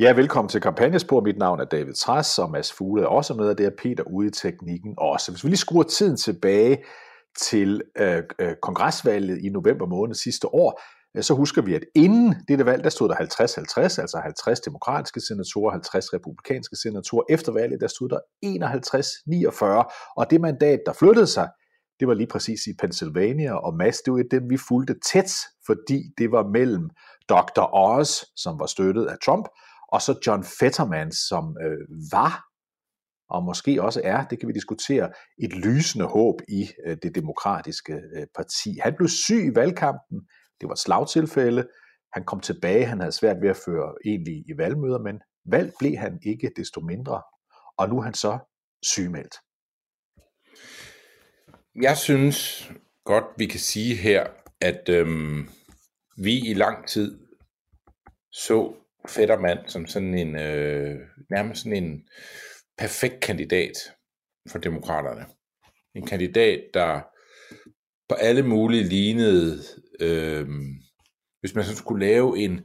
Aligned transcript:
Ja, 0.00 0.12
velkommen 0.12 0.48
til 0.48 0.60
Kampagnespor. 0.60 1.20
Mit 1.20 1.38
navn 1.38 1.60
er 1.60 1.64
David 1.64 1.94
Træs, 1.94 2.38
og 2.38 2.50
Mads 2.50 2.72
Fugle 2.72 3.02
er 3.02 3.06
også 3.06 3.34
med, 3.34 3.48
og 3.48 3.58
det 3.58 3.66
er 3.66 3.70
Peter 3.82 4.04
ude 4.04 4.26
i 4.26 4.30
teknikken 4.30 4.94
også. 4.98 5.32
Hvis 5.32 5.44
vi 5.44 5.48
lige 5.48 5.58
skruer 5.58 5.82
tiden 5.82 6.16
tilbage 6.16 6.84
til 7.40 7.82
øh, 7.98 8.22
øh, 8.38 8.54
kongresvalget 8.62 9.38
i 9.44 9.48
november 9.48 9.86
måned 9.86 10.14
sidste 10.14 10.54
år, 10.54 10.80
øh, 11.16 11.22
så 11.22 11.34
husker 11.34 11.62
vi, 11.62 11.74
at 11.74 11.84
inden 11.94 12.34
dette 12.48 12.66
valg, 12.66 12.84
der 12.84 12.90
stod 12.90 13.08
der 13.08 13.14
50-50, 13.14 14.00
altså 14.00 14.20
50 14.22 14.60
demokratiske 14.60 15.20
senatorer, 15.20 15.70
50 15.70 16.14
republikanske 16.14 16.76
senatorer. 16.76 17.24
Efter 17.30 17.52
valget, 17.52 17.80
der 17.80 17.88
stod 17.88 18.08
der 18.08 18.20
51-49, 18.46 20.12
og 20.16 20.30
det 20.30 20.40
mandat, 20.40 20.80
der 20.86 20.92
flyttede 20.92 21.26
sig, 21.26 21.48
det 22.00 22.08
var 22.08 22.14
lige 22.14 22.26
præcis 22.26 22.60
i 22.66 22.74
Pennsylvania, 22.78 23.54
og 23.54 23.74
Mads, 23.74 24.00
det 24.00 24.12
var 24.12 24.22
dem, 24.30 24.50
vi 24.50 24.56
fulgte 24.68 24.94
tæt, 25.12 25.32
fordi 25.66 26.02
det 26.18 26.32
var 26.32 26.46
mellem 26.46 26.90
Dr. 27.28 27.74
Oz, 27.74 28.24
som 28.36 28.60
var 28.60 28.66
støttet 28.66 29.06
af 29.06 29.16
Trump, 29.24 29.44
og 29.92 30.02
så 30.02 30.20
John 30.26 30.44
Fetterman, 30.44 31.12
som 31.12 31.56
øh, 31.64 31.86
var, 32.12 32.44
og 33.28 33.44
måske 33.44 33.82
også 33.82 34.00
er, 34.04 34.24
det 34.24 34.38
kan 34.38 34.48
vi 34.48 34.52
diskutere, 34.52 35.12
et 35.38 35.52
lysende 35.52 36.06
håb 36.06 36.34
i 36.48 36.68
øh, 36.86 36.96
det 37.02 37.14
demokratiske 37.14 37.92
øh, 37.92 38.26
parti. 38.36 38.78
Han 38.82 38.94
blev 38.96 39.08
syg 39.08 39.44
i 39.52 39.54
valgkampen, 39.54 40.20
det 40.60 40.68
var 40.68 40.72
et 40.72 40.78
slagtilfælde, 40.78 41.68
han 42.12 42.24
kom 42.24 42.40
tilbage, 42.40 42.86
han 42.86 43.00
havde 43.00 43.12
svært 43.12 43.36
ved 43.42 43.50
at 43.50 43.56
føre 43.56 43.94
egentlig 44.04 44.34
i 44.34 44.58
valgmøder, 44.58 44.98
men 44.98 45.20
valg 45.44 45.72
blev 45.78 45.96
han 45.96 46.18
ikke 46.22 46.50
desto 46.56 46.80
mindre, 46.80 47.22
og 47.78 47.88
nu 47.88 47.98
er 47.98 48.02
han 48.02 48.14
så 48.14 48.38
sygemeldt. 48.82 49.34
Jeg 51.82 51.96
synes 51.96 52.70
godt, 53.04 53.24
vi 53.36 53.46
kan 53.46 53.60
sige 53.60 53.94
her, 53.94 54.26
at 54.60 54.88
øhm, 54.88 55.48
vi 56.16 56.50
i 56.50 56.54
lang 56.54 56.88
tid 56.88 57.18
så 58.32 58.74
Fettermand 59.08 59.58
som 59.66 59.86
sådan 59.86 60.14
en, 60.14 60.36
øh, 60.36 60.98
nærmest 61.30 61.62
sådan 61.62 61.84
en 61.84 62.02
perfekt 62.78 63.20
kandidat 63.20 63.72
for 64.48 64.58
demokraterne. 64.58 65.26
En 65.94 66.06
kandidat, 66.06 66.60
der 66.74 67.00
på 68.08 68.14
alle 68.14 68.42
mulige 68.42 68.84
lignede, 68.84 69.58
øh, 70.00 70.48
hvis 71.40 71.54
man 71.54 71.64
så 71.64 71.76
skulle 71.76 72.06
lave 72.06 72.38
en, 72.38 72.60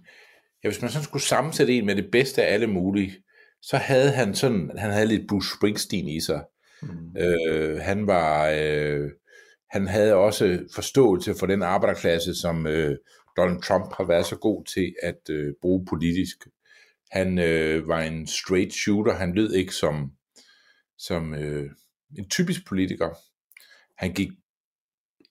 ja, 0.64 0.70
hvis 0.70 0.82
man 0.82 0.92
så 0.92 1.04
skulle 1.04 1.24
sammensætte 1.24 1.74
en 1.74 1.86
med 1.86 1.96
det 1.96 2.12
bedste 2.12 2.44
af 2.44 2.54
alle 2.54 2.68
mulige, 2.68 3.14
så 3.62 3.78
havde 3.78 4.12
han 4.12 4.36
sådan, 4.36 4.72
han 4.78 4.92
havde 4.92 5.08
lidt 5.08 5.30
Bruce 5.30 5.50
Springsteen 5.58 6.08
i 6.08 6.20
sig. 6.22 6.44
Mm. 6.82 7.18
Øh, 7.18 7.80
han 7.80 8.08
var, 8.08 8.50
øh, 8.50 9.10
han 9.70 9.88
havde 9.88 10.16
også 10.16 10.60
forståelse 10.76 11.36
for 11.40 11.46
den 11.46 11.64
arbejderklasse, 11.64 12.36
som 12.36 12.68
øh, 12.68 12.98
Donald 13.38 13.62
Trump 13.62 13.94
har 13.94 14.04
været 14.04 14.26
så 14.26 14.38
god 14.38 14.66
til 14.66 14.96
at 15.04 15.30
øh, 15.30 15.54
bruge 15.62 15.86
politisk. 15.86 16.48
Han 17.12 17.40
øh, 17.40 17.88
var 17.88 18.02
en 18.02 18.28
straight 18.28 18.74
shooter, 18.74 19.14
han 19.14 19.34
lød 19.34 19.54
ikke 19.54 19.74
som, 19.74 20.12
som 20.98 21.34
øh, 21.34 21.72
en 22.18 22.30
typisk 22.30 22.68
politiker. 22.68 23.10
Han 23.98 24.14
gik, 24.14 24.30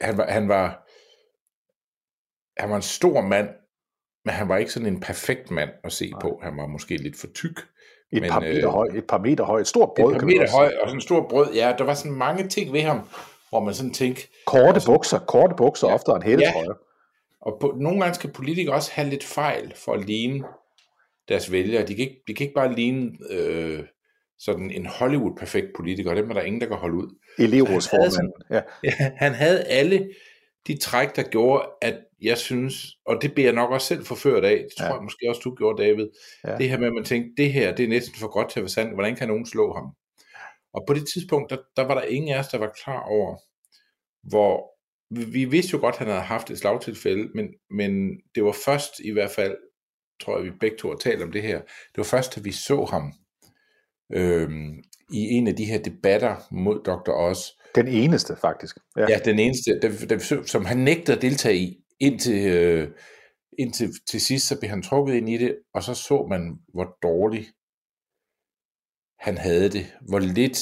han 0.01 0.19
var, 0.19 0.27
han 0.31 0.49
var, 0.49 0.89
han 2.61 2.71
var 2.71 2.77
en 2.77 2.83
stor 2.83 3.21
mand, 3.21 3.49
men 4.25 4.35
han 4.35 4.49
var 4.49 4.57
ikke 4.57 4.73
sådan 4.73 4.89
en 4.89 5.01
perfekt 5.01 5.51
mand 5.51 5.71
at 5.85 5.93
se 5.93 6.11
Nej. 6.11 6.21
på. 6.21 6.41
Han 6.43 6.57
var 6.57 6.67
måske 6.67 6.97
lidt 6.97 7.17
for 7.17 7.27
tyk. 7.27 7.59
Et, 8.13 8.23
men, 8.23 8.31
par 8.31 8.41
meter 8.41 8.69
øh, 8.69 8.73
høj, 8.73 8.89
et 8.95 9.07
par 9.07 9.19
meter 9.19 9.45
høj, 9.45 9.61
et 9.61 9.67
stort 9.67 9.91
brød. 9.97 10.15
Et 10.15 10.21
par 10.21 10.27
meter 10.27 10.51
høj, 10.51 10.67
og 10.67 10.89
sådan 10.89 10.97
en 10.97 11.01
stor 11.01 11.29
brød. 11.29 11.53
Ja, 11.55 11.75
der 11.79 11.85
var 11.85 11.95
sådan 11.95 12.13
mange 12.13 12.49
ting 12.49 12.73
ved 12.73 12.81
ham, 12.81 13.09
hvor 13.49 13.61
man 13.61 13.75
sådan 13.75 13.93
tænkte... 13.93 14.23
Korte 14.47 14.67
altså, 14.67 14.93
bukser, 14.93 15.19
korte 15.19 15.55
bukser, 15.57 15.89
ja, 15.89 15.95
ofte 15.95 16.13
en 16.13 16.23
hættetrøje. 16.23 16.75
Og 17.45 17.59
på, 17.61 17.77
nogle 17.81 18.01
gange 18.01 18.15
skal 18.15 18.33
politikere 18.33 18.75
også 18.75 18.91
have 18.93 19.11
lidt 19.11 19.25
fejl 19.25 19.73
for 19.77 19.93
at 19.93 20.05
ligne 20.07 20.45
deres 21.29 21.53
vælgere. 21.53 21.87
De 21.87 21.95
kan 21.95 22.05
ikke, 22.05 22.23
de 22.29 22.35
kan 22.35 22.45
ikke 22.45 22.55
bare 22.55 22.75
ligne 22.75 23.11
øh, 23.31 23.85
sådan 24.39 24.71
en 24.71 24.87
Hollywood-perfekt 24.87 25.67
politiker, 25.77 26.15
dem 26.15 26.31
er 26.31 26.35
der 26.35 26.43
ingen, 26.43 26.61
der 26.61 26.67
kan 26.67 26.77
holde 26.77 26.97
ud. 26.97 27.19
Elevrådsformand. 27.39 28.33
Ja. 28.51 28.61
ja. 28.85 29.11
Han 29.17 29.35
havde 29.35 29.65
alle 29.65 30.11
de 30.67 30.79
træk, 30.79 31.17
der 31.17 31.23
gjorde, 31.23 31.69
at 31.83 31.99
jeg 32.23 32.39
synes, 32.39 32.75
og 33.07 33.23
det 33.23 33.35
bliver 33.35 33.47
jeg 33.47 33.55
nok 33.55 33.71
også 33.71 33.87
selv 33.87 34.05
forført 34.05 34.45
af, 34.45 34.57
det 34.69 34.77
tror 34.79 34.87
ja. 34.87 34.95
jeg 34.95 35.03
måske 35.03 35.27
også, 35.29 35.41
du 35.45 35.55
gjorde, 35.55 35.83
David, 35.83 36.09
ja. 36.45 36.57
det 36.57 36.69
her 36.69 36.79
med, 36.79 36.87
at 36.87 36.93
man 36.93 37.05
tænkte, 37.05 37.43
det 37.43 37.53
her, 37.53 37.75
det 37.75 37.85
er 37.85 37.89
næsten 37.89 38.15
for 38.21 38.29
godt 38.29 38.51
til 38.51 38.61
at 38.61 38.63
være 38.63 38.69
sandt, 38.69 38.95
hvordan 38.95 39.17
kan 39.17 39.29
nogen 39.29 39.47
slå 39.47 39.75
ham? 39.75 39.87
Og 40.75 40.85
på 40.87 40.95
det 40.95 41.09
tidspunkt, 41.15 41.51
der, 41.51 41.57
der 41.77 41.83
var 41.83 41.95
der 41.95 42.03
ingen 42.03 42.35
af 42.35 42.39
os, 42.39 42.49
der 42.49 42.59
var 42.59 42.73
klar 42.85 43.03
over, 43.03 43.37
hvor 44.23 44.74
vi, 45.17 45.25
vi 45.25 45.45
vidste 45.45 45.73
jo 45.73 45.79
godt, 45.81 45.95
at 45.95 45.99
han 45.99 46.09
havde 46.09 46.21
haft 46.21 46.51
et 46.51 46.59
slagtilfælde, 46.59 47.29
men, 47.35 47.49
men 47.71 48.21
det 48.35 48.45
var 48.45 48.57
først 48.65 49.01
i 49.05 49.11
hvert 49.11 49.31
fald, 49.31 49.57
tror 50.21 50.37
jeg, 50.37 50.45
vi 50.45 50.51
begge 50.61 50.77
to 50.77 50.89
har 50.89 50.97
talt 50.97 51.23
om 51.23 51.33
det 51.33 51.43
her, 51.43 51.59
det 51.61 51.97
var 51.97 52.05
først, 52.05 52.37
at 52.37 52.45
vi 52.45 52.53
så 52.53 52.85
ham 52.85 53.13
øhm, 54.13 54.83
i 55.13 55.21
en 55.21 55.47
af 55.47 55.57
de 55.57 55.65
her 55.65 55.79
debatter 55.79 56.37
mod 56.51 56.85
Dr. 56.85 57.13
Oz. 57.13 57.39
Den 57.75 57.89
eneste, 57.89 58.37
faktisk. 58.37 58.77
Ja, 58.97 59.07
ja 59.09 59.19
den 59.25 59.39
eneste, 59.39 59.81
der, 59.83 60.07
der, 60.07 60.43
som 60.47 60.65
han 60.65 60.77
nægtede 60.77 61.17
at 61.17 61.23
deltage 61.23 61.57
i, 61.57 61.77
indtil, 62.01 62.47
øh, 62.47 62.89
indtil 63.59 63.91
til 64.07 64.21
sidst, 64.21 64.49
så 64.49 64.59
blev 64.59 64.71
han 64.71 64.83
trukket 64.83 65.15
ind 65.15 65.29
i 65.29 65.37
det, 65.37 65.57
og 65.75 65.83
så 65.83 65.95
så 65.95 66.27
man, 66.31 66.59
hvor 66.75 66.99
dårligt 67.03 67.53
han 69.19 69.39
havde 69.39 69.69
det, 69.71 69.87
hvor 70.09 70.19
lidt 70.19 70.59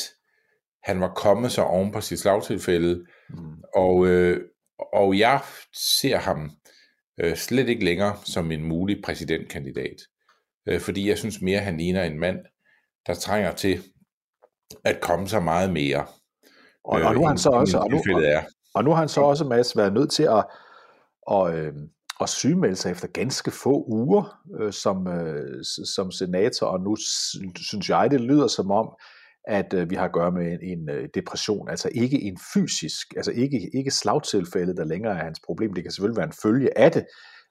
han 0.83 1.01
var 1.01 1.15
kommet 1.15 1.53
så 1.53 1.63
oven 1.63 1.93
på 1.93 2.01
sit 2.01 2.19
slagtilfælde, 2.19 3.07
mm. 3.33 3.63
og, 3.75 4.07
øh, 4.07 4.41
og 4.93 5.19
jeg 5.19 5.41
ser 5.99 6.17
ham 6.17 6.51
øh, 7.21 7.37
slet 7.37 7.69
ikke 7.69 7.85
længere 7.85 8.17
som 8.25 8.53
en 8.53 8.65
mulig 8.65 9.03
præsidentkandidat, 9.05 9.97
øh, 10.69 10.81
fordi 10.81 11.09
jeg 11.09 11.19
synes 11.19 11.41
mere, 11.43 11.61
han 11.61 11.77
ligner 11.77 12.05
en 12.05 12.19
mand, 12.19 12.39
der 13.07 13.15
trænger 13.15 13.53
til 13.53 13.83
at 14.85 15.01
komme 15.01 15.29
så 15.29 15.41
meget 15.41 15.73
mere. 15.73 16.07
Og, 16.85 17.01
øh, 17.01 17.07
og 17.07 17.15
nu 17.15 17.21
har 17.21 17.29
han 17.29 17.39
så 17.39 17.51
også, 17.51 17.79
og 17.79 17.91
nu, 17.91 17.97
og, 17.97 18.23
og 18.75 18.85
nu 18.85 18.91
har 18.91 18.99
han 18.99 19.09
så 19.09 19.21
også, 19.21 19.45
Mads, 19.45 19.77
været 19.77 19.93
nødt 19.93 20.11
til 20.11 20.23
at, 20.23 20.45
og, 21.27 21.59
øh, 21.59 21.73
at 22.21 22.29
sygemelde 22.29 22.77
sig 22.77 22.91
efter 22.93 23.09
ganske 23.09 23.51
få 23.51 23.85
uger 23.89 24.41
øh, 24.61 24.73
som, 24.73 25.09
øh, 25.09 25.65
som 25.95 26.11
senator, 26.11 26.67
og 26.67 26.81
nu 26.81 26.97
synes 27.57 27.89
jeg, 27.89 28.11
det 28.11 28.21
lyder 28.21 28.47
som 28.47 28.71
om, 28.71 28.89
at 29.45 29.75
øh, 29.75 29.91
vi 29.91 29.95
har 29.95 30.05
at 30.05 30.13
gøre 30.13 30.33
med 30.33 30.53
en, 30.53 30.79
en 30.79 30.91
øh, 30.91 31.09
depression, 31.15 31.69
altså 31.69 31.89
ikke 31.95 32.23
en 32.23 32.39
fysisk, 32.55 33.07
altså 33.17 33.33
ikke, 33.33 33.71
ikke 33.75 33.91
slagtilfælde, 33.91 34.77
der 34.77 34.85
længere 34.85 35.19
er 35.19 35.25
hans 35.25 35.41
problem, 35.47 35.73
det 35.75 35.85
kan 35.85 35.93
selvfølgelig 35.93 36.17
være 36.17 36.27
en 36.27 36.41
følge 36.43 36.79
af 36.79 36.93
det, 36.93 37.07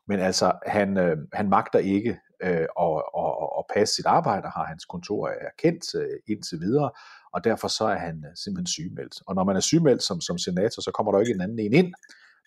men 0.07 0.19
altså 0.19 0.51
han, 0.65 0.97
øh, 0.97 1.17
han 1.33 1.49
magter 1.49 1.79
ikke 1.79 2.19
øh, 2.43 2.67
at, 2.85 3.01
at, 3.17 3.31
at 3.59 3.65
passe 3.75 3.95
sit 3.95 4.05
arbejde, 4.05 4.47
har 4.47 4.65
hans 4.65 4.85
kontor 4.85 5.27
erkendt 5.27 5.95
øh, 5.95 6.17
indtil 6.27 6.59
videre, 6.59 6.91
og 7.33 7.43
derfor 7.43 7.67
så 7.67 7.85
er 7.85 7.97
han 7.97 8.15
øh, 8.27 8.35
simpelthen 8.43 8.67
sygemeldt. 8.67 9.15
Og 9.27 9.35
når 9.35 9.43
man 9.43 9.55
er 9.55 9.59
sygemeldt 9.59 10.03
som, 10.03 10.21
som 10.21 10.37
senator, 10.37 10.81
så 10.81 10.91
kommer 10.93 11.11
der 11.11 11.19
jo 11.19 11.25
ikke 11.25 11.35
en 11.35 11.41
anden 11.41 11.59
en 11.59 11.73
ind, 11.73 11.93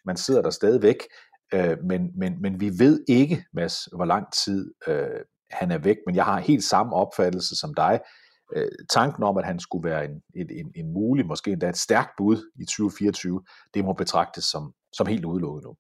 man 0.05 0.17
sidder 0.17 0.43
der 0.43 0.51
stadigvæk, 0.51 1.01
øh, 1.55 1.77
men, 1.85 2.19
men, 2.19 2.43
men 2.43 2.61
vi 2.61 2.71
ved 2.79 3.05
ikke, 3.09 3.45
Mads, 3.53 3.89
hvor 3.97 4.05
lang 4.05 4.33
tid 4.45 4.75
øh, 4.87 5.21
han 5.51 5.71
er 5.71 5.79
væk, 5.79 5.97
men 6.07 6.17
jeg 6.17 6.25
har 6.25 6.41
helt 6.41 6.65
samme 6.65 6.97
opfattelse 6.97 7.57
som 7.57 7.75
dig, 7.75 8.01
øh, 8.55 8.69
tanken 8.91 9.23
om, 9.23 9.37
at 9.37 9.45
han 9.45 9.61
skulle 9.61 9.91
være 9.91 10.05
en, 10.05 10.23
en, 10.35 10.51
en, 10.51 10.73
en 10.75 10.93
mulig, 10.93 11.27
måske 11.27 11.51
endda 11.51 11.69
et 11.69 11.77
stærkt 11.77 12.11
bud 12.19 12.37
i 12.61 12.65
2024, 12.65 13.43
det 13.75 13.85
må 13.85 13.93
betragtes 13.93 14.45
som, 14.45 14.73
som 14.93 15.07
helt 15.07 15.25
udelukket 15.25 15.65
nu. 15.65 15.75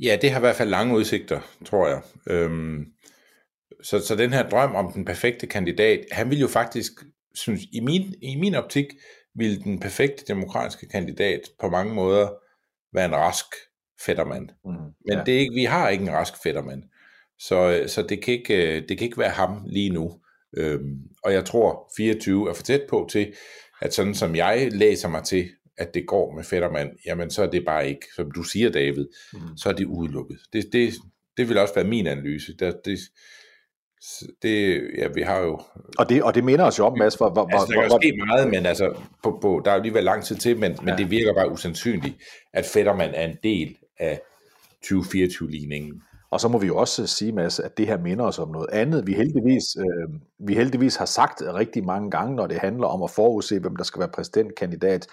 Ja, 0.00 0.18
det 0.22 0.30
har 0.30 0.38
i 0.38 0.40
hvert 0.40 0.56
fald 0.56 0.70
lange 0.70 0.96
udsigter, 0.96 1.40
tror 1.64 1.88
jeg. 1.88 2.02
Øhm, 2.26 2.84
så, 3.82 4.00
så 4.00 4.16
den 4.16 4.32
her 4.32 4.48
drøm 4.48 4.74
om 4.74 4.92
den 4.92 5.04
perfekte 5.04 5.46
kandidat, 5.46 6.04
han 6.12 6.30
vil 6.30 6.40
jo 6.40 6.48
faktisk, 6.48 6.92
synes, 7.34 7.62
i 7.72 7.80
min, 7.80 8.14
i 8.22 8.36
min 8.36 8.54
optik, 8.54 8.86
vil 9.34 9.64
den 9.64 9.80
perfekte 9.80 10.24
demokratiske 10.28 10.88
kandidat 10.88 11.40
på 11.60 11.68
mange 11.68 11.94
måder 11.94 12.28
være 12.92 13.04
en 13.04 13.14
rask 13.16 13.46
fættermand. 14.06 14.48
Mm, 14.64 14.72
Men 15.06 15.18
ja. 15.18 15.22
det 15.26 15.34
er 15.34 15.38
ikke, 15.38 15.54
vi 15.54 15.64
har 15.64 15.88
ikke 15.88 16.04
en 16.04 16.12
rask 16.12 16.42
fættermand. 16.42 16.82
Så, 17.38 17.84
så 17.86 18.02
det, 18.02 18.22
kan 18.22 18.34
ikke, 18.34 18.80
det 18.80 18.98
kan 18.98 19.04
ikke 19.04 19.18
være 19.18 19.30
ham 19.30 19.62
lige 19.66 19.90
nu. 19.90 20.20
Øhm, 20.56 20.98
og 21.28 21.34
jeg 21.34 21.44
tror, 21.44 21.92
24 21.96 22.50
er 22.50 22.54
for 22.54 22.62
tæt 22.62 22.82
på 22.88 23.08
til, 23.10 23.34
at 23.80 23.94
sådan 23.94 24.14
som 24.14 24.36
jeg 24.36 24.68
læser 24.72 25.08
mig 25.08 25.24
til, 25.24 25.48
at 25.78 25.94
det 25.94 26.06
går 26.06 26.34
med 26.34 26.44
Fetterman, 26.44 26.90
jamen 27.06 27.30
så 27.30 27.42
er 27.42 27.46
det 27.46 27.64
bare 27.66 27.88
ikke, 27.88 28.06
som 28.16 28.30
du 28.30 28.42
siger 28.42 28.70
David, 28.70 29.06
mm. 29.32 29.40
så 29.56 29.68
er 29.68 29.72
det 29.72 29.84
udelukket. 29.84 30.38
Det, 30.52 30.72
det, 30.72 30.94
det 31.36 31.48
vil 31.48 31.58
også 31.58 31.74
være 31.74 31.84
min 31.84 32.06
analyse. 32.06 32.56
Der, 32.56 32.72
det, 32.84 32.98
det, 34.42 34.82
ja, 34.98 35.08
vi 35.14 35.22
har 35.22 35.38
jo... 35.38 35.60
Og 35.98 36.08
det, 36.08 36.22
og 36.22 36.34
det 36.34 36.44
minder 36.44 36.64
os 36.64 36.78
jo 36.78 36.86
om, 36.86 36.98
Mads, 36.98 37.14
hvor... 37.14 37.30
hvor, 37.30 37.48
altså, 37.52 37.66
der 37.66 37.80
kan 37.80 37.90
hvor, 37.90 38.00
ske 38.00 38.12
meget, 38.26 38.48
men 38.50 38.66
altså, 38.66 38.94
på, 39.22 39.38
på, 39.42 39.62
der 39.64 39.70
er 39.70 39.74
jo 39.74 39.78
alligevel 39.78 40.04
lang 40.04 40.24
tid 40.24 40.36
til, 40.36 40.58
men, 40.58 40.72
ja. 40.72 40.82
men 40.82 40.98
det 40.98 41.10
virker 41.10 41.34
bare 41.34 41.52
usandsynligt, 41.52 42.14
at 42.52 42.64
Fetterman 42.64 43.14
er 43.14 43.24
en 43.24 43.36
del 43.42 43.76
af 43.98 44.20
2024-ligningen. 44.84 46.02
Og 46.30 46.40
så 46.40 46.48
må 46.48 46.58
vi 46.58 46.66
jo 46.66 46.76
også 46.76 47.02
øh, 47.02 47.08
sige, 47.08 47.32
Mads, 47.32 47.60
at 47.60 47.78
det 47.78 47.86
her 47.86 47.98
minder 47.98 48.24
os 48.24 48.38
om 48.38 48.50
noget 48.50 48.68
andet. 48.72 49.06
Vi 49.06 49.12
heldigvis, 49.14 49.64
øh, 49.76 50.20
vi 50.48 50.54
heldigvis 50.54 50.96
har 50.96 51.04
sagt 51.04 51.42
rigtig 51.42 51.84
mange 51.84 52.10
gange, 52.10 52.36
når 52.36 52.46
det 52.46 52.58
handler 52.58 52.86
om 52.86 53.02
at 53.02 53.10
forudse, 53.10 53.58
hvem 53.58 53.76
der 53.76 53.84
skal 53.84 54.00
være 54.00 54.10
præsidentkandidat 54.14 55.06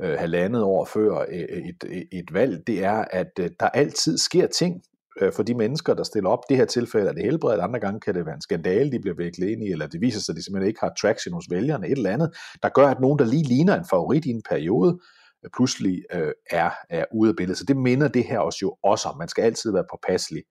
øh, 0.00 0.18
halvandet 0.18 0.62
år 0.62 0.84
før 0.84 1.18
øh, 1.18 1.44
øh, 1.50 1.62
et, 1.68 1.84
et, 1.88 2.08
et 2.12 2.34
valg, 2.34 2.66
det 2.66 2.84
er, 2.84 3.04
at 3.10 3.30
øh, 3.40 3.50
der 3.60 3.68
altid 3.68 4.18
sker 4.18 4.46
ting 4.46 4.82
øh, 5.20 5.32
for 5.32 5.42
de 5.42 5.54
mennesker, 5.54 5.94
der 5.94 6.02
stiller 6.02 6.30
op. 6.30 6.40
Det 6.48 6.56
her 6.56 6.64
tilfælde 6.64 7.08
er 7.08 7.12
det 7.12 7.24
helbredt, 7.24 7.60
andre 7.60 7.80
gange 7.80 8.00
kan 8.00 8.14
det 8.14 8.26
være 8.26 8.34
en 8.34 8.40
skandale, 8.40 8.92
de 8.92 9.00
bliver 9.00 9.16
væklet 9.16 9.48
ind 9.48 9.62
i, 9.62 9.70
eller 9.70 9.86
det 9.86 10.00
viser 10.00 10.20
sig, 10.20 10.32
at 10.32 10.36
de 10.36 10.44
simpelthen 10.44 10.68
ikke 10.68 10.80
har 10.80 10.92
traction 11.00 11.34
hos 11.34 11.46
vælgerne, 11.50 11.86
et 11.86 11.92
eller 11.92 12.10
andet, 12.10 12.36
der 12.62 12.68
gør, 12.68 12.86
at 12.86 13.00
nogen, 13.00 13.18
der 13.18 13.24
lige 13.24 13.42
ligner 13.42 13.78
en 13.78 13.86
favorit 13.90 14.24
i 14.24 14.30
en 14.30 14.42
periode, 14.50 14.98
øh, 15.44 15.50
pludselig 15.56 16.02
øh, 16.14 16.32
er, 16.50 16.70
er 16.90 17.04
ude 17.14 17.28
af 17.30 17.36
billedet. 17.36 17.58
Så 17.58 17.64
det 17.64 17.76
minder 17.76 18.08
det 18.08 18.24
her 18.24 18.38
også 18.38 18.58
jo 18.62 18.76
også 18.82 19.08
om. 19.08 19.18
Man 19.18 19.28
skal 19.28 19.42
altid 19.42 19.72
være 19.72 19.84
påpasselig 19.90 20.42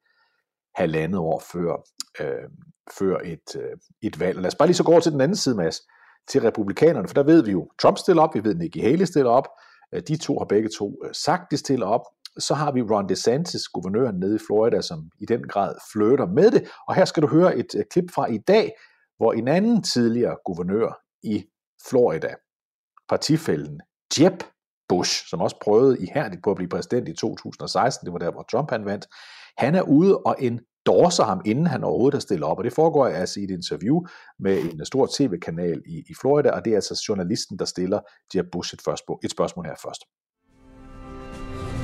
halvandet 0.76 1.20
år 1.20 1.44
før, 1.52 1.76
øh, 2.20 2.50
før 3.00 3.18
et, 3.18 3.56
øh, 3.56 3.78
et 4.02 4.20
valg. 4.20 4.38
lad 4.38 4.48
os 4.48 4.56
bare 4.56 4.68
lige 4.68 4.76
så 4.76 4.84
gå 4.84 4.92
over 4.92 5.02
til 5.02 5.12
den 5.12 5.22
anden 5.22 5.38
side, 5.38 5.56
Mads, 5.56 5.82
til 6.28 6.42
republikanerne, 6.42 7.08
for 7.08 7.14
der 7.14 7.24
ved 7.24 7.44
vi 7.44 7.52
jo, 7.52 7.70
Trump 7.82 7.98
stiller 7.98 8.24
op, 8.24 8.36
vi 8.36 8.44
ved, 8.44 8.56
Nikki 8.56 8.80
Haley 8.80 9.06
stiller 9.06 9.32
op, 9.32 9.48
øh, 9.94 10.02
de 10.08 10.18
to 10.18 10.38
har 10.38 10.46
begge 10.46 10.70
to 10.78 11.02
øh, 11.06 11.14
sagt, 11.14 11.52
de 11.52 11.58
stiller 11.58 11.86
op, 11.86 12.02
så 12.40 12.54
har 12.54 12.72
vi 12.72 12.82
Ron 12.82 13.10
DeSantis, 13.10 13.68
guvernøren 13.68 14.20
nede 14.20 14.36
i 14.36 14.40
Florida, 14.48 14.82
som 14.82 15.10
i 15.20 15.26
den 15.26 15.44
grad 15.48 15.76
flytter 15.94 16.26
med 16.26 16.52
det, 16.52 16.70
og 16.88 16.96
her 16.96 17.06
skal 17.06 17.24
du 17.24 17.28
høre 17.28 17.58
et 17.58 17.76
øh, 17.76 17.84
klip 17.92 18.12
fra 18.16 18.26
i 18.26 18.38
dag, 18.38 18.72
hvor 19.18 19.34
en 19.34 19.48
anden 19.48 19.84
tidligere 19.84 20.38
guvernør 20.46 21.02
i 21.24 21.46
Florida, 21.90 22.36
partifælden 23.10 23.82
Jeb 24.20 24.44
Bush, 24.90 25.28
som 25.30 25.42
også 25.42 25.58
prøvede 25.62 26.04
ihærdigt 26.04 26.44
på 26.44 26.52
at 26.52 26.56
blive 26.56 26.70
præsident 26.70 27.10
i 27.10 27.14
2016, 27.14 28.06
det 28.06 28.14
var 28.14 28.20
der, 28.20 28.32
hvor 28.32 28.46
Trump 28.52 28.70
han 28.70 28.86
vandt, 28.86 29.08
han 29.58 29.76
er 29.76 29.82
ude 29.82 30.18
og 30.18 30.36
endorser 30.40 31.24
ham, 31.24 31.42
inden 31.46 31.68
han 31.68 31.84
overhovedet 31.84 32.18
er 32.18 32.22
stillet 32.22 32.44
op. 32.44 32.58
Og 32.58 32.64
det 32.64 32.74
foregår 32.74 33.08
altså 33.08 33.40
i 33.40 33.44
et 33.44 33.52
interview 33.52 34.02
med 34.40 34.62
en 34.62 34.86
stor 34.86 35.08
tv-kanal 35.18 35.82
i, 35.86 35.98
i 35.98 36.14
Florida, 36.22 36.52
og 36.52 36.66
det 36.66 36.72
er 36.72 36.76
altså 36.76 37.06
journalisten, 37.10 37.60
der 37.60 37.66
stiller 37.66 38.00
Jeb 38.36 38.46
Bush 38.52 38.74
et, 38.74 38.82
spørgsmål, 38.82 39.20
et 39.24 39.32
spørgsmål 39.32 39.66
her 39.66 39.76
først. 39.82 40.02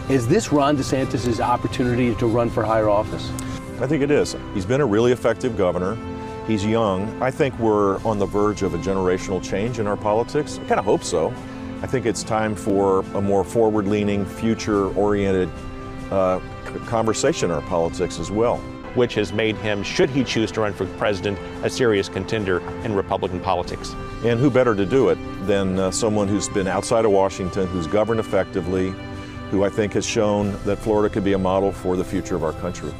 Is 0.09 0.25
this 0.25 0.53
Ron 0.53 0.75
DeSantis' 0.75 1.39
opportunity 1.53 2.19
to 2.19 2.27
run 2.39 2.49
for 2.49 2.63
higher 2.63 2.89
office? 2.89 3.25
I 3.83 3.87
think 3.87 4.03
it 4.03 4.11
is. 4.11 4.35
He's 4.55 4.65
been 4.65 4.81
a 4.81 4.85
really 4.85 5.11
effective 5.11 5.57
governor. 5.57 5.95
He's 6.47 6.65
young. 6.65 7.01
I 7.21 7.31
think 7.31 7.53
we're 7.59 7.97
on 8.03 8.17
the 8.19 8.25
verge 8.25 8.61
of 8.61 8.73
a 8.73 8.77
generational 8.77 9.41
change 9.41 9.79
in 9.79 9.87
our 9.87 9.95
politics. 9.95 10.59
I 10.59 10.63
kind 10.65 10.79
of 10.79 10.85
hope 10.85 11.03
so. 11.03 11.33
I 11.83 11.87
think 11.87 12.05
it's 12.05 12.23
time 12.23 12.55
for 12.55 12.99
a 13.15 13.21
more 13.21 13.43
forward 13.43 13.87
leaning, 13.87 14.23
future 14.23 14.93
oriented 14.95 15.49
uh, 16.11 16.39
conversation 16.85 17.49
in 17.49 17.55
our 17.55 17.61
politics 17.63 18.19
as 18.19 18.29
well. 18.29 18.57
Which 18.93 19.15
has 19.15 19.33
made 19.33 19.55
him, 19.57 19.83
should 19.83 20.09
he 20.09 20.23
choose 20.23 20.51
to 20.51 20.61
run 20.61 20.73
for 20.73 20.85
president, 20.97 21.39
a 21.63 21.69
serious 21.69 22.07
contender 22.07 22.59
in 22.83 22.93
Republican 22.93 23.39
politics. 23.39 23.95
And 24.23 24.39
who 24.39 24.51
better 24.51 24.75
to 24.75 24.85
do 24.85 25.09
it 25.09 25.17
than 25.47 25.79
uh, 25.79 25.89
someone 25.89 26.27
who's 26.27 26.49
been 26.49 26.67
outside 26.67 27.05
of 27.05 27.11
Washington, 27.11 27.65
who's 27.67 27.87
governed 27.87 28.19
effectively, 28.19 28.93
who 29.49 29.63
I 29.63 29.69
think 29.69 29.93
has 29.93 30.05
shown 30.05 30.51
that 30.65 30.77
Florida 30.77 31.11
could 31.11 31.23
be 31.23 31.33
a 31.33 31.39
model 31.39 31.71
for 31.71 31.97
the 31.97 32.03
future 32.03 32.35
of 32.35 32.43
our 32.43 32.53
country. 32.53 32.91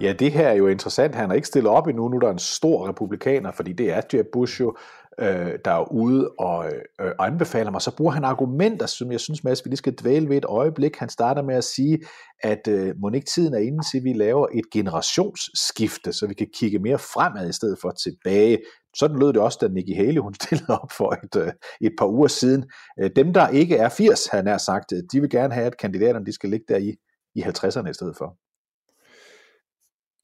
Ja, 0.00 0.12
det 0.12 0.32
her 0.32 0.48
er 0.48 0.52
jo 0.52 0.66
interessant. 0.66 1.14
Han 1.14 1.30
er 1.30 1.34
ikke 1.34 1.46
stillet 1.46 1.72
op 1.72 1.86
endnu. 1.86 2.08
Nu 2.08 2.16
er 2.16 2.20
der 2.20 2.30
en 2.30 2.38
stor 2.38 2.88
republikaner, 2.88 3.52
fordi 3.52 3.72
det 3.72 3.92
er 3.92 4.00
Jeb 4.14 4.26
Bush 4.32 4.60
jo, 4.60 4.76
øh, 5.20 5.58
der 5.64 5.70
er 5.70 5.92
ude 5.92 6.30
og 6.38 6.72
øh, 7.00 7.12
anbefaler 7.18 7.70
mig, 7.70 7.82
så 7.82 7.96
bruger 7.96 8.12
han 8.12 8.24
argumenter, 8.24 8.86
som 8.86 9.12
jeg 9.12 9.20
synes, 9.20 9.44
Mads, 9.44 9.64
vi 9.64 9.70
lige 9.70 9.76
skal 9.76 9.94
dvæle 9.94 10.28
ved 10.28 10.36
et 10.36 10.44
øjeblik. 10.44 10.96
Han 10.96 11.08
starter 11.08 11.42
med 11.42 11.54
at 11.54 11.64
sige, 11.64 11.98
at 12.42 12.68
øh, 12.68 12.94
må 13.00 13.10
ikke 13.10 13.30
tiden 13.34 13.54
er 13.54 13.58
inde 13.58 13.90
til, 13.90 13.98
at 13.98 14.04
vi 14.04 14.12
laver 14.12 14.46
et 14.54 14.70
generationsskifte, 14.72 16.12
så 16.12 16.26
vi 16.26 16.34
kan 16.34 16.48
kigge 16.54 16.78
mere 16.78 16.98
fremad 16.98 17.48
i 17.48 17.52
stedet 17.52 17.78
for 17.80 17.90
tilbage. 17.90 18.58
Sådan 18.96 19.18
lød 19.18 19.28
det 19.28 19.42
også, 19.42 19.58
da 19.60 19.68
Nikki 19.68 19.92
Haley 19.92 20.20
hun 20.20 20.34
stillede 20.42 20.80
op 20.82 20.92
for 20.92 21.18
et, 21.24 21.42
øh, 21.42 21.52
et 21.80 21.92
par 21.98 22.06
uger 22.06 22.28
siden. 22.28 22.70
Øh, 23.00 23.10
dem, 23.16 23.32
der 23.32 23.48
ikke 23.48 23.76
er 23.76 23.88
80, 23.88 24.26
han 24.26 24.46
er 24.46 24.58
sagt, 24.58 24.92
øh, 24.92 25.02
de 25.12 25.20
vil 25.20 25.30
gerne 25.30 25.54
have, 25.54 25.66
at 25.66 25.76
kandidaterne 25.76 26.26
de 26.26 26.32
skal 26.32 26.50
ligge 26.50 26.66
der 26.68 26.76
i, 26.76 26.96
i 27.34 27.42
50'erne 27.42 27.90
i 27.90 27.94
stedet 27.94 28.16
for. 28.16 28.36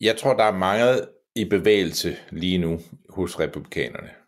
Jeg 0.00 0.16
tror, 0.16 0.34
der 0.34 0.44
er 0.44 0.52
mange 0.58 1.00
i 1.36 1.44
bevægelse 1.44 2.16
lige 2.30 2.58
nu 2.58 2.78
hos 3.08 3.40
republikanerne 3.40 4.21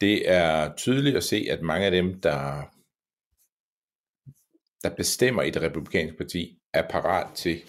det 0.00 0.30
er 0.30 0.74
tydeligt 0.76 1.16
at 1.16 1.24
se, 1.24 1.46
at 1.50 1.62
mange 1.62 1.86
af 1.86 1.90
dem, 1.92 2.20
der, 2.20 2.62
der 4.82 4.94
bestemmer 4.96 5.42
i 5.42 5.50
det 5.50 5.62
republikanske 5.62 6.16
parti, 6.16 6.58
er 6.72 6.88
parat 6.88 7.34
til 7.34 7.62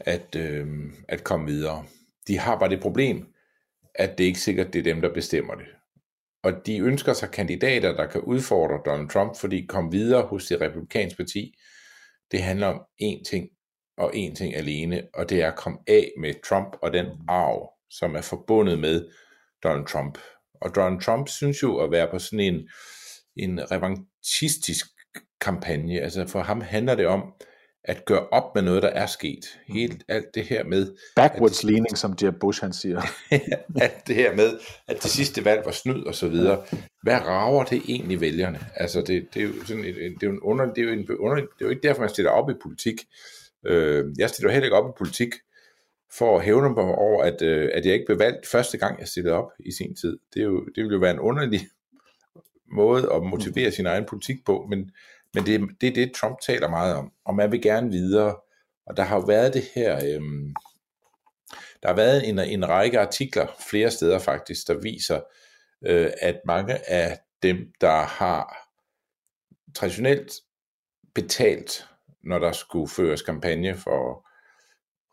at, 0.00 0.36
øh, 0.36 0.66
at 1.08 1.24
komme 1.24 1.46
videre. 1.46 1.84
De 2.26 2.38
har 2.38 2.58
bare 2.58 2.70
det 2.70 2.80
problem, 2.80 3.34
at 3.94 4.18
det 4.18 4.24
ikke 4.24 4.40
sikkert, 4.40 4.72
det 4.72 4.78
er 4.78 4.82
dem, 4.82 5.00
der 5.00 5.14
bestemmer 5.14 5.54
det. 5.54 5.66
Og 6.42 6.66
de 6.66 6.78
ønsker 6.78 7.12
sig 7.12 7.30
kandidater, 7.30 7.96
der 7.96 8.06
kan 8.06 8.20
udfordre 8.20 8.82
Donald 8.86 9.08
Trump, 9.08 9.36
fordi 9.36 9.66
kom 9.68 9.92
videre 9.92 10.26
hos 10.26 10.46
det 10.46 10.60
republikanske 10.60 11.16
parti, 11.16 11.54
det 12.30 12.42
handler 12.42 12.66
om 12.66 12.80
én 13.02 13.22
ting, 13.30 13.48
og 13.96 14.14
én 14.14 14.34
ting 14.34 14.54
alene, 14.54 15.08
og 15.14 15.30
det 15.30 15.42
er 15.42 15.50
at 15.50 15.58
komme 15.58 15.78
af 15.86 16.12
med 16.20 16.34
Trump 16.48 16.76
og 16.82 16.92
den 16.92 17.06
arv, 17.28 17.72
som 17.90 18.16
er 18.16 18.20
forbundet 18.20 18.78
med 18.78 19.08
Donald 19.62 19.86
Trump. 19.86 20.18
Og 20.60 20.74
Donald 20.74 21.00
Trump 21.00 21.28
synes 21.28 21.62
jo 21.62 21.78
at 21.78 21.90
være 21.90 22.08
på 22.10 22.18
sådan 22.18 22.40
en, 22.40 22.68
en 23.36 23.70
revanchistisk 23.70 24.86
kampagne. 25.40 26.00
Altså 26.00 26.26
for 26.26 26.40
ham 26.40 26.60
handler 26.60 26.94
det 26.94 27.06
om 27.06 27.22
at 27.84 28.04
gøre 28.04 28.28
op 28.28 28.54
med 28.54 28.62
noget, 28.62 28.82
der 28.82 28.88
er 28.88 29.06
sket. 29.06 29.58
Helt 29.68 30.04
alt 30.08 30.26
det 30.34 30.44
her 30.44 30.64
med... 30.64 30.96
Backwards 31.16 31.64
at, 31.64 31.70
leaning, 31.70 31.98
som 31.98 32.16
Jeb 32.22 32.34
Bush 32.40 32.60
han 32.62 32.72
siger. 32.72 33.02
alt 33.82 34.06
det 34.06 34.14
her 34.14 34.34
med, 34.34 34.58
at 34.88 35.02
det 35.02 35.10
sidste 35.10 35.44
valg 35.44 35.62
var 35.64 35.70
snyd 35.70 36.02
og 36.04 36.14
så 36.14 36.28
videre. 36.28 36.64
Hvad 37.02 37.18
rager 37.18 37.64
det 37.64 37.82
egentlig 37.88 38.20
vælgerne? 38.20 38.60
Altså 38.74 39.00
det, 39.00 39.28
det 39.34 39.42
er 39.42 39.46
jo 39.46 39.64
sådan 39.66 39.84
et, 39.84 39.94
det 39.94 40.22
er 40.22 40.26
jo 40.26 40.32
en 40.32 40.40
under, 40.40 40.64
det 40.64 40.78
er 40.78 40.82
jo 40.82 40.92
en 40.92 41.10
under, 41.10 41.36
det 41.36 41.44
er 41.60 41.64
jo 41.64 41.68
ikke 41.68 41.88
derfor, 41.88 42.00
man 42.00 42.10
stiller 42.10 42.30
op 42.30 42.50
i 42.50 42.54
politik. 42.62 42.94
Øh, 43.66 44.04
jeg 44.18 44.30
stiller 44.30 44.52
heller 44.52 44.64
ikke 44.64 44.76
op 44.76 44.90
i 44.90 44.98
politik 44.98 45.34
for 46.12 46.38
at 46.38 46.44
hævne 46.44 46.68
mig 46.68 46.84
over, 46.84 47.22
at, 47.22 47.42
øh, 47.42 47.70
at 47.74 47.86
jeg 47.86 47.94
ikke 47.94 48.06
blev 48.06 48.18
valgt 48.18 48.46
første 48.46 48.78
gang, 48.78 49.00
jeg 49.00 49.08
stillede 49.08 49.34
op 49.34 49.50
i 49.58 49.72
sin 49.72 49.96
tid. 49.96 50.18
Det, 50.34 50.40
er 50.40 50.46
jo, 50.46 50.64
det 50.64 50.76
ville 50.76 50.94
jo 50.94 51.00
være 51.00 51.10
en 51.10 51.20
underlig 51.20 51.60
måde 52.78 53.12
at 53.12 53.22
motivere 53.22 53.70
sin 53.70 53.86
egen 53.86 54.04
politik 54.04 54.36
på, 54.46 54.66
men, 54.70 54.90
men 55.34 55.46
det, 55.46 55.60
det 55.80 55.88
er 55.88 55.94
det, 55.94 56.12
Trump 56.12 56.40
taler 56.46 56.70
meget 56.70 56.94
om, 56.94 57.12
og 57.24 57.34
man 57.34 57.52
vil 57.52 57.62
gerne 57.62 57.90
videre. 57.90 58.36
Og 58.86 58.96
der 58.96 59.02
har 59.02 59.16
jo 59.16 59.22
været 59.22 59.54
det 59.54 59.64
her, 59.74 59.96
øhm, 59.96 60.54
der 61.82 61.88
har 61.88 61.94
været 61.94 62.28
en, 62.28 62.38
en 62.38 62.68
række 62.68 63.00
artikler, 63.00 63.46
flere 63.70 63.90
steder 63.90 64.18
faktisk, 64.18 64.68
der 64.68 64.80
viser, 64.80 65.20
øh, 65.86 66.10
at 66.20 66.40
mange 66.46 66.90
af 66.90 67.18
dem, 67.42 67.72
der 67.80 68.00
har 68.02 68.68
traditionelt 69.74 70.32
betalt, 71.14 71.86
når 72.24 72.38
der 72.38 72.52
skulle 72.52 72.88
føres 72.88 73.22
kampagne 73.22 73.76
for 73.76 74.27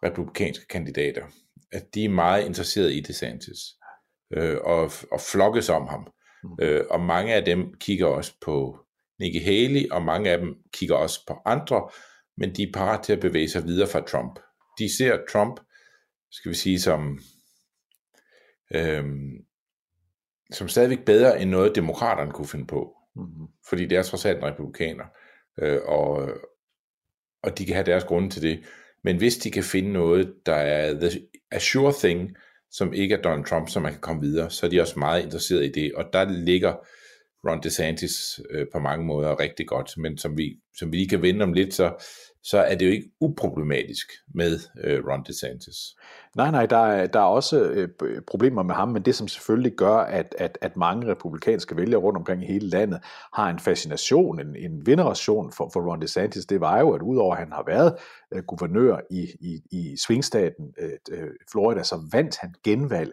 republikanske 0.06 0.68
kandidater, 0.68 1.26
at 1.72 1.84
de 1.94 2.06
er 2.06 2.10
meget 2.10 2.46
interesserede 2.46 2.96
i 2.96 3.02
DeSantis 3.02 3.60
øh, 4.34 4.58
og, 4.64 4.92
og 5.12 5.22
flokkes 5.32 5.70
om 5.70 5.88
ham. 5.88 6.08
Mm. 6.44 6.50
Øh, 6.62 6.86
og 6.90 7.02
mange 7.02 7.34
af 7.34 7.46
dem 7.46 7.74
kigger 7.80 8.08
også 8.08 8.34
på 8.42 8.80
Nikki 9.20 9.40
Haley, 9.40 9.90
og 9.92 10.02
mange 10.02 10.30
af 10.30 10.38
dem 10.38 10.56
kigger 10.74 10.96
også 10.96 11.20
på 11.28 11.38
andre, 11.46 11.90
men 12.38 12.56
de 12.56 12.64
er 12.64 12.72
parat 12.74 13.04
til 13.04 13.14
at 13.14 13.20
bevæge 13.20 13.50
sig 13.50 13.64
videre 13.64 13.88
fra 13.88 14.00
Trump. 14.00 14.40
De 14.80 14.98
ser 14.98 15.18
Trump, 15.30 15.60
skal 16.32 16.50
vi 16.50 16.56
sige, 16.56 16.80
som, 16.80 17.20
øh, 18.74 19.04
som 20.52 20.68
stadigvæk 20.68 21.06
bedre 21.06 21.42
end 21.42 21.50
noget, 21.50 21.76
demokraterne 21.76 22.32
kunne 22.32 22.48
finde 22.48 22.68
på. 22.68 22.96
Mm-hmm. 23.16 23.48
Fordi 23.70 23.86
det 23.86 23.98
er 23.98 24.04
trods 24.04 24.26
alt 24.26 24.38
en 24.38 24.46
republikaner. 24.46 25.06
Øh, 25.62 25.80
og, 25.86 26.30
og 27.44 27.58
de 27.58 27.66
kan 27.66 27.76
have 27.76 27.86
deres 27.86 28.04
grunde 28.04 28.30
til 28.30 28.42
det. 28.42 28.64
Men 29.06 29.18
hvis 29.18 29.38
de 29.38 29.52
kan 29.52 29.64
finde 29.64 29.94
noget, 29.94 30.34
der 30.46 30.56
er 30.56 30.94
the, 30.94 31.22
a 31.52 31.60
sure 31.60 31.94
thing, 32.00 32.36
som 32.72 32.94
ikke 32.94 33.16
er 33.16 33.22
Donald 33.22 33.46
Trump, 33.46 33.70
så 33.70 33.80
man 33.80 33.92
kan 33.92 34.02
komme 34.02 34.22
videre, 34.22 34.50
så 34.50 34.66
er 34.66 34.70
de 34.70 34.82
også 34.82 35.00
meget 35.00 35.24
interesseret 35.24 35.66
i 35.66 35.72
det. 35.72 35.94
Og 35.94 36.06
der 36.14 36.26
ligger 36.30 36.74
Ron 37.48 37.64
DeSantis 37.64 38.40
øh, 38.52 38.66
på 38.74 38.80
mange 38.80 39.06
måder 39.06 39.40
rigtig 39.40 39.68
godt, 39.68 39.98
men 39.98 40.18
som 40.18 40.38
vi, 40.38 40.56
som 40.78 40.92
vi 40.92 40.98
lige 40.98 41.10
kan 41.10 41.22
vende 41.22 41.44
om 41.44 41.54
lidt, 41.54 41.74
så, 41.74 42.06
så 42.46 42.58
er 42.58 42.76
det 42.76 42.86
jo 42.86 42.92
ikke 42.92 43.12
uproblematisk 43.22 44.08
med 44.34 44.60
øh, 44.84 45.04
Ron 45.08 45.24
DeSantis. 45.24 45.76
Nej, 46.36 46.52
nej, 46.52 46.66
der 46.66 46.78
er, 46.78 47.08
der 47.08 47.20
er 47.20 47.24
også 47.24 47.64
øh, 47.64 47.90
problemer 48.28 48.64
med 48.64 48.76
ham, 48.76 48.90
men 48.90 49.02
det 49.02 49.16
som 49.16 49.28
selvfølgelig 49.28 49.76
gør, 49.78 49.98
at, 49.98 50.36
at, 50.38 50.58
at 50.62 50.78
mange 50.78 51.08
republikanske 51.08 51.78
vælgere 51.78 52.02
rundt 52.02 52.18
omkring 52.18 52.44
i 52.44 52.46
hele 52.46 52.70
landet 52.70 53.00
har 53.34 53.50
en 53.50 53.60
fascination, 53.60 54.40
en, 54.40 54.56
en 54.56 54.86
veneration 54.86 55.52
for, 55.52 55.70
for 55.74 55.92
Ron 55.92 56.02
DeSantis, 56.02 56.46
det 56.46 56.62
var 56.62 56.80
jo, 56.80 56.92
at 56.92 57.02
udover 57.02 57.34
at 57.34 57.40
han 57.40 57.52
har 57.52 57.64
været 57.68 57.96
øh, 58.34 58.44
guvernør 58.44 58.98
i, 59.12 59.28
i, 59.42 59.62
i 59.72 59.98
swingstaten 59.98 60.74
øh, 60.80 60.92
øh 61.12 61.30
Florida, 61.52 61.84
så 61.84 62.10
vandt 62.12 62.38
han 62.38 62.54
genvalg 62.64 63.12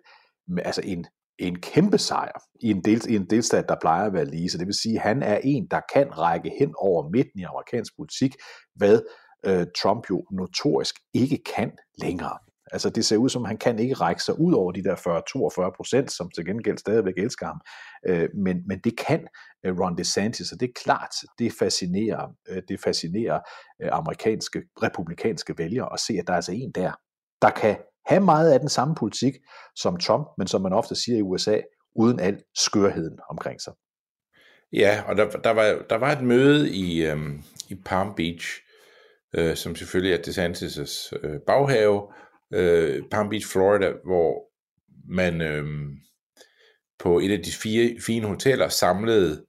med 0.49 0.63
altså 0.65 0.81
en 0.85 1.07
en 1.39 1.59
kæmpe 1.59 1.99
sejr 1.99 2.43
i 2.61 2.71
en, 2.71 2.85
del, 2.85 3.11
i 3.11 3.17
en 3.17 3.27
delstat, 3.31 3.69
der 3.69 3.77
plejer 3.81 4.07
at 4.07 4.13
være 4.13 4.25
lige. 4.25 4.51
Så 4.51 4.59
det 4.59 4.67
vil 4.67 4.75
sige, 4.75 4.97
at 4.97 5.03
han 5.03 5.23
er 5.23 5.41
en, 5.45 5.67
der 5.71 5.81
kan 5.95 6.19
række 6.19 6.53
hen 6.59 6.75
over 6.77 7.09
midten 7.09 7.41
i 7.41 7.43
amerikansk 7.43 7.97
politik, 7.97 8.35
hvad 8.75 9.01
øh, 9.47 9.67
Trump 9.83 10.11
jo 10.11 10.25
notorisk 10.31 10.95
ikke 11.15 11.39
kan 11.57 11.73
længere. 11.99 12.39
Altså 12.73 12.91
det 12.91 13.05
ser 13.05 13.17
ud 13.17 13.29
som, 13.29 13.45
han 13.45 13.59
kan 13.59 13.79
ikke 13.79 13.95
række 13.95 14.23
sig 14.23 14.41
ud 14.41 14.53
over 14.53 14.73
de 14.73 14.85
der 14.85 14.97
40-42 15.71 15.77
procent, 15.77 16.13
som 16.13 16.31
til 16.31 16.45
gengæld 16.45 16.79
stadigvæk 16.79 17.15
elsker 17.17 17.47
ham. 17.47 17.61
Øh, 18.07 18.29
men, 18.35 18.63
men 18.67 18.79
det 18.79 18.99
kan 18.99 19.27
øh, 19.65 19.79
Ron 19.81 19.99
DeSantis, 19.99 20.53
og 20.53 20.61
det 20.61 20.69
er 20.69 20.73
klart, 20.85 21.15
det 21.39 21.53
fascinerer, 21.59 22.29
øh, 22.49 22.63
det 22.69 22.81
fascinerer 22.81 23.41
øh, 23.83 23.89
amerikanske 23.93 24.63
republikanske 24.83 25.59
vælgere 25.59 25.93
at 25.93 26.01
se, 26.01 26.13
at 26.19 26.27
der 26.27 26.33
er 26.33 26.37
altså 26.37 26.53
en 26.53 26.73
der, 26.75 26.93
der 27.43 27.51
kan 27.51 27.77
have 28.07 28.21
meget 28.21 28.53
af 28.53 28.61
den 28.61 28.69
samme 28.69 28.95
politik 28.95 29.35
som 29.77 29.97
Trump, 29.97 30.27
men 30.39 30.47
som 30.47 30.63
man 30.63 30.73
ofte 30.73 30.95
siger 30.95 31.19
i 31.19 31.23
USA, 31.23 31.61
uden 31.97 32.21
al 32.21 32.43
skørheden 32.55 33.19
omkring 33.31 33.61
sig. 33.61 33.73
Ja, 34.73 35.03
og 35.07 35.17
der, 35.17 35.31
der, 35.31 35.51
var, 35.51 35.83
der 35.91 35.97
var 35.97 36.13
et 36.13 36.23
møde 36.23 36.71
i, 36.71 37.07
øhm, 37.07 37.43
i 37.69 37.75
Palm 37.75 38.15
Beach, 38.15 38.63
øh, 39.35 39.57
som 39.57 39.77
selvfølgelig 39.77 40.15
er 40.15 40.23
DeSantis' 40.23 41.11
øh, 41.23 41.41
baghave, 41.47 42.13
øh, 42.55 43.03
Palm 43.11 43.29
Beach, 43.29 43.53
Florida, 43.53 43.93
hvor 44.05 44.49
man 45.09 45.41
øh, 45.41 45.65
på 46.99 47.19
et 47.19 47.33
af 47.33 47.43
de 47.43 47.53
fire 47.53 48.01
fine 48.01 48.27
hoteller 48.27 48.69
samlede 48.69 49.47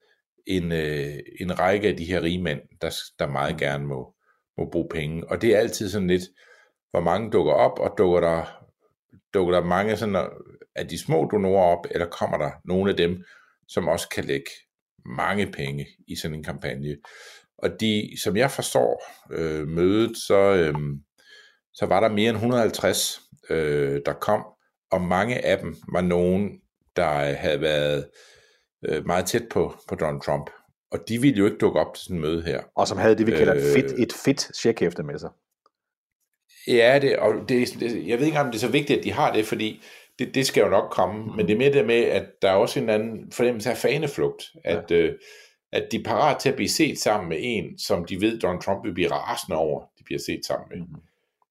en, 0.47 0.71
øh, 0.71 1.19
en 1.39 1.59
række 1.59 1.87
af 1.87 1.97
de 1.97 2.05
her 2.05 2.21
rige 2.21 2.41
mænd, 2.41 2.61
der, 2.81 2.95
der 3.19 3.27
meget 3.27 3.57
gerne 3.57 3.85
må, 3.85 4.15
må 4.57 4.69
bruge 4.71 4.87
penge. 4.91 5.29
Og 5.29 5.41
det 5.41 5.55
er 5.55 5.59
altid 5.59 5.89
sådan 5.89 6.07
lidt, 6.07 6.23
hvor 6.91 6.99
mange 6.99 7.31
dukker 7.31 7.53
op, 7.53 7.79
og 7.79 7.95
dukker 7.97 8.19
der, 8.19 8.65
dukker 9.33 9.53
der 9.53 9.65
mange 9.65 9.97
sådan 9.97 10.29
af 10.75 10.87
de 10.87 10.99
små 10.99 11.29
donorer 11.31 11.77
op, 11.77 11.85
eller 11.91 12.07
kommer 12.07 12.37
der 12.37 12.51
nogle 12.65 12.91
af 12.91 12.97
dem, 12.97 13.23
som 13.67 13.87
også 13.87 14.09
kan 14.09 14.23
lægge 14.25 14.49
mange 15.05 15.51
penge 15.51 15.87
i 16.07 16.15
sådan 16.15 16.37
en 16.37 16.43
kampagne. 16.43 16.97
Og 17.63 17.69
de, 17.79 18.09
som 18.23 18.37
jeg 18.37 18.51
forstår 18.51 19.03
øh, 19.31 19.67
mødet, 19.67 20.17
så, 20.17 20.53
øh, 20.53 20.73
så 21.73 21.85
var 21.85 21.99
der 21.99 22.09
mere 22.09 22.29
end 22.29 22.37
150, 22.37 23.21
øh, 23.49 24.01
der 24.05 24.13
kom, 24.13 24.43
og 24.91 25.01
mange 25.01 25.45
af 25.45 25.57
dem 25.57 25.75
var 25.93 26.01
nogen, 26.01 26.51
der 26.95 27.35
havde 27.35 27.61
været 27.61 28.09
øh, 28.85 29.05
meget 29.05 29.25
tæt 29.25 29.43
på, 29.51 29.75
på 29.87 29.95
Donald 29.95 30.21
Trump. 30.21 30.49
Og 30.91 30.99
de 31.09 31.21
ville 31.21 31.37
jo 31.37 31.45
ikke 31.45 31.57
dukke 31.57 31.79
op 31.79 31.95
til 31.95 32.03
sådan 32.03 32.17
et 32.17 32.21
møde 32.21 32.43
her. 32.43 32.61
Og 32.75 32.87
som 32.87 32.97
havde 32.97 33.17
det, 33.17 33.27
vi 33.27 33.31
kalder 33.31 33.55
øh, 33.55 33.61
et 33.61 33.73
fedt, 33.73 33.99
et 33.99 34.13
fedt 34.25 34.57
checkhæfte 34.57 35.03
med 35.03 35.19
sig. 35.19 35.29
Ja, 36.67 36.99
det, 37.01 37.17
og 37.17 37.33
det, 37.49 37.67
det, 37.79 38.07
jeg 38.07 38.19
ved 38.19 38.25
ikke, 38.25 38.39
om 38.39 38.45
det 38.45 38.55
er 38.55 38.59
så 38.59 38.71
vigtigt, 38.71 38.99
at 38.99 39.03
de 39.03 39.11
har 39.11 39.33
det, 39.33 39.45
fordi 39.45 39.83
det, 40.19 40.35
det 40.35 40.47
skal 40.47 40.61
jo 40.61 40.69
nok 40.69 40.91
komme, 40.91 41.35
men 41.35 41.47
det 41.47 41.53
er 41.53 41.57
mere 41.57 41.73
det 41.73 41.85
med, 41.85 42.03
at 42.03 42.25
der 42.41 42.49
er 42.49 42.55
også 42.55 42.79
en 42.79 42.89
anden 42.89 43.31
fornemmelse 43.31 43.69
af 43.69 43.77
faneflugt, 43.77 44.43
at, 44.65 44.91
ja. 44.91 44.95
øh, 44.95 45.13
at 45.73 45.87
de 45.91 45.97
er 45.97 46.03
parat 46.03 46.39
til 46.39 46.49
at 46.49 46.55
blive 46.55 46.69
set 46.69 46.99
sammen 46.99 47.29
med 47.29 47.37
en, 47.41 47.79
som 47.79 48.05
de 48.05 48.21
ved, 48.21 48.39
Donald 48.39 48.61
Trump 48.61 48.85
vil 48.85 48.93
blive 48.93 49.11
rasende 49.11 49.57
over, 49.57 49.85
de 49.99 50.03
bliver 50.03 50.19
set 50.19 50.45
sammen 50.45 50.69
med. 50.69 50.77
Mm-hmm. 50.77 51.01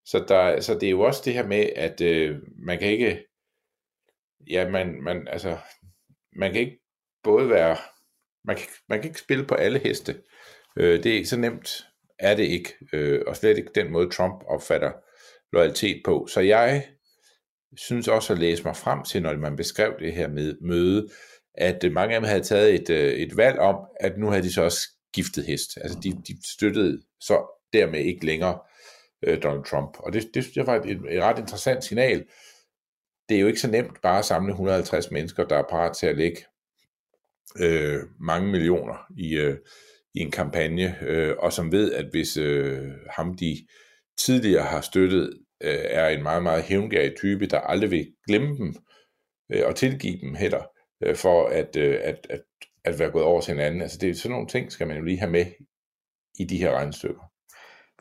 Så, 0.04 0.24
der, 0.28 0.60
så 0.60 0.74
det 0.74 0.86
er 0.86 0.90
jo 0.90 1.00
også 1.00 1.22
det 1.24 1.32
her 1.32 1.46
med, 1.46 1.70
at 1.76 2.00
øh, 2.00 2.38
man 2.58 2.78
kan 2.78 2.88
ikke, 2.88 3.26
ja, 4.50 4.68
man, 4.70 5.02
man, 5.02 5.28
altså, 5.28 5.58
man 6.36 6.52
kan 6.52 6.60
ikke 6.60 6.80
både 7.22 7.48
være, 7.48 7.76
man 8.44 8.56
kan, 8.56 8.66
man 8.88 9.00
kan 9.00 9.10
ikke 9.10 9.20
spille 9.20 9.44
på 9.44 9.54
alle 9.54 9.78
heste. 9.78 10.22
Øh, 10.76 11.02
det 11.02 11.06
er 11.06 11.16
ikke 11.16 11.28
så 11.28 11.38
nemt, 11.38 11.86
er 12.18 12.34
det 12.34 12.44
ikke, 12.44 12.74
øh, 12.92 13.22
og 13.26 13.36
slet 13.36 13.58
ikke 13.58 13.70
den 13.74 13.92
måde, 13.92 14.10
Trump 14.10 14.42
opfatter 14.46 14.92
loyalitet 15.52 16.02
på. 16.04 16.26
Så 16.26 16.40
jeg 16.40 16.86
synes 17.76 18.08
også 18.08 18.32
at 18.32 18.38
læse 18.38 18.64
mig 18.64 18.76
frem 18.76 19.04
til, 19.04 19.22
når 19.22 19.36
man 19.36 19.56
beskrev 19.56 19.94
det 19.98 20.12
her 20.12 20.28
med 20.28 20.56
møde, 20.60 21.08
at 21.54 21.84
øh, 21.84 21.92
mange 21.92 22.14
af 22.14 22.20
dem 22.20 22.28
havde 22.28 22.42
taget 22.42 22.74
et, 22.74 22.90
øh, 22.90 23.12
et 23.12 23.36
valg 23.36 23.58
om, 23.58 23.76
at 24.00 24.18
nu 24.18 24.26
havde 24.26 24.42
de 24.42 24.52
så 24.52 24.62
også 24.62 24.88
skiftet 25.12 25.46
hest. 25.46 25.70
Altså 25.76 25.98
de, 26.02 26.10
de 26.10 26.36
støttede 26.56 27.02
så 27.20 27.58
dermed 27.72 28.00
ikke 28.00 28.26
længere 28.26 28.58
øh, 29.22 29.42
Donald 29.42 29.64
Trump. 29.64 29.96
Og 29.98 30.12
det, 30.12 30.30
det 30.34 30.44
synes 30.44 30.56
jeg 30.56 30.66
var 30.66 30.76
et, 30.76 30.90
et 30.90 31.22
ret 31.22 31.38
interessant 31.38 31.84
signal. 31.84 32.24
Det 33.28 33.36
er 33.36 33.40
jo 33.40 33.46
ikke 33.46 33.60
så 33.60 33.70
nemt 33.70 34.02
bare 34.02 34.18
at 34.18 34.24
samle 34.24 34.50
150 34.50 35.10
mennesker, 35.10 35.44
der 35.44 35.56
er 35.56 35.68
parat 35.70 35.96
til 35.96 36.06
at 36.06 36.16
lægge 36.16 36.44
øh, 37.60 38.00
mange 38.20 38.50
millioner 38.50 39.06
i, 39.18 39.36
øh, 39.36 39.56
i 40.14 40.18
en 40.18 40.30
kampagne, 40.30 40.96
øh, 41.02 41.36
og 41.38 41.52
som 41.52 41.72
ved, 41.72 41.92
at 41.92 42.06
hvis 42.10 42.36
øh, 42.36 42.90
ham 43.10 43.34
de 43.34 43.66
tidligere 44.18 44.64
har 44.64 44.80
støttet, 44.80 45.38
øh, 45.62 45.78
er 45.84 46.08
en 46.08 46.22
meget, 46.22 46.42
meget 46.42 46.62
hævngærig 46.62 47.16
type, 47.16 47.46
der 47.46 47.60
aldrig 47.60 47.90
vil 47.90 48.06
glemme 48.26 48.56
dem 48.56 48.74
øh, 49.52 49.66
og 49.66 49.76
tilgive 49.76 50.20
dem 50.20 50.34
heller, 50.34 50.62
øh, 51.02 51.16
for 51.16 51.46
at, 51.46 51.76
øh, 51.76 51.98
at, 52.02 52.26
at, 52.30 52.42
at 52.84 52.98
være 52.98 53.10
gået 53.10 53.24
over 53.24 53.40
til 53.40 53.54
hinanden. 53.54 53.82
Altså 53.82 53.98
det 53.98 54.10
er 54.10 54.14
sådan 54.14 54.32
nogle 54.32 54.48
ting, 54.48 54.72
skal 54.72 54.86
man 54.86 54.96
jo 54.96 55.02
lige 55.02 55.18
have 55.18 55.30
med 55.30 55.46
i 56.38 56.44
de 56.44 56.58
her 56.58 56.72
regnestykker. 56.72 57.20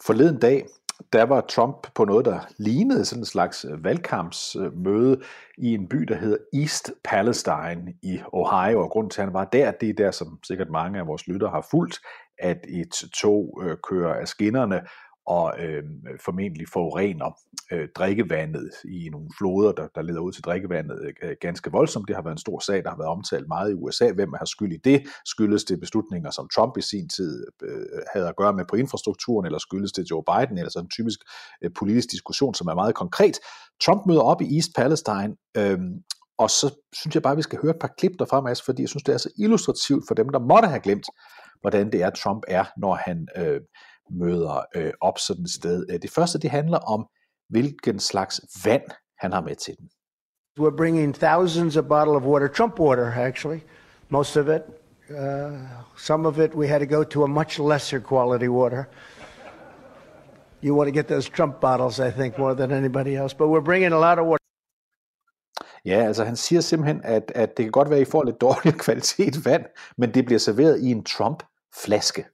Forleden 0.01 0.39
dag, 0.39 0.65
der 1.13 1.23
var 1.23 1.41
Trump 1.41 1.87
på 1.95 2.05
noget, 2.05 2.25
der 2.25 2.39
lignede 2.57 3.05
sådan 3.05 3.21
en 3.21 3.25
slags 3.25 3.65
øh, 3.65 3.83
valgkampsmøde 3.83 5.17
øh, 5.17 5.23
i 5.57 5.73
en 5.73 5.87
by, 5.89 5.97
der 5.97 6.15
hedder 6.15 6.37
East 6.53 6.91
Palestine 7.03 7.93
i 8.03 8.19
Ohio, 8.33 8.81
og 8.83 8.89
grunden 8.89 9.09
til, 9.09 9.21
at 9.21 9.25
han 9.25 9.33
var 9.33 9.45
der, 9.45 9.71
det 9.71 9.89
er 9.89 9.93
der, 9.93 10.11
som 10.11 10.39
sikkert 10.43 10.69
mange 10.69 10.99
af 10.99 11.07
vores 11.07 11.27
lyttere 11.27 11.49
har 11.49 11.67
fulgt, 11.71 11.99
at 12.39 12.65
et 12.69 12.95
tog 13.13 13.63
øh, 13.63 13.77
kører 13.89 14.13
af 14.13 14.27
skinnerne, 14.27 14.81
og 15.27 15.53
øh, 15.59 15.83
formentlig 16.25 16.67
forurener 16.73 17.37
øh, 17.71 17.87
drikkevandet 17.95 18.71
i 18.85 19.09
nogle 19.09 19.29
floder, 19.37 19.71
der, 19.71 19.87
der 19.95 20.01
leder 20.01 20.19
ud 20.19 20.31
til 20.31 20.43
drikkevandet 20.43 21.13
øh, 21.23 21.35
ganske 21.41 21.71
voldsomt. 21.71 22.07
Det 22.07 22.15
har 22.15 22.23
været 22.23 22.33
en 22.33 22.45
stor 22.47 22.59
sag, 22.59 22.83
der 22.83 22.89
har 22.89 22.97
været 22.97 23.09
omtalt 23.09 23.47
meget 23.47 23.71
i 23.71 23.73
USA. 23.73 24.11
Hvem 24.11 24.33
har 24.33 24.45
skyld 24.45 24.73
i 24.73 24.77
det? 24.77 25.03
Skyldes 25.25 25.63
det 25.63 25.79
beslutninger, 25.79 26.31
som 26.31 26.49
Trump 26.55 26.77
i 26.77 26.81
sin 26.81 27.09
tid 27.09 27.45
øh, 27.63 27.85
havde 28.13 28.27
at 28.27 28.35
gøre 28.35 28.53
med 28.53 28.65
på 28.69 28.75
infrastrukturen, 28.75 29.45
eller 29.45 29.59
skyldes 29.59 29.91
det 29.91 30.11
Joe 30.11 30.23
Biden, 30.31 30.57
eller 30.57 30.71
sådan 30.71 30.85
en 30.85 30.89
typisk 30.89 31.19
øh, 31.61 31.71
politisk 31.79 32.11
diskussion, 32.11 32.53
som 32.53 32.67
er 32.67 32.75
meget 32.75 32.95
konkret. 32.95 33.39
Trump 33.85 34.05
møder 34.07 34.21
op 34.21 34.41
i 34.41 34.55
East 34.55 34.71
Palestine, 34.75 35.35
øh, 35.57 35.79
og 36.37 36.49
så 36.49 36.67
synes 36.93 37.15
jeg 37.15 37.23
bare, 37.23 37.31
at 37.31 37.37
vi 37.37 37.41
skal 37.41 37.59
høre 37.61 37.75
et 37.75 37.81
par 37.81 37.93
klip 37.97 38.11
derfra, 38.19 38.41
Mads, 38.41 38.61
fordi 38.61 38.81
jeg 38.81 38.89
synes, 38.89 39.03
det 39.03 39.13
er 39.13 39.17
så 39.17 39.29
illustrativt 39.37 40.03
for 40.07 40.15
dem, 40.15 40.29
der 40.29 40.39
måtte 40.39 40.67
have 40.67 40.81
glemt, 40.81 41.05
hvordan 41.61 41.91
det 41.91 42.01
er, 42.01 42.09
Trump 42.09 42.43
er, 42.47 42.65
når 42.77 42.95
han 42.95 43.27
øh, 43.37 43.61
møder 44.09 44.65
øh, 44.75 44.93
op 45.01 45.19
sådan 45.19 45.43
et 45.43 45.51
sted. 45.51 45.85
Øh, 45.89 46.01
det 46.01 46.11
første, 46.11 46.39
det 46.39 46.49
handler 46.49 46.77
om, 46.77 47.07
hvilken 47.49 47.99
slags 47.99 48.41
vand 48.65 48.83
han 49.19 49.31
har 49.31 49.41
med 49.41 49.55
til 49.55 49.75
den. 49.77 49.89
We're 50.59 50.75
bringing 50.77 51.15
thousands 51.15 51.77
of 51.77 51.85
bottles 51.87 52.15
of 52.15 52.23
water, 52.23 52.47
Trump 52.47 52.79
water 52.79 53.11
actually, 53.11 53.59
most 54.09 54.37
of 54.37 54.47
it. 54.47 54.61
Uh, 55.09 55.57
some 55.97 56.27
of 56.27 56.39
it 56.39 56.55
we 56.55 56.67
had 56.67 56.79
to 56.79 56.95
go 56.95 57.03
to 57.03 57.23
a 57.23 57.27
much 57.27 57.59
lesser 57.59 57.99
quality 57.99 58.47
water. 58.47 58.83
You 60.63 60.75
want 60.75 60.87
to 60.87 60.93
get 60.93 61.07
those 61.07 61.29
Trump 61.29 61.59
bottles, 61.59 61.99
I 61.99 62.11
think, 62.11 62.37
more 62.37 62.53
than 62.55 62.71
anybody 62.71 63.15
else. 63.15 63.33
But 63.37 63.47
we're 63.47 63.65
bringing 63.65 63.93
a 63.93 63.99
lot 63.99 64.19
of 64.19 64.25
water. 64.25 64.37
Ja, 65.85 66.05
altså 66.07 66.23
han 66.23 66.35
siger 66.35 66.61
simpelthen, 66.61 67.01
at, 67.03 67.31
at 67.35 67.57
det 67.57 67.65
kan 67.65 67.71
godt 67.71 67.89
være, 67.89 67.99
at 67.99 68.07
I 68.07 68.11
får 68.11 68.23
lidt 68.23 68.41
dårlig 68.41 68.73
kvalitet 68.85 69.45
vand, 69.45 69.65
men 69.97 70.13
det 70.13 70.25
bliver 70.25 70.39
serveret 70.39 70.79
i 70.79 70.91
en 70.91 71.03
Trump-flaske. 71.03 72.25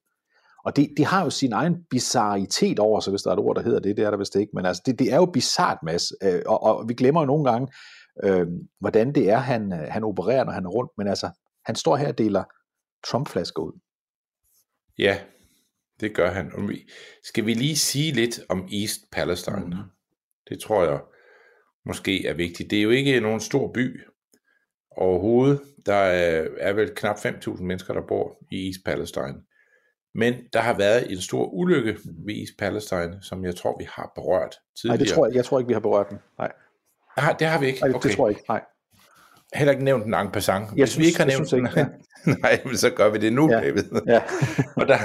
Og 0.68 0.76
det, 0.76 0.90
det 0.98 1.06
har 1.06 1.24
jo 1.24 1.30
sin 1.30 1.54
egen 1.54 1.84
bizarritet 1.90 2.80
over 2.80 3.00
sig, 3.00 3.12
hvis 3.12 3.22
der 3.22 3.30
er 3.30 3.34
et 3.34 3.40
ord, 3.40 3.56
der 3.56 3.62
hedder 3.62 3.80
det, 3.80 3.98
det 3.98 4.06
er 4.06 4.12
der 4.12 4.18
vist 4.18 4.36
ikke, 4.36 4.52
men 4.54 4.66
altså 4.66 4.84
det, 4.86 5.00
det 5.00 5.14
er 5.14 5.16
jo 5.16 5.26
bizart, 5.26 5.78
Mads, 5.84 6.12
øh, 6.24 6.42
og, 6.46 6.64
og 6.64 6.90
vi 6.90 6.94
glemmer 6.94 7.22
jo 7.22 7.26
nogle 7.26 7.52
gange, 7.52 7.68
øh, 8.24 8.48
hvordan 8.80 9.16
det 9.16 9.30
er, 9.30 9.38
han, 9.38 9.74
øh, 9.74 9.88
han 9.90 10.04
opererer, 10.04 10.44
når 10.44 10.52
han 10.52 10.66
er 10.66 10.70
rundt, 10.70 10.92
men 10.98 11.08
altså, 11.08 11.30
han 11.66 11.76
står 11.76 11.96
her 11.96 12.08
og 12.08 12.18
deler 12.18 12.44
Trump-flasker 13.08 13.64
ud. 13.64 13.80
Ja, 14.98 15.20
det 16.00 16.16
gør 16.16 16.32
han. 16.32 16.52
Skal 17.24 17.46
vi 17.46 17.54
lige 17.54 17.78
sige 17.78 18.12
lidt 18.12 18.40
om 18.50 18.68
East 18.72 19.00
Palestine? 19.12 19.66
Mm. 19.66 19.74
Det 20.50 20.60
tror 20.60 20.84
jeg 20.84 21.00
måske 21.86 22.28
er 22.28 22.34
vigtigt. 22.34 22.72
Det 22.72 22.80
er 22.80 22.84
jo 22.84 22.90
ikke 22.90 23.20
nogen 23.20 23.40
stor 23.40 23.72
by 23.74 24.02
overhovedet. 24.92 25.62
Der 25.86 25.96
er, 25.96 26.48
er 26.60 26.74
vel 26.74 26.96
knap 26.96 27.16
5.000 27.16 27.64
mennesker, 27.64 27.94
der 27.94 28.08
bor 28.08 28.38
i 28.52 28.68
East 28.68 28.80
Palestine. 28.86 29.47
Men 30.18 30.34
der 30.54 30.60
har 30.60 30.78
været 30.78 31.12
en 31.12 31.22
stor 31.22 31.46
ulykke 31.46 31.98
ved 32.26 32.36
East 32.36 32.54
Palestine, 32.60 33.18
som 33.22 33.46
jeg 33.46 33.56
tror, 33.56 33.76
vi 33.80 33.88
har 33.90 34.12
berørt 34.16 34.56
tidligere. 34.76 34.98
Nej, 34.98 35.06
det 35.06 35.14
tror 35.14 35.28
jeg, 35.28 35.36
jeg 35.36 35.46
tror 35.46 35.60
ikke, 35.60 35.68
vi 35.68 35.74
har 35.74 35.80
berørt 35.80 36.10
den. 36.10 36.18
Nej. 36.38 36.52
Aha, 37.18 37.34
det 37.40 37.48
har 37.48 37.60
vi 37.60 37.66
ikke? 37.66 37.80
Nej, 37.82 37.90
okay. 37.96 38.10
det 38.10 38.18
tror 38.18 38.28
jeg 38.28 38.38
ikke. 38.38 38.46
Nej. 38.50 38.62
Heller 39.54 39.72
ikke 39.72 39.84
nævnt 39.84 40.06
en 40.06 40.14
en 40.14 40.32
passant. 40.32 40.70
Jeg 40.76 40.88
synes, 40.90 41.04
vi 41.04 41.08
ikke 41.08 41.20
har 41.20 41.26
nævnt 41.26 41.52
den. 41.52 41.66
Ikke, 41.66 41.90
Nej, 42.42 42.62
men 42.66 42.78
så 42.78 42.90
gør 42.90 43.10
vi 43.10 43.18
det 43.18 43.34
nu, 43.34 43.52
Ja. 43.52 43.60
David. 43.60 43.84
Ja. 44.08 44.22
og 44.82 44.88
der, 44.88 44.98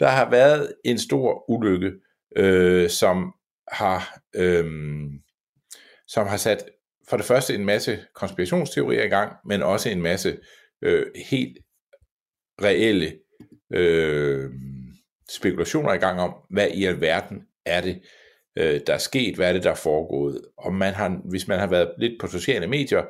der 0.00 0.08
har 0.08 0.30
været 0.30 0.72
en 0.84 0.98
stor 0.98 1.50
ulykke, 1.50 1.92
øh, 2.36 2.90
som 2.90 3.32
har 3.72 4.18
øh, 4.34 4.64
som 6.06 6.26
har 6.26 6.36
sat 6.36 6.64
for 7.08 7.16
det 7.16 7.26
første 7.26 7.54
en 7.54 7.64
masse 7.64 7.98
konspirationsteorier 8.14 9.04
i 9.04 9.08
gang, 9.08 9.32
men 9.44 9.62
også 9.62 9.88
en 9.88 10.02
masse 10.02 10.38
øh, 10.82 11.06
helt 11.30 11.58
reelle 12.62 13.12
øh, 13.72 14.50
spekulationer 15.30 15.92
i 15.92 15.98
gang 15.98 16.20
om, 16.20 16.34
hvad 16.50 16.68
i 16.68 16.84
alverden 16.84 17.42
er 17.66 17.80
det, 17.80 18.02
øh, 18.58 18.80
der 18.86 18.94
er 18.94 18.98
sket, 18.98 19.36
hvad 19.36 19.48
er 19.48 19.52
det, 19.52 19.64
der 19.64 19.70
er 19.70 19.74
foregået. 19.74 20.42
Og 20.56 20.74
man 20.74 20.94
har, 20.94 21.20
hvis 21.24 21.48
man 21.48 21.58
har 21.58 21.66
været 21.66 21.94
lidt 21.98 22.20
på 22.20 22.26
sociale 22.26 22.66
medier 22.66 23.02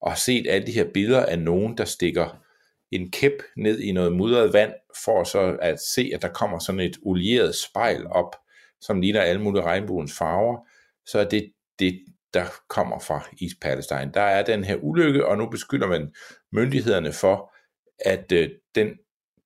og 0.00 0.10
har 0.10 0.16
set 0.16 0.46
alle 0.48 0.66
de 0.66 0.72
her 0.72 0.86
billeder 0.94 1.26
af 1.26 1.38
nogen, 1.38 1.78
der 1.78 1.84
stikker 1.84 2.42
en 2.90 3.10
kæp 3.10 3.42
ned 3.56 3.80
i 3.80 3.92
noget 3.92 4.12
mudret 4.12 4.52
vand, 4.52 4.72
for 5.04 5.24
så 5.24 5.56
at 5.62 5.80
se, 5.80 6.10
at 6.14 6.22
der 6.22 6.28
kommer 6.28 6.58
sådan 6.58 6.80
et 6.80 6.96
olieret 7.02 7.54
spejl 7.54 8.06
op, 8.06 8.36
som 8.80 9.00
ligner 9.00 9.20
alle 9.20 9.42
mulige 9.42 9.62
regnbuens 9.62 10.18
farver, 10.18 10.68
så 11.06 11.18
er 11.18 11.24
det 11.24 11.52
det, 11.78 12.00
der 12.34 12.44
kommer 12.68 12.98
fra 12.98 13.28
East 13.42 13.60
Palestine. 13.60 14.10
Der 14.14 14.20
er 14.20 14.44
den 14.44 14.64
her 14.64 14.76
ulykke, 14.76 15.26
og 15.26 15.38
nu 15.38 15.50
beskylder 15.50 15.86
man 15.86 16.14
myndighederne 16.52 17.12
for, 17.12 17.52
at 17.98 18.32
øh, 18.32 18.50
den 18.74 18.88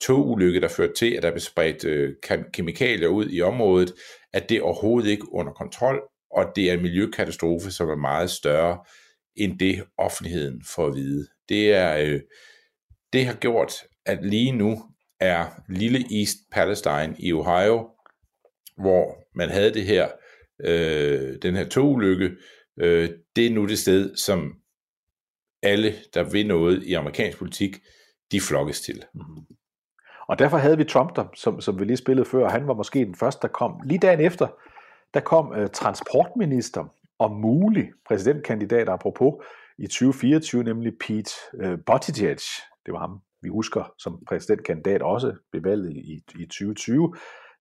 togulykke, 0.01 0.61
der 0.61 0.69
førte 0.69 0.93
til, 0.93 1.15
at 1.15 1.23
der 1.23 1.31
blev 1.31 1.41
spredt 1.41 1.85
øh, 1.85 2.15
kemikalier 2.53 3.09
ud 3.09 3.31
i 3.31 3.41
området, 3.41 3.95
at 4.33 4.49
det 4.49 4.63
overhovedet 4.63 5.11
ikke 5.11 5.33
under 5.33 5.53
kontrol, 5.53 6.03
og 6.31 6.53
det 6.57 6.71
er 6.71 6.75
en 6.75 6.83
miljøkatastrofe, 6.83 7.71
som 7.71 7.89
er 7.89 7.97
meget 7.97 8.31
større 8.31 8.79
end 9.37 9.59
det 9.59 9.85
offentligheden 9.99 10.63
får 10.65 10.87
at 10.87 10.95
vide. 10.95 11.27
Det, 11.49 11.73
er, 11.73 11.97
øh, 11.99 12.21
det 13.13 13.27
har 13.27 13.35
gjort, 13.35 13.73
at 14.07 14.25
lige 14.25 14.53
nu 14.53 14.83
er 15.21 15.47
lille 15.69 16.21
East 16.21 16.37
Palestine 16.53 17.15
i 17.19 17.33
Ohio, 17.33 17.91
hvor 18.77 19.25
man 19.35 19.49
havde 19.49 19.75
det 19.75 19.85
her, 19.85 20.09
øh, 20.65 21.37
den 21.43 21.57
her 21.57 21.69
togulykke, 21.69 22.31
øh, 22.81 23.11
det 23.37 23.47
er 23.47 23.51
nu 23.51 23.67
det 23.67 23.79
sted, 23.79 24.17
som 24.17 24.55
alle, 25.63 25.95
der 26.15 26.23
vil 26.23 26.47
noget 26.47 26.83
i 26.83 26.95
amerikansk 26.95 27.39
politik, 27.39 27.77
de 28.33 28.41
flokkes 28.41 28.81
til. 28.81 29.05
Mhm. 29.15 29.57
Og 30.31 30.39
derfor 30.39 30.57
havde 30.57 30.77
vi 30.77 30.85
Trump 30.85 31.17
der, 31.17 31.25
som, 31.35 31.61
som 31.61 31.79
vi 31.81 31.85
lige 31.85 31.97
spillede 31.97 32.29
før, 32.29 32.45
og 32.45 32.53
han 32.53 32.67
var 32.67 32.75
måske 32.75 33.05
den 33.05 33.15
første, 33.15 33.43
der 33.43 33.49
kom. 33.49 33.81
Lige 33.85 33.99
dagen 33.99 34.21
efter, 34.21 34.47
der 35.15 35.21
kom 35.21 35.55
øh, 35.55 35.69
transportminister 35.73 36.85
og 37.19 37.31
mulig 37.33 37.91
præsidentkandidat, 38.09 38.89
apropos, 38.89 39.35
i 39.79 39.87
2024, 39.87 40.65
nemlig 40.65 40.93
Pete 41.01 41.31
øh, 41.55 41.79
Buttigieg. 41.87 42.37
Det 42.87 42.93
var 42.93 42.99
ham, 42.99 43.21
vi 43.43 43.49
husker 43.49 43.93
som 43.99 44.25
præsidentkandidat 44.29 45.03
også 45.03 45.35
ved 45.53 45.61
valget 45.61 45.97
i, 45.97 46.23
i 46.39 46.47
2020. 46.47 47.15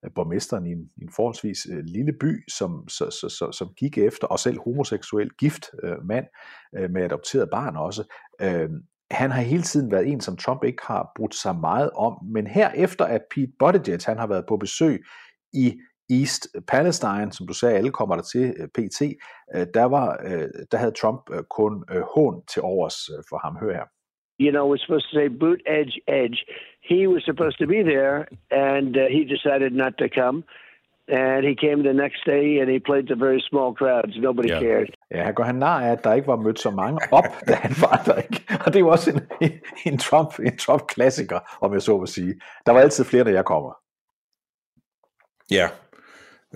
Øh, 0.06 0.12
borgmesteren 0.16 0.66
i 0.66 0.72
en, 0.72 0.90
i 0.98 1.04
en 1.04 1.12
forholdsvis 1.16 1.68
øh, 1.72 1.84
lille 1.84 2.14
by, 2.14 2.44
som, 2.50 2.88
så, 2.88 3.10
så, 3.10 3.30
så, 3.30 3.52
som 3.52 3.74
gik 3.78 3.98
efter, 3.98 4.28
og 4.28 4.40
selv 4.40 4.60
homoseksuel 4.66 5.30
gift 5.30 5.66
øh, 5.84 6.06
mand 6.06 6.26
øh, 6.78 6.92
med 6.92 7.04
adopteret 7.04 7.50
barn 7.50 7.76
også. 7.76 8.04
Øh, 8.42 8.70
han 9.12 9.32
har 9.32 9.42
hele 9.42 9.62
tiden 9.63 9.92
været 9.92 10.08
en, 10.08 10.22
som 10.22 10.38
Trump 10.38 10.63
ikke 10.63 10.84
har 10.86 11.12
brudt 11.16 11.36
sig 11.36 11.56
meget 11.56 11.89
om, 11.96 12.13
men 12.34 12.48
her 12.48 12.72
efter 12.72 13.06
at 13.06 13.22
Pete 13.36 13.51
Buttigieg, 13.60 14.00
han 14.06 14.18
har 14.18 14.28
været 14.28 14.46
på 14.50 14.58
besøg 14.58 15.04
i 15.54 15.80
East 16.10 16.48
Palestine, 16.68 17.32
som 17.32 17.48
du 17.48 17.54
sagde, 17.54 17.75
alle 17.78 17.92
kommer 17.92 18.16
der 18.16 18.24
til 18.24 18.54
øh, 18.60 18.68
PT, 18.68 19.01
øh, 19.56 19.68
der, 19.74 19.84
var, 19.84 20.20
øh, 20.25 20.48
der 20.72 20.78
havde 20.78 20.92
Trump 20.92 21.22
kun 21.50 21.84
hån 22.16 22.42
til 22.54 22.62
overs 22.62 22.96
for 23.30 23.38
ham. 23.38 23.56
Hør 23.62 23.74
her. 23.74 23.86
you 24.42 24.51
know, 24.51 24.66
was 24.66 24.82
supposed 24.82 25.08
to 25.12 25.18
say 25.18 25.28
boot 25.28 25.62
edge 25.68 25.94
edge. 26.08 26.38
He 26.82 27.08
was 27.08 27.24
supposed 27.25 27.58
to 27.60 27.68
be 27.68 27.84
there, 27.84 28.28
and 28.51 28.96
uh, 28.98 29.01
he 29.16 29.22
decided 29.25 29.74
not 29.74 29.94
to 29.98 30.08
come. 30.10 30.44
And 31.10 31.46
he 31.46 31.56
came 31.56 31.84
the 31.84 31.94
next 31.94 32.22
day, 32.25 32.60
and 32.60 32.70
he 32.70 32.80
played 32.80 33.08
to 33.08 33.16
very 33.16 33.42
small 33.50 33.74
crowds. 33.74 34.13
Nobody 34.18 34.50
Yeah. 34.50 34.62
cared. 34.62 34.96
Ja, 35.12 35.24
han 35.24 35.34
går 35.34 35.44
han 35.44 35.56
nar 35.56 35.82
af, 35.82 35.92
at 35.92 36.04
der 36.04 36.13
ikke 36.13 36.28
var 36.28 36.36
mødt 36.36 36.60
så 36.60 36.70
mange 36.70 37.00
op, 37.12 37.25
da 37.48 37.54
han 37.54 37.75
var 37.82 38.04
der 38.06 38.16
ikke. 38.16 38.44
Og 38.66 38.66
det 38.66 38.75
er 38.75 38.80
jo 38.80 38.89
også 38.89 39.12
en, 39.12 39.22
en, 39.42 39.51
en 39.86 39.98
Trump, 39.98 40.39
en 40.39 40.58
Trump-klassiker, 40.58 41.39
om 41.62 41.74
jeg 41.74 41.82
så 41.82 41.98
må 41.98 42.06
sige. 42.06 42.42
Der 42.66 42.72
var 42.72 42.80
altid 42.80 43.04
flere, 43.06 43.24
når 43.24 43.32
jeg 43.32 43.46
kommer. 43.46 43.74
Ja, 45.51 45.70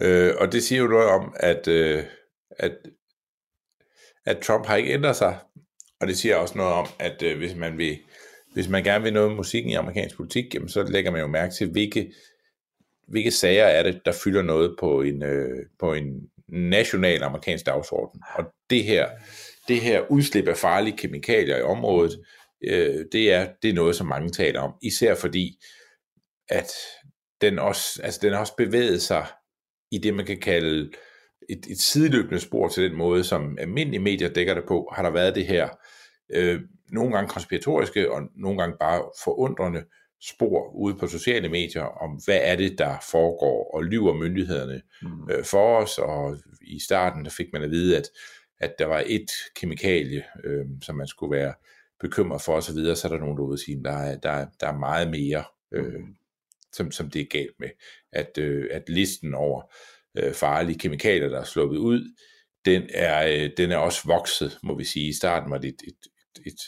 øh, 0.02 0.34
og 0.40 0.52
det 0.52 0.64
siger 0.64 0.82
jo 0.82 0.88
noget 0.88 1.08
om, 1.08 1.34
at, 1.36 1.68
øh, 1.68 2.04
at, 2.50 2.78
at 4.26 4.38
Trump 4.40 4.66
har 4.66 4.76
ikke 4.76 4.94
ændret 4.94 5.16
sig, 5.16 5.40
og 6.02 6.08
det 6.08 6.18
siger 6.18 6.36
også 6.36 6.58
noget 6.58 6.74
om, 6.74 6.88
at 7.00 7.24
øh, 7.24 7.38
hvis 7.38 7.56
man 7.56 7.78
vil, 7.78 8.00
hvis 8.54 8.70
man 8.70 8.84
gerne 8.84 9.04
vil 9.04 9.14
noget 9.14 9.30
med 9.30 9.36
musikken 9.36 9.72
i 9.72 9.76
amerikansk 9.76 10.18
politik, 10.18 10.54
jamen, 10.54 10.70
så 10.70 10.84
lægger 10.84 11.12
man 11.12 11.22
jo 11.22 11.28
mærke 11.28 11.54
til, 11.54 11.72
hvilke, 11.72 12.14
hvilke 13.08 13.32
sager 13.32 13.66
er 13.66 13.84
det, 13.84 14.02
der 14.06 14.12
fylder 14.24 14.42
noget 14.42 14.76
på 14.80 15.02
en, 15.02 15.24
øh, 15.24 15.66
på 15.80 15.94
en 15.94 16.30
national 16.54 17.24
amerikansk 17.24 17.66
dagsorden. 17.66 18.22
Og 18.36 18.46
det 18.70 18.84
her, 18.84 19.10
det 19.68 19.82
her 19.82 20.12
udslip 20.12 20.48
af 20.48 20.58
farlige 20.58 20.98
kemikalier 20.98 21.58
i 21.58 21.62
området, 21.62 22.20
øh, 22.64 23.06
det, 23.12 23.34
er, 23.34 23.48
det 23.62 23.70
er 23.70 23.74
noget, 23.74 23.96
som 23.96 24.08
mange 24.08 24.30
taler 24.30 24.60
om, 24.60 24.74
især 24.82 25.16
fordi, 25.16 25.60
at 26.50 26.72
den 27.42 27.60
også, 27.60 28.02
altså 28.04 28.20
den 28.24 28.34
har 28.34 28.40
også 28.40 28.56
bevæget 28.58 29.02
sig 29.02 29.26
i 29.92 29.98
det, 29.98 30.14
man 30.14 30.26
kan 30.26 30.40
kalde 30.40 30.92
et, 31.50 31.66
et 31.70 31.80
sideløbende 31.80 32.40
spor 32.40 32.68
til 32.68 32.84
den 32.84 32.98
måde, 32.98 33.24
som 33.24 33.58
almindelige 33.60 34.02
medier 34.02 34.30
dækker 34.30 34.54
det 34.54 34.64
på, 34.68 34.94
har 34.96 35.04
der 35.04 35.10
været 35.10 35.36
det 35.36 35.48
her 35.48 35.70
øh, 36.34 36.62
nogle 36.92 37.14
gange 37.14 37.30
konspiratoriske 37.30 38.12
og 38.12 38.22
nogle 38.36 38.60
gange 38.60 38.78
bare 38.80 39.02
forundrende 39.24 39.84
spor 40.30 40.72
ude 40.76 40.96
på 40.96 41.08
sociale 41.08 41.50
medier 41.50 41.82
om, 41.84 42.20
hvad 42.26 42.40
er 42.44 42.56
det, 42.56 42.78
der 42.78 42.98
foregår, 43.12 43.72
og 43.76 43.84
lyver 43.84 44.14
myndighederne 44.14 44.82
Mm. 45.02 45.30
øh, 45.32 45.44
for 45.46 45.78
os, 45.78 45.98
og 45.98 46.38
i 46.62 46.80
starten 46.80 47.26
der 47.26 47.32
fik 47.32 47.48
man 47.54 47.64
at 47.64 47.72
vide, 47.72 47.98
at, 47.98 48.10
at 48.60 48.76
der 48.80 48.86
var 48.86 49.04
et 49.08 49.32
kemikalie, 49.56 50.24
øh, 50.44 50.66
som 50.82 50.96
man 50.96 51.08
skulle 51.08 51.38
være 51.38 51.54
bekymret 52.00 52.42
for 52.42 52.54
osv., 52.56 52.62
så, 52.68 52.74
videre, 52.74 52.96
så 52.96 53.08
er 53.08 53.12
der 53.12 53.20
nogen, 53.20 53.38
der 53.38 53.50
vil 53.50 53.58
sige, 53.58 53.84
der 53.84 53.92
er, 53.98 54.18
der, 54.18 54.30
er- 54.30 54.48
der 54.60 54.68
er 54.68 54.78
meget 54.78 55.10
mere, 55.12 55.44
øh, 55.72 55.94
som, 56.74 56.92
som 56.92 57.10
det 57.10 57.22
er 57.22 57.26
galt 57.26 57.60
med, 57.60 57.70
at, 58.12 58.38
øh, 58.38 58.68
at 58.72 58.90
listen 58.90 59.34
over 59.34 59.62
øh, 60.18 60.34
farlige 60.34 60.80
kemikalier, 60.80 61.30
der 61.30 61.40
er 61.40 61.44
sluppet 61.44 61.78
ud, 61.78 62.16
den 62.66 62.84
er, 62.94 63.28
øh, 63.44 63.50
den 63.58 63.72
er 63.72 63.78
også 63.78 64.02
vokset, 64.06 64.58
må 64.64 64.78
vi 64.78 64.84
sige. 64.84 65.10
I 65.10 65.14
starten 65.14 65.52
var 65.52 65.58
det 65.58 65.68
et, 65.68 65.82
et, 65.88 65.98
et, 66.36 66.48
et 66.54 66.60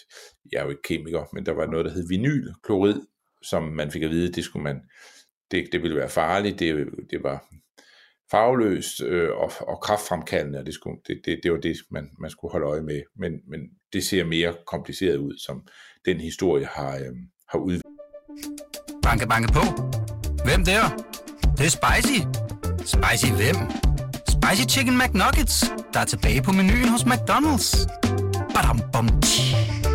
jeg 0.52 0.60
er 0.60 0.64
jo 0.64 0.70
ikke 0.70 0.82
kemiker, 0.82 1.26
men 1.34 1.46
der 1.46 1.52
var 1.52 1.66
noget, 1.66 1.86
der 1.86 1.92
hed 1.92 2.08
vinylklorid, 2.10 3.02
som 3.50 3.64
man 3.64 3.92
fik 3.92 4.04
at 4.04 4.10
vide, 4.10 4.34
det 4.34 4.44
skulle 4.44 4.64
man, 4.64 4.82
det, 5.52 5.68
det 5.72 5.82
ville 5.82 5.98
være 5.98 6.10
farligt, 6.10 6.60
det, 6.60 6.88
det 7.12 7.24
var 7.24 7.46
farveløst 8.32 9.02
øh, 9.02 9.30
og, 9.30 9.52
og 9.60 9.82
kraftfremkaldende, 9.82 10.60
og 10.60 10.66
det, 10.66 10.74
skulle, 10.74 10.98
det, 11.08 11.22
det, 11.26 11.40
det 11.44 11.52
var 11.52 11.58
det, 11.58 11.76
man, 11.92 12.10
man 12.20 12.32
skulle 12.32 12.52
holde 12.52 12.66
øje 12.68 12.82
med. 12.82 13.02
Men, 13.16 13.32
men 13.48 13.60
det 13.94 14.04
ser 14.04 14.24
mere 14.24 14.56
kompliceret 14.68 15.18
ud, 15.18 15.38
som 15.46 15.68
den 16.06 16.20
historie 16.20 16.66
har, 16.66 16.96
øh, 16.96 17.16
har 17.50 17.60
udviklet. 17.60 17.84
Banke, 19.04 19.28
banke 19.28 19.54
på. 19.54 19.64
Hvem 20.46 20.66
der? 20.66 20.84
Det, 21.42 21.58
det 21.58 21.66
er 21.66 21.76
spicy. 21.80 22.20
Spicy 22.94 23.32
hvem? 23.40 23.58
Spicy 24.36 24.66
Chicken 24.74 24.98
McNuggets, 24.98 25.58
der 25.94 26.00
er 26.00 26.06
tilbage 26.06 26.42
på 26.42 26.52
menuen 26.52 26.90
hos 26.90 27.04
McDonald's. 27.04 27.68
Badum, 28.56 28.80
bom, 28.94 29.22
tji. 29.22 29.95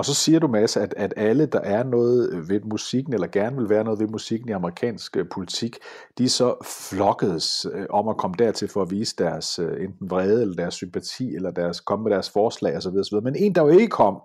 Og 0.00 0.06
så 0.06 0.14
siger 0.14 0.38
du, 0.38 0.48
Mads, 0.48 0.76
at, 0.76 0.94
at 0.96 1.14
alle, 1.16 1.46
der 1.46 1.60
er 1.60 1.84
noget 1.84 2.48
ved 2.48 2.60
musikken, 2.60 3.14
eller 3.14 3.26
gerne 3.26 3.56
vil 3.56 3.68
være 3.68 3.84
noget 3.84 4.00
ved 4.00 4.06
musikken 4.06 4.48
i 4.48 4.52
amerikansk 4.52 5.16
øh, 5.16 5.24
politik, 5.32 5.76
de 6.18 6.28
så 6.28 6.54
flokkedes 6.64 7.66
øh, 7.72 7.86
om 7.90 8.08
at 8.08 8.16
komme 8.16 8.34
dertil 8.38 8.68
for 8.68 8.82
at 8.82 8.90
vise 8.90 9.14
deres 9.18 9.58
øh, 9.58 9.84
enten 9.84 10.10
vrede, 10.10 10.42
eller 10.42 10.54
deres 10.54 10.74
sympati, 10.74 11.34
eller 11.34 11.50
deres, 11.50 11.80
komme 11.80 12.02
med 12.02 12.12
deres 12.12 12.30
forslag 12.30 12.76
osv. 12.76 12.96
osv. 12.96 13.16
Men 13.22 13.36
en, 13.36 13.54
der 13.54 13.62
jo 13.62 13.68
ikke 13.68 13.88
kom, 13.88 14.20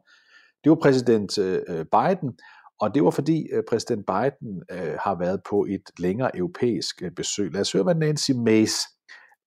det 0.63 0.69
var 0.69 0.75
præsident 0.81 1.39
Biden, 1.67 2.31
og 2.79 2.95
det 2.95 3.03
var 3.03 3.11
fordi 3.11 3.47
præsident 3.69 4.05
Biden 4.05 4.61
øh, 4.71 4.97
har 4.99 5.15
været 5.19 5.39
på 5.49 5.65
et 5.69 5.83
længere 5.99 6.37
europæisk 6.37 7.03
besøg. 7.15 7.51
Lad 7.53 7.61
os 7.61 7.71
høre, 7.71 7.83
hvad 7.83 7.95
Nancy 7.95 8.31
Mace, 8.31 8.87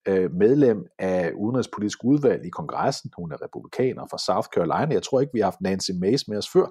øh, 0.09 0.35
medlem 0.35 0.87
af 0.99 1.33
udenrigspolitisk 1.37 1.99
udvalg 2.05 2.47
i 2.47 2.49
kongressen, 2.49 3.11
hun 3.17 3.33
er 3.33 3.43
republikaner 3.43 4.07
fra 4.11 4.19
South 4.19 4.49
Carolina. 4.49 4.95
Jeg 4.95 5.03
tror 5.03 5.21
ikke, 5.21 5.33
vi 5.33 5.41
har 5.41 5.47
haft 5.47 5.61
Nancy 5.61 5.91
Mace 6.01 6.25
med 6.29 6.39
os 6.39 6.49
før, 6.49 6.67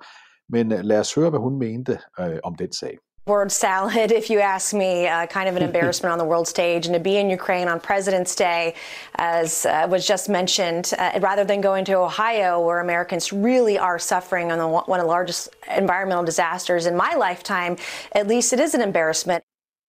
men 0.50 0.72
øh, 0.72 0.80
lad 0.84 1.00
os 1.00 1.16
høre, 1.16 1.30
hvad 1.30 1.40
hun 1.40 1.60
mente 1.60 2.00
øh, 2.20 2.38
om 2.44 2.56
den 2.56 2.72
sag. 2.74 2.98
Word 3.28 3.52
salad, 3.52 4.12
if 4.14 4.30
you 4.30 4.40
ask 4.40 4.74
me, 4.74 5.06
uh, 5.06 5.26
kind 5.26 5.50
of 5.50 5.58
an 5.58 5.64
embarrassment 5.70 6.14
on 6.14 6.18
the 6.18 6.24
world 6.24 6.48
stage. 6.48 6.86
And 6.86 6.94
to 6.94 7.00
be 7.00 7.18
in 7.18 7.30
Ukraine 7.30 7.68
on 7.68 7.80
President's 7.82 8.36
Day, 8.36 8.74
as 9.16 9.66
uh, 9.66 9.86
was 9.90 10.08
just 10.08 10.30
mentioned, 10.30 10.94
uh, 10.98 11.20
rather 11.22 11.44
than 11.44 11.60
going 11.60 11.84
to 11.86 11.94
Ohio, 11.98 12.62
where 12.66 12.80
Americans 12.80 13.34
really 13.34 13.78
are 13.78 14.00
suffering 14.00 14.50
on 14.54 14.60
the, 14.60 14.68
one 14.68 15.00
of 15.02 15.04
the 15.04 15.10
largest 15.10 15.50
environmental 15.76 16.24
disasters 16.24 16.86
in 16.86 16.96
my 16.96 17.16
lifetime, 17.16 17.76
at 18.14 18.28
least 18.28 18.54
it 18.54 18.62
is 18.62 18.74
an 18.74 18.82
embarrassment. 18.82 19.44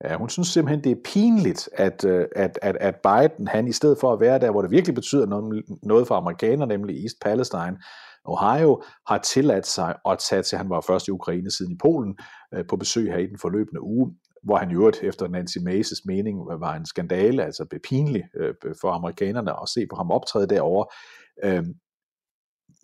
Ja, 0.05 0.17
hun 0.17 0.29
synes 0.29 0.49
simpelthen, 0.49 0.85
det 0.85 0.93
er 0.93 1.03
pinligt, 1.05 1.69
at, 1.73 2.05
øh, 2.05 2.27
at, 2.37 2.59
at, 2.63 2.77
at 2.81 2.97
Biden, 2.97 3.49
han 3.49 3.69
i 3.69 3.73
stedet 3.73 3.99
for 4.01 4.13
at 4.13 4.21
være 4.21 4.39
der, 4.39 4.51
hvor 4.51 4.63
det 4.63 4.71
virkelig 4.71 4.95
betyder 4.95 5.27
noget, 5.27 5.65
noget 5.83 6.09
for 6.09 6.15
amerikanere, 6.15 6.69
nemlig 6.69 7.03
East 7.03 7.17
Palestine, 7.23 7.79
Ohio, 8.25 8.83
har 9.07 9.19
tilladt 9.19 9.67
sig 9.67 9.95
at 10.09 10.19
tage 10.19 10.43
til, 10.43 10.59
han 10.59 10.71
var 10.71 10.81
først 10.81 11.09
i 11.09 11.11
Ukraine 11.11 11.51
siden 11.51 11.73
i 11.73 11.77
Polen, 11.81 12.19
øh, 12.55 12.67
på 12.67 12.77
besøg 12.77 13.13
her 13.13 13.19
i 13.19 13.27
den 13.27 13.39
forløbende 13.39 13.83
uge, 13.83 14.15
hvor 14.43 14.57
han 14.57 14.71
i 14.71 14.75
øvrigt 14.75 15.03
efter 15.03 15.29
Nancy 15.29 15.59
Maces 15.59 16.05
mening 16.05 16.39
var 16.39 16.75
en 16.75 16.87
skandale, 16.87 17.45
altså 17.45 17.79
pinligt 17.89 18.27
øh, 18.37 18.55
for 18.81 18.91
amerikanerne 18.91 19.63
at 19.63 19.69
se 19.69 19.87
på 19.91 19.97
ham 19.97 20.11
optræde 20.11 20.47
derovre. 20.47 20.87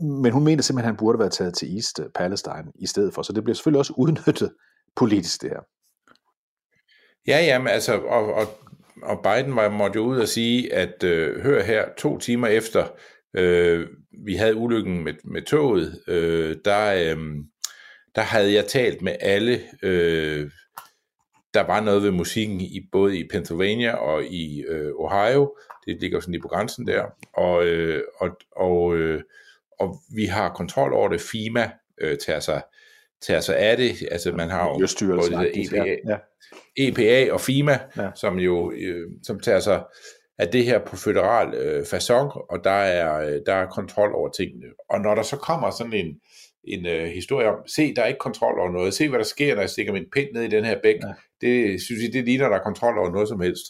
Men 0.01 0.33
hun 0.33 0.45
mener 0.45 0.63
simpelthen, 0.63 0.89
at 0.89 0.95
han 0.95 0.97
burde 0.97 1.19
være 1.19 1.29
taget 1.29 1.55
til 1.55 1.75
East 1.75 2.01
Palestine 2.15 2.73
i 2.75 2.87
stedet 2.87 3.15
for, 3.15 3.23
så 3.23 3.33
det 3.33 3.45
bliver 3.45 3.55
selvfølgelig 3.55 3.79
også 3.79 3.95
udnyttet 3.97 4.53
politisk 4.97 5.43
det 5.43 5.51
her. 5.51 5.61
Ja, 7.27 7.45
jamen 7.45 7.69
altså, 7.69 7.99
og, 7.99 8.35
og, 8.35 8.47
og 9.03 9.23
Biden 9.23 9.57
var, 9.57 9.69
måtte 9.69 9.97
jo 9.97 10.03
ud 10.03 10.19
og 10.19 10.29
sige, 10.29 10.75
at 10.75 11.05
øh, 11.05 11.43
hør 11.43 11.63
her, 11.63 11.85
to 11.99 12.19
timer 12.19 12.49
efter 12.49 12.87
øh, 13.35 13.87
vi 14.25 14.35
havde 14.35 14.57
ulykken 14.57 15.05
med, 15.05 15.15
med 15.25 15.43
toget, 15.43 16.03
øh, 16.09 16.57
der, 16.65 16.95
øh, 16.95 17.17
der 18.15 18.23
havde 18.23 18.53
jeg 18.53 18.67
talt 18.67 19.03
med 19.03 19.17
alle, 19.21 19.61
øh, 19.83 20.51
der 21.55 21.61
var 21.61 21.81
noget 21.81 22.03
ved 22.03 22.11
musikken 22.11 22.61
i 22.61 22.81
både 22.93 23.19
i 23.19 23.29
Pennsylvania 23.29 23.95
og 23.95 24.25
i 24.25 24.65
øh, 24.69 24.93
Ohio, 24.95 25.57
det 25.87 26.01
ligger 26.01 26.21
sådan 26.21 26.33
lige 26.33 26.43
på 26.43 26.49
grænsen 26.49 26.87
der, 26.87 27.05
og, 27.33 27.67
øh, 27.67 28.03
og, 28.19 28.31
og, 28.57 28.97
øh, 28.97 29.23
og 29.81 29.97
vi 30.15 30.25
har 30.25 30.55
kontrol 30.55 30.93
over 30.93 31.09
det, 31.09 31.21
FIMA 31.21 31.71
øh, 32.01 32.19
tager 32.19 32.41
sig 32.41 32.63
tager 33.27 33.41
sig 33.41 33.57
af 33.57 33.77
det. 33.77 33.93
Altså 34.11 34.33
man 34.33 34.51
har 34.51 34.69
jo 34.69 34.89
både 35.17 35.67
EPA, 35.67 35.97
ja. 36.09 36.17
EPA 36.77 37.33
og 37.33 37.41
FIMA, 37.41 37.79
ja. 37.97 38.11
som 38.15 38.39
jo 38.39 38.73
øh, 38.73 39.11
som 39.23 39.41
tager 39.41 39.61
sig 39.61 39.83
af 40.39 40.49
det 40.49 40.65
her 40.65 40.79
på 40.79 40.97
federal 40.97 41.55
øh, 41.55 41.83
façon, 41.83 42.47
og 42.51 42.65
der 42.65 42.71
er, 42.71 43.27
øh, 43.27 43.41
der 43.47 43.55
er 43.55 43.67
kontrol 43.67 44.15
over 44.15 44.29
tingene. 44.29 44.67
Og 44.91 45.01
når 45.01 45.15
der 45.15 45.23
så 45.23 45.37
kommer 45.37 45.71
sådan 45.71 45.93
en, 45.93 46.21
en 46.65 46.87
øh, 46.87 47.05
historie 47.05 47.49
om, 47.49 47.57
se, 47.67 47.95
der 47.95 48.03
er 48.03 48.07
ikke 48.07 48.19
kontrol 48.19 48.59
over 48.59 48.73
noget, 48.73 48.95
se 48.95 49.09
hvad 49.09 49.19
der 49.19 49.25
sker, 49.25 49.55
når 49.55 49.63
jeg 49.63 49.71
stikker 49.71 49.93
min 49.93 50.07
pind 50.13 50.29
ned 50.35 50.43
i 50.43 50.49
den 50.49 50.65
her 50.65 50.79
bæk, 50.83 50.97
ja. 51.03 51.13
det 51.41 51.83
synes 51.83 52.03
jeg, 52.03 52.13
det 52.13 52.25
ligner, 52.25 52.49
der 52.49 52.57
er 52.57 52.63
kontrol 52.63 52.99
over 52.99 53.11
noget 53.11 53.29
som 53.29 53.41
helst. 53.41 53.65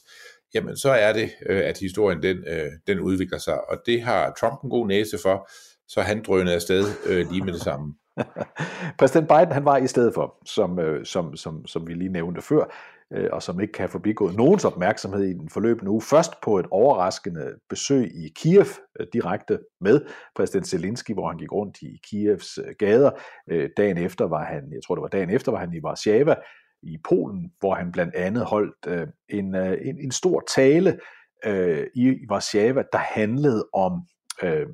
Jamen, 0.54 0.76
så 0.76 0.90
er 0.90 1.12
det, 1.12 1.30
øh, 1.46 1.60
at 1.64 1.78
historien 1.78 2.22
den, 2.22 2.36
øh, 2.48 2.70
den 2.86 3.00
udvikler 3.00 3.38
sig, 3.38 3.70
og 3.70 3.82
det 3.86 4.02
har 4.02 4.34
Trump 4.40 4.62
en 4.62 4.70
god 4.70 4.86
næse 4.86 5.18
for, 5.22 5.48
så 5.88 6.00
han 6.00 6.22
drønede 6.22 6.54
afsted 6.54 6.84
øh, 7.06 7.30
lige 7.30 7.44
med 7.44 7.52
det 7.52 7.62
samme. 7.62 7.94
Præsident 8.98 9.28
Biden 9.28 9.52
han 9.52 9.64
var 9.64 9.76
i 9.76 9.86
stedet 9.86 10.14
for, 10.14 10.36
som, 10.44 10.78
øh, 10.78 11.04
som, 11.04 11.36
som, 11.36 11.66
som 11.66 11.86
vi 11.86 11.94
lige 11.94 12.12
nævnte 12.12 12.42
før, 12.42 12.64
øh, 13.12 13.28
og 13.32 13.42
som 13.42 13.60
ikke 13.60 13.72
kan 13.72 13.88
forbigået 13.88 14.36
nogens 14.36 14.64
opmærksomhed 14.64 15.24
i 15.24 15.32
den 15.32 15.50
forløbende 15.50 15.90
uge. 15.90 16.02
Først 16.02 16.32
på 16.42 16.58
et 16.58 16.66
overraskende 16.70 17.54
besøg 17.68 18.04
i 18.14 18.28
Kiev, 18.36 18.66
øh, 19.00 19.06
direkte 19.12 19.58
med 19.80 20.00
præsident 20.36 20.68
Zelensky, 20.68 21.12
hvor 21.12 21.28
han 21.28 21.38
gik 21.38 21.52
rundt 21.52 21.82
i 21.82 22.00
Kievs 22.10 22.58
gader. 22.78 23.10
Dagen 23.76 23.98
efter 23.98 24.24
var 24.24 24.44
han, 24.44 24.72
jeg 24.72 24.80
tror 24.86 24.94
det 24.94 25.02
var 25.02 25.08
dagen 25.08 25.30
efter, 25.30 25.52
var 25.52 25.58
han 25.58 25.72
i 25.72 25.80
Warszawa 25.84 26.34
i 26.82 26.98
Polen, 27.08 27.52
hvor 27.60 27.74
han 27.74 27.92
blandt 27.92 28.14
andet 28.14 28.44
holdt 28.44 29.10
en, 29.28 29.54
en, 29.54 29.98
en 29.98 30.10
stor 30.10 30.42
tale 30.54 30.98
i 31.94 32.26
Warszawa, 32.30 32.82
der 32.92 32.98
handlede 32.98 33.66
om 33.72 33.92
Øh, 34.42 34.66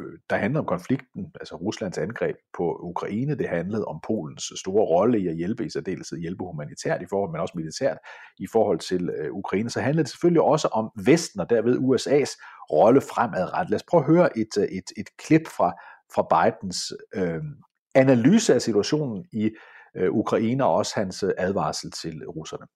Øh, 0.00 0.18
der 0.30 0.36
handlede 0.36 0.60
om 0.60 0.66
konflikten, 0.66 1.26
altså 1.40 1.56
Ruslands 1.56 1.98
angreb 1.98 2.36
på 2.56 2.78
Ukraine. 2.82 3.38
Det 3.38 3.48
handlede 3.48 3.84
om 3.84 4.00
Polens 4.06 4.52
store 4.56 4.84
rolle 4.84 5.20
i 5.20 5.28
at 5.28 5.36
hjælpe, 5.36 5.66
i 5.66 5.70
særdeleshed 5.70 6.18
hjælpe 6.18 6.44
humanitært 6.44 7.02
i 7.02 7.06
forhold, 7.10 7.32
men 7.32 7.40
også 7.40 7.54
militært 7.56 7.98
i 8.38 8.46
forhold 8.52 8.78
til 8.78 9.08
øh, 9.08 9.32
Ukraine. 9.32 9.70
Så 9.70 9.80
handlede 9.80 10.04
det 10.04 10.10
selvfølgelig 10.10 10.42
også 10.42 10.68
om 10.68 10.90
Vesten 11.04 11.40
og 11.40 11.50
derved 11.50 11.76
USA's 11.78 12.32
rolle 12.72 13.00
fremadrettet. 13.00 13.70
Lad 13.70 13.76
os 13.76 13.84
prøve 13.90 14.00
at 14.00 14.06
høre 14.06 14.38
et, 14.38 14.58
øh, 14.58 14.64
et, 14.64 14.90
et 14.96 15.08
klip 15.18 15.48
fra, 15.48 15.72
fra 16.14 16.22
Bidens 16.32 16.92
øh, 17.14 17.42
analyse 17.94 18.54
af 18.54 18.62
situationen 18.62 19.24
i 19.32 19.50
øh, 19.96 20.12
Ukraine 20.12 20.64
og 20.64 20.74
også 20.74 20.92
hans 20.96 21.22
øh, 21.22 21.30
advarsel 21.38 21.90
til 21.90 22.24
russerne. 22.28 22.66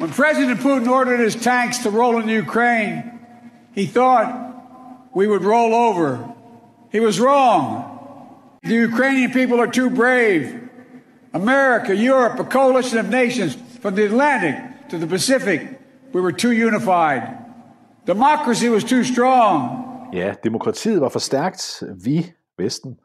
When 0.00 0.10
President 0.10 0.60
Putin 0.60 0.88
ordered 0.88 1.24
his 1.24 1.36
tanks 1.36 1.78
to 1.84 1.90
roll 1.90 2.22
in 2.22 2.40
Ukraine, 2.40 3.02
he 3.74 3.86
thought 3.86 4.47
we 5.18 5.26
would 5.26 5.42
roll 5.42 5.74
over. 5.74 6.08
He 6.94 7.00
was 7.08 7.16
wrong. 7.24 7.62
The 8.62 8.78
Ukrainian 8.90 9.30
people 9.40 9.58
are 9.64 9.72
too 9.78 9.90
brave. 10.02 10.44
America, 11.32 11.92
Europe, 12.12 12.34
a 12.46 12.48
coalition 12.58 12.98
of 12.98 13.06
nations 13.10 13.50
from 13.82 13.92
the 13.96 14.04
Atlantic 14.10 14.54
to 14.90 14.96
the 15.02 15.08
Pacific, 15.16 15.60
we 16.14 16.20
were 16.20 16.36
too 16.44 16.52
unified. 16.68 17.22
Democracy 18.06 18.68
was 18.68 18.84
too 18.84 19.02
strong. 19.14 19.60
Ja, 20.12 20.34
demokratiet 20.44 21.00
var 21.00 21.08
for 21.08 21.18
stærkt. 21.18 21.82
Vi, 22.04 22.32
Vesten, 22.58 22.96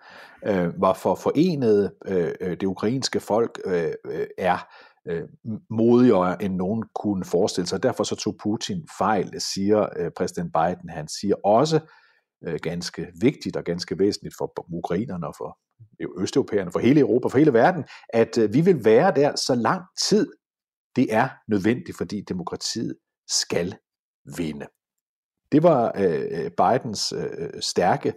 øh, 0.45 0.82
var 0.82 0.93
for 0.93 1.15
forenet. 1.15 1.91
Øh, 2.06 2.32
øh, 2.41 2.52
det 2.52 2.63
ukrainske 2.63 3.19
folk 3.19 3.60
øh, 3.65 3.91
øh, 4.06 4.28
er 4.38 4.67
øh, 5.08 5.21
modigere 5.69 6.43
end 6.43 6.56
nogen 6.56 6.84
kunne 6.95 7.26
forestille 7.26 7.67
sig. 7.67 7.84
Derfor 7.84 8.04
så 8.04 8.15
tog 8.15 8.36
Putin 8.43 8.88
fejl, 8.97 9.41
siger 9.41 9.88
øh, 9.97 10.12
præsident 10.17 10.54
Biden. 10.54 10.89
Han 10.89 11.08
siger 11.08 11.36
også, 11.45 11.80
øh, 12.47 12.60
ganske 12.62 13.08
vigtigt 13.21 13.56
og 13.58 13.63
ganske 13.63 13.99
væsentligt 13.99 14.36
for 14.38 14.65
ukrainerne 14.73 15.27
og 15.27 15.34
for 15.38 15.60
østeuropæerne, 16.17 16.71
for 16.71 16.79
hele 16.79 16.99
Europa, 16.99 17.27
for 17.27 17.38
hele 17.38 17.53
verden, 17.53 17.84
at 18.10 18.38
øh, 18.38 18.53
vi 18.53 18.62
vil 18.62 18.86
være 18.86 19.13
der 19.15 19.36
så 19.36 19.56
lang 19.56 19.82
tid, 20.08 20.32
det 20.95 21.13
er 21.13 21.29
nødvendigt, 21.47 21.97
fordi 21.97 22.21
demokratiet 22.21 22.95
skal 23.27 23.75
vinde. 24.38 24.65
Det 25.51 25.63
var 25.63 25.91
øh, 25.97 26.51
Bidens 26.51 27.13
øh, 27.13 27.49
stærke 27.62 28.13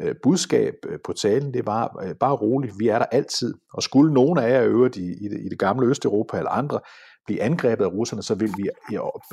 øh, 0.00 0.14
budskab 0.22 0.74
øh, 0.88 0.98
på 1.04 1.12
talen. 1.12 1.54
Det 1.54 1.66
var 1.66 2.04
øh, 2.04 2.14
bare 2.14 2.36
roligt, 2.36 2.78
vi 2.78 2.88
er 2.88 2.98
der 2.98 3.06
altid. 3.06 3.54
Og 3.72 3.82
skulle 3.82 4.14
nogen 4.14 4.38
af 4.38 4.50
jer 4.50 4.64
øvrigt 4.64 4.96
i, 4.96 5.24
i, 5.24 5.28
det, 5.28 5.40
i 5.40 5.48
det 5.48 5.58
gamle 5.58 5.86
Østeuropa 5.86 6.38
eller 6.38 6.50
andre 6.50 6.80
blive 7.28 7.42
angrebet 7.42 7.84
af 7.84 7.88
russerne, 7.88 8.22
så 8.22 8.34
vil 8.34 8.52
vi 8.56 8.70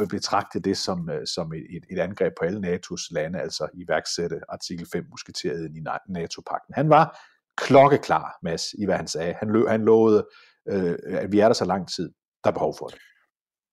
betragte 0.10 0.60
det 0.60 0.78
som, 0.78 1.10
øh, 1.10 1.28
som 1.28 1.54
et, 1.54 1.86
et 1.92 2.00
angreb 2.00 2.34
på 2.40 2.46
alle 2.46 2.60
NATO's 2.68 3.08
lande, 3.12 3.40
altså 3.40 3.68
iværksætte 3.74 4.40
artikel 4.50 4.88
5 4.92 5.06
musketeriet 5.10 5.72
i 5.76 5.82
NATO-pakten. 6.10 6.74
Han 6.74 6.90
var 6.90 7.20
klokkeklar, 7.58 8.38
Mads, 8.44 8.74
i 8.74 8.86
hvad 8.86 8.96
han 8.96 9.08
sagde. 9.08 9.34
Han, 9.34 9.50
lø, 9.50 9.68
han 9.68 9.82
lovede, 9.82 10.28
øh, 10.70 10.96
at 11.06 11.32
vi 11.32 11.40
er 11.40 11.48
der 11.48 11.54
så 11.54 11.66
lang 11.66 11.90
tid, 11.96 12.10
der 12.44 12.50
er 12.50 12.54
behov 12.54 12.76
for 12.78 12.88
det. 12.88 13.00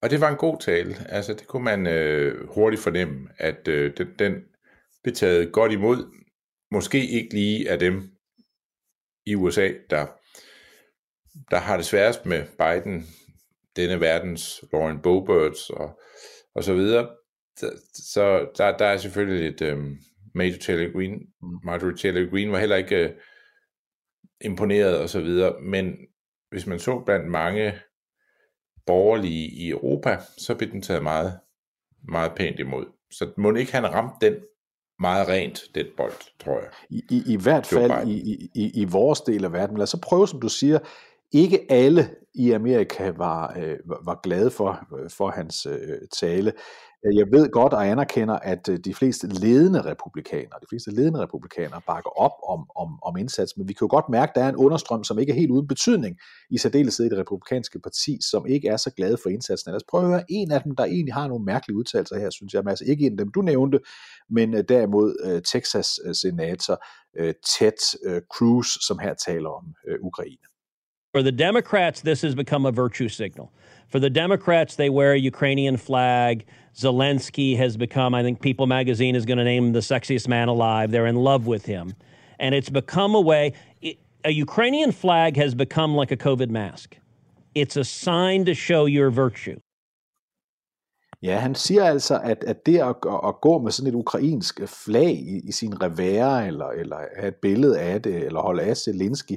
Og 0.02 0.10
det 0.10 0.20
var 0.20 0.28
en 0.28 0.36
god 0.36 0.60
tale. 0.60 0.94
Altså, 1.08 1.34
det 1.34 1.46
kunne 1.46 1.64
man 1.64 1.86
øh, 1.86 2.48
hurtigt 2.54 2.82
fornemme, 2.82 3.28
at 3.38 3.68
øh, 3.68 3.96
den, 3.96 4.08
den 4.18 4.34
blev 5.02 5.14
taget 5.14 5.52
godt 5.52 5.72
imod. 5.72 6.14
Måske 6.70 7.06
ikke 7.08 7.34
lige 7.34 7.70
af 7.70 7.78
dem 7.78 8.02
i 9.26 9.34
USA, 9.34 9.70
der, 9.90 10.06
der 11.50 11.58
har 11.58 11.76
det 11.76 11.86
sværest 11.86 12.26
med 12.26 12.44
Biden 12.58 13.06
denne 13.76 14.00
verdens 14.00 14.64
Lauren 14.72 15.02
Boberts 15.02 15.70
og, 15.70 16.00
og 16.54 16.64
så 16.64 16.74
videre. 16.74 17.08
Så, 17.94 18.48
der, 18.58 18.76
der 18.76 18.86
er 18.86 18.96
selvfølgelig 18.96 19.50
lidt 19.50 19.72
um, 19.72 19.98
Major 20.34 20.58
Taylor 20.60 20.92
Green. 20.92 21.12
Mm. 21.42 21.58
Marjorie 21.64 21.96
Taylor 21.96 22.30
Green 22.30 22.52
var 22.52 22.58
heller 22.58 22.76
ikke 22.76 23.04
uh, 23.04 23.10
imponeret 24.40 24.98
og 24.98 25.08
så 25.08 25.20
videre, 25.20 25.60
men 25.60 25.96
hvis 26.50 26.66
man 26.66 26.78
så 26.78 27.02
blandt 27.06 27.30
mange 27.30 27.74
borgerlige 28.86 29.48
i 29.48 29.70
Europa, 29.70 30.18
så 30.38 30.54
blev 30.54 30.70
den 30.70 30.82
taget 30.82 31.02
meget, 31.02 31.38
meget 32.08 32.32
pænt 32.36 32.58
imod. 32.58 32.86
Så 33.10 33.32
må 33.36 33.54
ikke 33.54 33.72
han 33.72 33.92
ramt 33.94 34.20
den 34.20 34.34
meget 34.98 35.28
rent, 35.28 35.62
det 35.74 35.92
bold, 35.96 36.12
tror 36.44 36.60
jeg. 36.60 36.70
I, 36.90 37.02
i, 37.10 37.22
i 37.32 37.36
hvert 37.36 37.66
fald 37.66 38.08
i, 38.08 38.50
i, 38.54 38.80
i 38.80 38.84
vores 38.84 39.20
del 39.20 39.44
af 39.44 39.52
verden. 39.52 39.76
Lad 39.76 39.82
os 39.82 39.90
så 39.90 40.00
prøve, 40.00 40.28
som 40.28 40.40
du 40.40 40.48
siger, 40.48 40.78
ikke 41.32 41.66
alle 41.72 42.10
i 42.34 42.50
Amerika 42.50 43.10
var, 43.10 43.58
øh, 43.58 43.76
var 44.04 44.20
glade 44.22 44.50
for, 44.50 44.86
for 45.08 45.30
hans 45.30 45.66
øh, 45.66 45.98
tale. 46.20 46.52
Jeg 47.04 47.26
ved 47.32 47.50
godt 47.50 47.72
og 47.72 47.86
anerkender, 47.86 48.34
at 48.34 48.68
øh, 48.68 48.78
de 48.78 48.94
fleste 48.94 49.26
ledende 49.26 49.82
republikanere, 49.82 50.60
de 50.60 50.66
fleste 50.68 50.90
ledende 50.90 51.20
republikanere 51.20 51.80
bakker 51.86 52.10
op 52.20 52.30
om, 52.48 52.66
om, 52.76 52.98
om 53.02 53.16
indsats, 53.16 53.56
men 53.56 53.68
vi 53.68 53.72
kan 53.72 53.84
jo 53.84 53.88
godt 53.90 54.08
mærke, 54.08 54.30
at 54.30 54.34
der 54.34 54.44
er 54.44 54.48
en 54.48 54.56
understrøm, 54.56 55.04
som 55.04 55.18
ikke 55.18 55.32
er 55.32 55.36
helt 55.36 55.50
uden 55.50 55.68
betydning, 55.68 56.18
i 56.50 56.58
særdeleshed 56.58 57.06
i 57.06 57.08
det 57.08 57.18
republikanske 57.18 57.78
parti, 57.80 58.18
som 58.30 58.46
ikke 58.46 58.68
er 58.68 58.76
så 58.76 58.90
glade 58.90 59.16
for 59.22 59.28
indsatsen. 59.28 59.70
Lad 59.70 59.76
os 59.76 59.86
prøve 59.88 60.04
at 60.04 60.08
høre 60.08 60.24
en 60.28 60.50
af 60.50 60.62
dem, 60.62 60.76
der 60.76 60.84
egentlig 60.84 61.14
har 61.14 61.28
nogle 61.28 61.44
mærkelige 61.44 61.76
udtalelser 61.76 62.18
her, 62.18 62.30
synes 62.30 62.54
jeg, 62.54 62.62
altså 62.66 62.84
ikke 62.84 63.06
en 63.06 63.12
af 63.12 63.18
dem, 63.18 63.32
du 63.32 63.42
nævnte, 63.42 63.80
men 64.30 64.54
øh, 64.54 64.64
derimod 64.68 65.16
øh, 65.24 65.42
Texas-senator 65.42 66.84
Ted 67.58 67.78
Cruz, 68.34 68.66
som 68.86 68.98
her 68.98 69.14
taler 69.14 69.50
om 69.50 69.74
Ukraine. 70.00 70.51
For 71.12 71.22
the 71.22 71.32
Democrats, 71.32 72.00
this 72.00 72.22
has 72.22 72.34
become 72.34 72.64
a 72.64 72.72
virtue 72.72 73.10
signal. 73.10 73.52
For 73.88 74.00
the 74.00 74.08
Democrats, 74.08 74.76
they 74.76 74.88
wear 74.88 75.12
a 75.12 75.18
Ukrainian 75.18 75.76
flag. 75.76 76.46
Zelensky 76.74 77.54
has 77.58 77.76
become, 77.76 78.14
I 78.14 78.22
think 78.22 78.40
People 78.40 78.66
magazine 78.66 79.14
is 79.14 79.26
going 79.26 79.36
to 79.36 79.44
name 79.44 79.66
him 79.66 79.72
the 79.74 79.80
sexiest 79.80 80.26
man 80.26 80.48
alive. 80.48 80.90
They're 80.90 81.06
in 81.06 81.16
love 81.16 81.46
with 81.46 81.66
him. 81.66 81.94
And 82.38 82.54
it's 82.54 82.70
become 82.70 83.14
a 83.14 83.20
way, 83.20 83.52
it, 83.82 83.98
a 84.24 84.30
Ukrainian 84.30 84.90
flag 84.90 85.36
has 85.36 85.54
become 85.54 85.94
like 85.94 86.12
a 86.12 86.16
COVID 86.16 86.48
mask. 86.48 86.96
It's 87.54 87.76
a 87.76 87.84
sign 87.84 88.46
to 88.46 88.54
show 88.54 88.86
your 88.86 89.10
virtue. 89.10 89.60
Ja, 91.22 91.38
han 91.38 91.54
siger 91.54 91.84
altså, 91.84 92.20
at, 92.22 92.44
at 92.44 92.66
det 92.66 92.78
at, 92.78 92.96
at 93.26 93.40
gå 93.42 93.58
med 93.58 93.70
sådan 93.72 93.92
et 93.92 93.94
ukrainsk 93.94 94.60
flag 94.66 95.10
i, 95.10 95.40
i 95.48 95.52
sin 95.52 95.82
revære, 95.82 96.46
eller, 96.46 96.66
eller 96.66 96.96
have 97.16 97.28
et 97.28 97.36
billede 97.42 97.80
af 97.80 98.02
det, 98.02 98.16
eller 98.16 98.40
holde 98.40 98.62
af 98.62 98.76
Zelensky, 98.76 99.32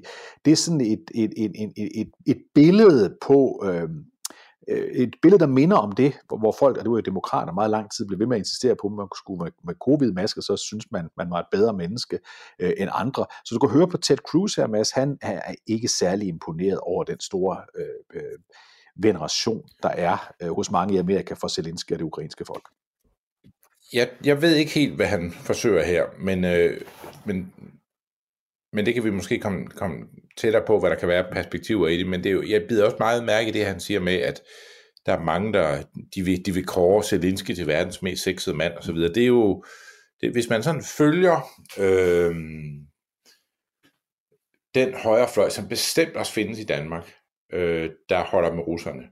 det 0.45 0.51
er 0.51 0.55
sådan 0.55 0.81
et, 0.81 1.11
et, 1.15 1.33
et, 1.37 1.51
et, 1.55 1.91
et, 1.95 2.11
et 2.25 2.41
billede 2.55 3.17
på, 3.21 3.63
øhm, 3.65 4.05
øh, 4.67 4.87
et 4.91 5.15
billede, 5.21 5.39
der 5.39 5.47
minder 5.47 5.77
om 5.77 5.91
det, 5.91 6.13
hvor 6.27 6.55
folk, 6.59 6.77
og 6.77 6.83
det 6.83 6.91
var 6.91 6.97
jo 6.97 7.01
demokrater, 7.01 7.53
meget 7.53 7.71
lang 7.71 7.91
tid 7.91 8.05
blev 8.07 8.19
ved 8.19 8.27
med 8.27 8.35
at 8.35 8.41
insistere 8.41 8.75
på, 8.81 8.87
at 8.87 8.93
man 8.93 9.07
skulle 9.15 9.43
med, 9.43 9.51
med 9.63 9.73
covid-masker, 9.85 10.41
så 10.41 10.57
synes 10.57 10.91
man, 10.91 11.09
man 11.17 11.31
var 11.31 11.39
et 11.39 11.47
bedre 11.51 11.73
menneske 11.73 12.19
øh, 12.59 12.73
end 12.77 12.89
andre. 12.93 13.25
Så 13.45 13.55
du 13.55 13.67
kan 13.67 13.77
høre 13.77 13.87
på 13.87 13.97
Ted 13.97 14.17
Cruz 14.17 14.55
her, 14.55 14.67
Mads, 14.67 14.91
han 14.91 15.17
er 15.21 15.55
ikke 15.67 15.87
særlig 15.87 16.27
imponeret 16.27 16.79
over 16.79 17.03
den 17.03 17.19
store 17.19 17.57
øh, 17.77 18.21
øh, 18.21 18.39
veneration, 18.95 19.63
der 19.83 19.89
er 19.89 20.33
øh, 20.41 20.49
hos 20.49 20.71
mange 20.71 20.95
i 20.95 20.97
Amerika 20.97 21.33
for 21.33 21.47
Zelensky 21.47 21.91
og 21.91 21.99
det 21.99 22.05
ukrainske 22.05 22.45
folk. 22.45 22.69
Jeg, 23.93 24.09
jeg 24.23 24.41
ved 24.41 24.55
ikke 24.55 24.71
helt, 24.71 24.95
hvad 24.95 25.05
han 25.05 25.31
forsøger 25.31 25.83
her, 25.83 26.05
men, 26.19 26.43
øh, 26.43 26.81
men, 27.25 27.53
men 28.73 28.85
det 28.85 28.93
kan 28.93 29.03
vi 29.03 29.09
måske 29.09 29.39
komme, 29.39 29.67
komme 29.67 29.97
tættere 30.37 30.63
på, 30.67 30.79
hvad 30.79 30.89
der 30.89 30.95
kan 30.95 31.07
være 31.07 31.31
perspektiver 31.31 31.87
i 31.87 31.97
det, 31.97 32.07
men 32.07 32.23
det 32.23 32.29
er 32.29 32.33
jo, 32.33 32.43
jeg 32.43 32.65
bider 32.67 32.85
også 32.85 32.97
meget 32.99 33.23
mærke 33.23 33.49
i 33.49 33.51
det, 33.51 33.65
han 33.65 33.79
siger 33.79 33.99
med, 33.99 34.13
at 34.13 34.41
der 35.05 35.13
er 35.13 35.23
mange, 35.23 35.53
der 35.53 35.83
de 36.15 36.21
vil, 36.21 36.45
de 36.45 36.53
vil 36.53 36.65
kåre 36.65 37.03
Zelensky 37.03 37.55
til 37.55 37.67
verdens 37.67 38.01
mest 38.01 38.23
sexede 38.23 38.55
mand 38.55 38.73
osv. 38.73 38.95
Det 38.95 39.17
er 39.17 39.27
jo, 39.27 39.63
det, 40.21 40.31
hvis 40.31 40.49
man 40.49 40.63
sådan 40.63 40.83
følger 40.83 41.41
øh, 41.79 42.35
den 44.75 44.93
højrefløj, 44.93 45.49
som 45.49 45.67
bestemt 45.67 46.15
også 46.15 46.33
findes 46.33 46.59
i 46.59 46.63
Danmark, 46.63 47.14
øh, 47.53 47.89
der 48.09 48.23
holder 48.23 48.53
med 48.53 48.63
russerne, 48.63 49.03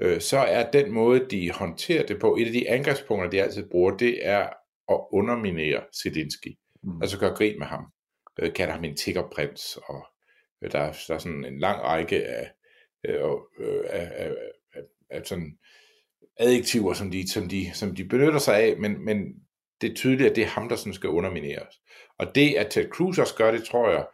øh, 0.00 0.20
så 0.20 0.38
er 0.38 0.70
den 0.70 0.92
måde, 0.92 1.26
de 1.30 1.50
håndterer 1.50 2.06
det 2.06 2.20
på, 2.20 2.36
et 2.36 2.46
af 2.46 2.52
de 2.52 2.70
angrebspunkter, 2.70 3.30
de 3.30 3.42
altid 3.42 3.68
bruger, 3.70 3.96
det 3.96 4.26
er 4.26 4.48
at 4.88 5.00
underminere 5.12 5.82
Zelensky. 6.02 6.58
Mm. 6.82 7.02
Altså 7.02 7.18
gøre 7.18 7.34
grin 7.34 7.58
med 7.58 7.66
ham. 7.66 7.84
Øh, 8.38 8.52
kalder 8.54 8.74
ham 8.74 8.84
en 8.84 8.96
tiggerprins, 8.96 9.76
og 9.76 10.06
øh, 10.62 10.72
der, 10.72 10.78
der 11.08 11.14
er 11.14 11.18
sådan 11.18 11.44
en 11.44 11.58
lang 11.58 11.82
række 11.82 12.26
af, 12.26 12.50
øh, 13.08 13.20
øh, 13.58 13.84
af, 13.90 14.10
af, 14.14 14.34
af, 14.74 14.82
af 15.10 15.26
sådan 15.26 15.58
adjektiver, 16.36 16.92
som 16.94 17.10
de, 17.10 17.30
som, 17.30 17.48
de, 17.48 17.74
som 17.74 17.94
de 17.94 18.04
benytter 18.04 18.38
sig 18.38 18.56
af, 18.56 18.76
men, 18.78 19.04
men 19.04 19.34
det 19.80 19.90
er 19.90 19.94
tydeligt, 19.94 20.30
at 20.30 20.36
det 20.36 20.44
er 20.44 20.48
ham, 20.48 20.68
der 20.68 20.76
sådan 20.76 20.94
skal 20.94 21.10
undermineres. 21.10 21.74
Og 22.18 22.34
det, 22.34 22.54
at 22.54 22.70
Ted 22.70 22.88
Cruz 22.88 23.18
også 23.18 23.34
gør 23.34 23.50
det, 23.50 23.64
tror 23.64 23.90
jeg, 23.90 24.06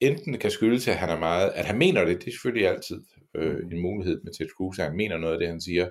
enten 0.00 0.38
kan 0.38 0.50
skyldes, 0.50 0.88
at 0.88 0.96
han 0.96 1.08
er 1.08 1.18
meget, 1.18 1.50
at 1.54 1.64
han 1.64 1.78
mener 1.78 2.04
det, 2.04 2.18
det 2.18 2.26
er 2.26 2.30
selvfølgelig 2.32 2.68
altid 2.68 3.00
øh, 3.34 3.56
en 3.72 3.82
mulighed 3.82 4.20
med 4.24 4.32
Ted 4.32 4.48
Cruz, 4.56 4.78
at 4.78 4.84
han 4.84 4.96
mener 4.96 5.18
noget 5.18 5.34
af 5.34 5.38
det, 5.38 5.48
han 5.48 5.60
siger. 5.60 5.88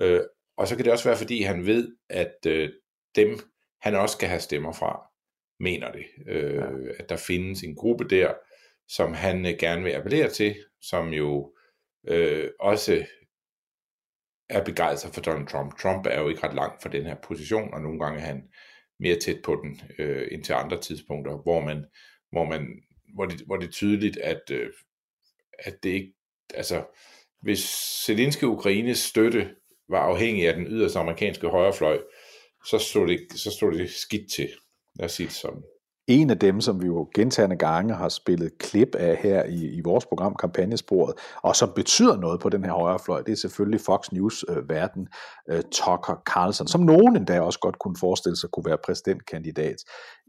Øh, 0.00 0.20
og 0.56 0.68
så 0.68 0.76
kan 0.76 0.84
det 0.84 0.92
også 0.92 1.08
være, 1.08 1.18
fordi 1.18 1.42
han 1.42 1.66
ved, 1.66 1.96
at 2.08 2.36
øh, 2.46 2.70
dem, 3.16 3.38
han 3.82 3.94
også 3.94 4.12
skal 4.12 4.28
have 4.28 4.40
stemmer 4.40 4.72
fra, 4.72 5.06
mener 5.60 5.92
det. 5.92 6.04
Øh, 6.28 6.54
ja. 6.54 6.66
At 6.98 7.08
der 7.08 7.16
findes 7.16 7.62
en 7.62 7.76
gruppe 7.76 8.08
der, 8.08 8.34
som 8.88 9.14
han 9.14 9.46
øh, 9.46 9.52
gerne 9.58 9.82
vil 9.82 9.92
appellere 9.92 10.30
til, 10.30 10.56
som 10.80 11.08
jo 11.08 11.54
øh, 12.08 12.48
også 12.60 13.06
er 14.48 14.64
begejstret 14.64 15.14
for 15.14 15.20
Donald 15.20 15.46
Trump. 15.46 15.78
Trump 15.78 16.06
er 16.06 16.20
jo 16.20 16.28
ikke 16.28 16.46
ret 16.46 16.54
langt 16.54 16.82
fra 16.82 16.88
den 16.88 17.06
her 17.06 17.16
position, 17.22 17.74
og 17.74 17.80
nogle 17.82 18.00
gange 18.00 18.20
er 18.20 18.24
han 18.24 18.42
mere 19.00 19.16
tæt 19.16 19.42
på 19.44 19.62
den 19.62 19.80
øh, 19.98 20.28
end 20.30 20.44
til 20.44 20.52
andre 20.52 20.80
tidspunkter, 20.80 21.42
hvor 21.42 21.60
man, 21.60 21.84
hvor 22.32 22.44
man 22.44 22.82
hvor 23.14 23.24
det, 23.26 23.40
hvor 23.40 23.56
det 23.56 23.66
er 23.66 23.72
tydeligt, 23.72 24.16
at, 24.16 24.42
øh, 24.50 24.72
at 25.58 25.82
det 25.82 25.90
ikke, 25.90 26.12
altså, 26.54 26.84
hvis 27.42 27.60
Zelenske 28.06 28.46
Ukraines 28.46 28.98
støtte 28.98 29.54
var 29.88 30.00
afhængig 30.00 30.48
af 30.48 30.54
den 30.54 30.66
yderste 30.66 30.98
amerikanske 30.98 31.48
højrefløj, 31.48 32.00
så 32.66 32.78
stod 32.78 33.08
det, 33.08 33.40
så 33.40 33.50
stod 33.50 33.72
det 33.72 33.90
skidt 33.90 34.32
til. 34.32 34.50
Lad 34.94 35.04
os 35.04 35.12
sige 35.12 35.26
det 35.26 35.34
sådan. 35.34 35.62
En 36.08 36.30
af 36.30 36.38
dem, 36.38 36.60
som 36.60 36.82
vi 36.82 36.86
jo 36.86 37.08
gentagende 37.14 37.56
gange 37.56 37.94
har 37.94 38.08
spillet 38.08 38.58
klip 38.58 38.94
af 38.94 39.16
her 39.16 39.44
i, 39.44 39.66
i 39.66 39.80
vores 39.84 40.06
program, 40.06 40.34
Kampagnesporet, 40.34 41.14
og 41.42 41.56
som 41.56 41.72
betyder 41.76 42.16
noget 42.16 42.40
på 42.40 42.48
den 42.48 42.64
her 42.64 42.72
højrefløj, 42.72 43.22
det 43.22 43.32
er 43.32 43.36
selvfølgelig 43.36 43.80
Fox 43.80 44.12
News-verden, 44.12 45.08
øh, 45.50 45.56
øh, 45.56 45.62
Tucker 45.72 46.22
Carlson, 46.26 46.68
som 46.68 46.80
nogen 46.80 47.16
endda 47.16 47.40
også 47.40 47.58
godt 47.58 47.78
kunne 47.78 47.96
forestille 48.00 48.36
sig 48.36 48.50
kunne 48.52 48.64
være 48.64 48.78
præsidentkandidat 48.84 49.76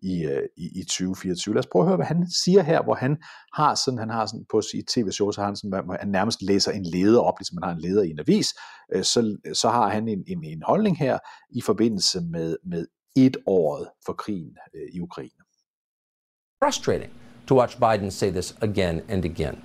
i, 0.01 0.23
øh, 0.23 0.43
i, 0.57 0.79
i 0.79 0.84
2024. 0.84 1.55
Lad 1.55 1.60
os 1.60 1.67
prøve 1.71 1.84
at 1.84 1.88
høre, 1.88 1.95
hvad 1.95 2.05
han 2.05 2.27
siger 2.43 2.63
her, 2.63 2.84
hvor 2.84 2.95
han 2.95 3.17
har 3.53 3.75
sådan, 3.75 3.99
han 3.99 4.10
har 4.10 4.25
sådan 4.25 4.45
på 4.51 4.62
sit 4.62 4.86
tv-show, 4.88 5.31
så 5.31 5.41
har 5.41 5.45
han 5.45 5.55
sådan, 5.55 5.86
hvor 5.86 5.97
han 5.99 6.10
nærmest 6.10 6.41
læser 6.41 6.71
en 6.71 6.86
leder 6.86 7.21
op, 7.21 7.39
ligesom 7.39 7.57
man 7.62 7.67
har 7.69 7.75
en 7.75 7.81
leder 7.81 8.03
i 8.03 8.10
en 8.10 8.19
avis, 8.19 8.47
øh, 8.93 9.03
så, 9.03 9.38
så 9.53 9.69
har 9.69 9.89
han 9.89 10.07
en, 10.07 10.23
en, 10.27 10.43
en 10.43 10.63
holdning 10.65 10.97
her 10.97 11.17
i 11.49 11.62
forbindelse 11.62 12.21
med, 12.21 12.57
med 12.65 12.86
et 13.15 13.38
året 13.45 13.88
for 14.05 14.13
krigen 14.13 14.55
øh, 14.75 14.89
i 14.93 14.99
Ukraine. 14.99 15.51
Frustrating 16.62 17.10
to 17.47 17.56
watch 17.56 17.80
Biden 17.80 18.12
say 18.12 18.30
this 18.30 18.54
again 18.62 19.02
and 19.08 19.26
again. 19.26 19.60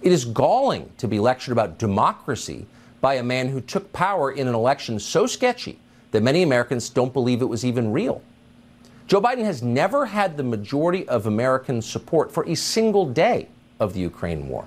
It 0.00 0.12
is 0.12 0.24
galling 0.24 0.90
to 0.96 1.06
be 1.06 1.20
lectured 1.20 1.52
about 1.52 1.76
democracy 1.76 2.64
by 3.02 3.16
a 3.16 3.22
man 3.22 3.48
who 3.48 3.60
took 3.60 3.92
power 3.92 4.32
in 4.32 4.48
an 4.48 4.54
election 4.54 4.98
so 4.98 5.26
sketchy 5.26 5.78
that 6.10 6.22
many 6.22 6.42
Americans 6.42 6.88
don't 6.88 7.12
believe 7.12 7.42
it 7.42 7.50
was 7.50 7.66
even 7.66 7.92
real. 7.92 8.22
Joe 9.06 9.20
Biden 9.20 9.44
has 9.44 9.62
never 9.62 10.06
had 10.06 10.38
the 10.38 10.42
majority 10.42 11.06
of 11.06 11.26
American 11.26 11.82
support 11.82 12.32
for 12.32 12.48
a 12.48 12.54
single 12.54 13.04
day 13.04 13.50
of 13.78 13.92
the 13.92 14.00
Ukraine 14.00 14.48
war. 14.48 14.66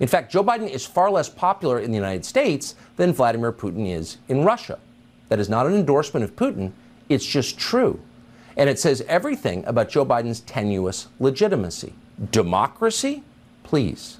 In 0.00 0.08
fact, 0.08 0.32
Joe 0.32 0.42
Biden 0.42 0.70
is 0.70 0.86
far 0.86 1.10
less 1.10 1.28
popular 1.28 1.78
in 1.78 1.90
the 1.90 1.96
United 1.98 2.24
States 2.24 2.74
than 2.96 3.12
Vladimir 3.12 3.52
Putin 3.52 3.86
is 3.86 4.16
in 4.28 4.44
Russia. 4.44 4.78
That 5.28 5.40
is 5.40 5.50
not 5.50 5.66
an 5.66 5.74
endorsement 5.74 6.24
of 6.24 6.34
Putin, 6.36 6.72
it's 7.10 7.26
just 7.26 7.58
true. 7.58 8.00
And 8.56 8.70
it 8.70 8.78
says 8.78 9.02
everything 9.08 9.64
about 9.66 9.88
Joe 9.88 10.04
Biden's 10.04 10.40
tenuous 10.40 11.08
legitimacy. 11.18 11.92
Democracy? 12.32 13.22
Please. 13.64 14.18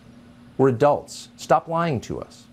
We're 0.58 0.68
adults. 0.68 1.30
Stop 1.36 1.68
lying 1.68 2.00
to 2.02 2.20
us. 2.20 2.48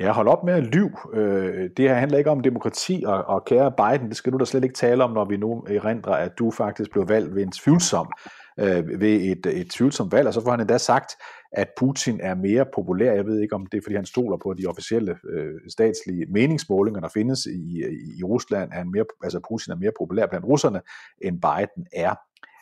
Ja, 0.00 0.12
hold 0.12 0.28
op 0.28 0.44
med 0.44 0.54
at 0.54 0.62
lyve. 0.62 0.90
Øh, 1.12 1.70
det 1.76 1.88
her 1.88 1.94
handler 1.94 2.18
ikke 2.18 2.30
om 2.30 2.40
demokrati, 2.40 3.04
og, 3.06 3.24
og 3.24 3.44
kære 3.44 3.72
Biden, 3.72 4.08
det 4.08 4.16
skal 4.16 4.32
du 4.32 4.38
da 4.38 4.44
slet 4.44 4.64
ikke 4.64 4.74
tale 4.74 5.04
om, 5.04 5.10
når 5.10 5.24
vi 5.24 5.36
nu 5.36 5.64
erindrer, 5.68 6.12
at 6.12 6.38
du 6.38 6.50
faktisk 6.50 6.90
blev 6.90 7.08
valgt 7.08 7.34
ved 7.34 7.42
en 7.42 7.52
tvivlsom, 7.52 8.12
øh, 8.60 9.00
ved 9.00 9.14
et, 9.14 9.46
et 9.46 9.70
tvivlsomt 9.70 10.12
valg, 10.12 10.26
og 10.26 10.34
så 10.34 10.40
får 10.40 10.50
han 10.50 10.60
endda 10.60 10.78
sagt, 10.78 11.12
at 11.52 11.68
Putin 11.78 12.20
er 12.20 12.34
mere 12.34 12.66
populær. 12.74 13.12
Jeg 13.12 13.26
ved 13.26 13.40
ikke, 13.40 13.54
om 13.54 13.66
det 13.66 13.78
er, 13.78 13.82
fordi 13.82 13.96
han 13.96 14.06
stoler 14.06 14.36
på 14.36 14.54
de 14.54 14.66
officielle 14.66 15.16
øh, 15.30 15.54
statslige 15.68 16.26
meningsmålinger, 16.26 17.00
der 17.00 17.08
findes 17.08 17.46
i, 17.46 17.50
i, 17.50 18.18
i 18.18 18.22
Rusland. 18.24 18.72
at 18.72 18.78
han 18.78 18.90
mere, 18.90 19.04
altså 19.22 19.40
Putin 19.48 19.72
er 19.72 19.76
mere 19.76 19.92
populær 19.98 20.26
blandt 20.26 20.46
russerne, 20.46 20.80
end 21.22 21.40
Biden 21.40 21.86
er 21.92 22.14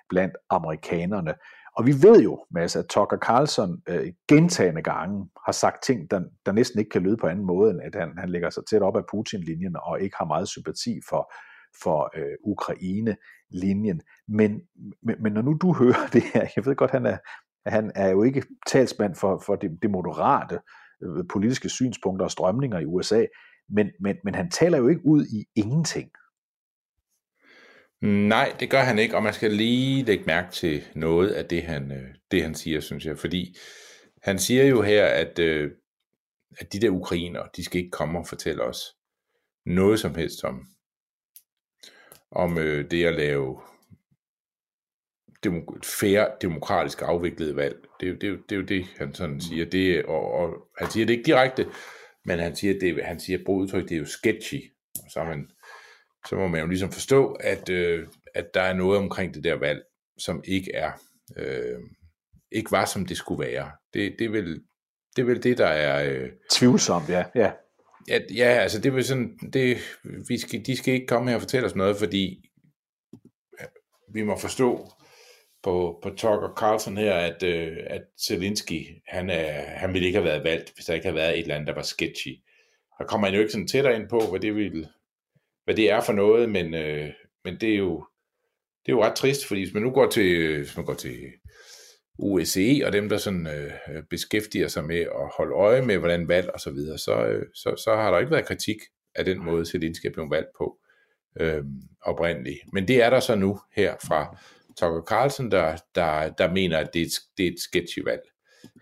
blandt 0.09 0.35
amerikanerne. 0.51 1.35
Og 1.77 1.87
vi 1.87 1.93
ved 2.03 2.21
jo, 2.23 2.45
Mads, 2.51 2.77
at 2.77 2.87
Tucker 2.87 3.17
Carlson 3.17 3.83
øh, 3.89 4.13
gentagende 4.29 4.83
gange 4.83 5.29
har 5.47 5.53
sagt 5.53 5.83
ting, 5.83 6.11
der, 6.11 6.21
der 6.47 6.53
næsten 6.53 6.79
ikke 6.79 6.91
kan 6.91 7.03
lyde 7.03 7.17
på 7.17 7.27
anden 7.27 7.47
måde, 7.47 7.71
end 7.71 7.81
at 7.83 7.95
han, 7.95 8.19
han 8.19 8.29
lægger 8.29 8.51
sig 8.51 8.63
tæt 8.71 8.83
op 8.83 8.97
af 8.97 9.03
Putin-linjen 9.13 9.77
og 9.83 10.01
ikke 10.01 10.17
har 10.19 10.25
meget 10.25 10.49
sympati 10.49 11.01
for, 11.09 11.33
for 11.83 12.11
øh, 12.17 12.37
Ukraine-linjen. 12.45 14.01
Men, 14.29 14.61
men, 15.03 15.23
men 15.23 15.33
når 15.33 15.43
nu 15.43 15.59
du 15.62 15.75
hører 15.75 16.09
det 16.12 16.23
her, 16.23 16.47
jeg 16.57 16.67
ved 16.67 16.77
godt, 16.77 16.91
han 16.91 17.07
er, 17.07 17.19
han 17.67 17.93
er 17.95 18.09
jo 18.09 18.23
ikke 18.23 18.43
talsmand 18.67 19.14
for, 19.14 19.43
for 19.47 19.57
det, 19.57 19.79
det 19.83 19.91
moderate 19.91 20.59
øh, 21.03 21.25
politiske 21.33 21.69
synspunkter 21.69 22.25
og 22.25 22.31
strømninger 22.31 22.79
i 22.79 22.85
USA, 22.85 23.25
men, 23.69 23.91
men, 24.01 24.17
men 24.25 24.35
han 24.35 24.51
taler 24.51 24.79
jo 24.79 24.88
ikke 24.88 25.07
ud 25.07 25.25
i 25.25 25.45
ingenting. 25.57 26.11
Nej, 28.03 28.57
det 28.61 28.71
gør 28.71 28.81
han 28.81 28.99
ikke, 28.99 29.17
og 29.17 29.23
man 29.23 29.33
skal 29.33 29.51
lige 29.51 30.05
lægge 30.05 30.25
mærke 30.27 30.53
til 30.53 30.83
noget 30.95 31.31
af 31.31 31.45
det, 31.45 31.62
han, 31.62 31.93
øh, 31.93 32.14
det, 32.31 32.43
han 32.43 32.55
siger, 32.55 32.81
synes 32.81 33.07
jeg. 33.07 33.19
Fordi 33.19 33.57
han 34.23 34.38
siger 34.38 34.64
jo 34.64 34.83
her, 34.83 35.07
at, 35.07 35.38
øh, 35.38 35.71
at 36.59 36.73
de 36.73 36.81
der 36.81 36.91
ukrainer, 36.91 37.43
de 37.57 37.64
skal 37.64 37.79
ikke 37.79 37.91
komme 37.91 38.19
og 38.19 38.27
fortælle 38.27 38.62
os 38.62 38.81
noget 39.67 40.01
som 40.01 40.14
helst 40.14 40.45
om, 40.45 40.67
om 42.31 42.59
øh, 42.59 42.91
det 42.91 43.05
at 43.05 43.14
lave 43.14 43.61
demok- 45.47 45.85
færre 46.01 46.29
demokratisk 46.43 47.03
afviklet 47.03 47.57
valg. 47.57 47.77
Det, 48.01 48.21
det, 48.21 48.23
det, 48.23 48.38
det 48.49 48.55
er 48.55 48.61
jo 48.61 48.67
det, 48.67 48.87
han 48.99 49.14
sådan 49.14 49.41
siger. 49.41 49.64
Det, 49.64 50.05
og, 50.05 50.33
og 50.33 50.55
han 50.79 50.91
siger 50.91 51.07
det 51.07 51.12
ikke 51.12 51.27
direkte, 51.27 51.67
men 52.25 52.38
han 52.38 52.57
siger, 52.57 52.79
det, 52.79 53.05
han 53.05 53.21
siger, 53.21 53.38
brug 53.47 53.59
udtryk, 53.59 53.88
det 53.88 53.95
er 53.95 53.99
jo 53.99 54.05
sketchy. 54.05 54.73
Og 55.05 55.11
så, 55.11 55.25
man, 55.25 55.51
så 56.29 56.37
må 56.37 56.49
man 56.49 56.61
jo 56.61 56.67
ligesom 56.67 56.93
forstå, 56.93 57.33
at, 57.33 57.69
øh, 57.69 58.07
at 58.35 58.55
der 58.55 58.62
er 58.62 58.73
noget 58.73 58.99
omkring 58.99 59.35
det 59.35 59.45
der 59.45 59.55
valg, 59.55 59.83
som 60.19 60.43
ikke 60.45 60.75
er, 60.75 60.93
øh, 61.37 61.79
ikke 62.53 62.73
var, 62.73 62.85
som 62.85 63.07
det 63.07 63.17
skulle 63.17 63.47
være. 63.47 63.71
Det, 63.95 64.17
det, 64.19 64.25
er, 64.25 64.31
vel, 64.31 64.62
det 65.17 65.23
er 65.23 65.27
vel 65.27 65.43
det, 65.43 65.59
der 65.59 65.67
er... 65.67 66.11
Øh, 66.12 66.31
Tvivlsomt, 66.51 67.09
ja. 67.09 67.25
ja 67.35 67.53
at, 68.11 68.27
ja, 68.35 68.44
altså 68.44 68.81
det 68.81 68.94
vil 68.94 69.05
sådan, 69.05 69.38
det, 69.53 69.79
vi 70.29 70.38
skal, 70.38 70.66
de 70.66 70.77
skal 70.77 70.94
ikke 70.94 71.07
komme 71.07 71.31
her 71.31 71.37
og 71.37 71.42
fortælle 71.42 71.66
os 71.66 71.77
noget, 71.77 71.97
fordi 71.97 72.44
vi 74.12 74.23
må 74.23 74.38
forstå, 74.38 74.92
på, 75.62 75.99
på 76.03 76.11
Tucker 76.11 76.55
Carlson 76.57 76.97
her, 76.97 77.14
at, 77.14 77.42
øh, 77.42 77.77
at 77.87 78.03
Zelensky, 78.27 78.87
han, 79.07 79.31
er, 79.31 79.61
han 79.62 79.92
ville 79.92 80.07
ikke 80.07 80.18
have 80.18 80.29
været 80.29 80.44
valgt, 80.44 80.73
hvis 80.75 80.85
der 80.85 80.94
ikke 80.94 81.07
havde 81.07 81.16
været 81.16 81.35
et 81.35 81.42
eller 81.42 81.55
andet, 81.55 81.66
der 81.66 81.75
var 81.75 81.83
sketchy. 81.83 82.37
Der 82.99 83.05
kommer 83.05 83.27
han 83.27 83.35
jo 83.35 83.40
ikke 83.40 83.53
sådan 83.53 83.68
tættere 83.68 83.97
ind 83.97 84.09
på, 84.09 84.21
hvad 84.31 84.40
det, 84.40 84.55
vil, 84.55 84.88
hvad 85.64 85.75
det 85.75 85.90
er 85.90 86.01
for 86.01 86.12
noget, 86.12 86.49
men, 86.49 86.75
øh, 86.75 87.11
men 87.44 87.61
det 87.61 87.73
er 87.73 87.77
jo 87.77 88.07
det 88.87 88.92
er 88.92 88.97
jo 88.97 89.05
ret 89.05 89.14
trist, 89.14 89.47
fordi 89.47 89.61
hvis 89.61 89.75
man 89.75 89.83
nu 89.83 89.90
går 89.90 90.11
til, 90.11 90.27
øh, 90.27 90.59
hvis 90.59 90.77
man 90.77 90.87
går 90.87 90.94
til 90.94 91.16
OSCE 92.19 92.83
og 92.87 92.93
dem, 92.93 93.09
der 93.09 93.17
sådan, 93.17 93.47
øh, 93.47 93.73
øh, 93.89 94.03
beskæftiger 94.11 94.69
sig 94.69 94.85
med 94.85 95.01
at 95.01 95.31
holde 95.37 95.55
øje 95.55 95.83
med, 95.83 95.99
hvordan 95.99 96.29
valg 96.29 96.51
og 96.55 96.61
så 96.61 96.71
videre, 96.71 96.99
så, 96.99 97.27
øh, 97.27 97.47
så, 97.55 97.75
så 97.85 97.95
har 97.95 98.11
der 98.11 98.19
ikke 98.19 98.31
været 98.31 98.47
kritik 98.47 98.77
af 99.15 99.25
den 99.25 99.45
måde, 99.45 99.67
Zelensky 99.67 100.07
er 100.07 100.13
blevet 100.13 100.31
valgt 100.31 100.49
på 100.59 100.79
øh, 101.41 101.65
oprindeligt. 102.01 102.59
Men 102.73 102.89
det 102.89 103.03
er 103.03 103.11
der 103.11 103.21
så 103.21 103.35
nu 103.35 103.61
her 103.77 103.95
fra 104.07 104.39
Tucker 104.77 105.03
Carlson, 105.03 105.51
der, 105.51 105.77
der, 105.95 106.31
der 106.31 106.53
mener, 106.53 106.79
at 106.79 106.95
det 106.95 107.03
er 107.03 107.07
et, 107.07 107.13
det 107.37 107.47
er 107.47 107.51
et 107.51 107.61
sketchy 107.61 108.05
valg, 108.05 108.23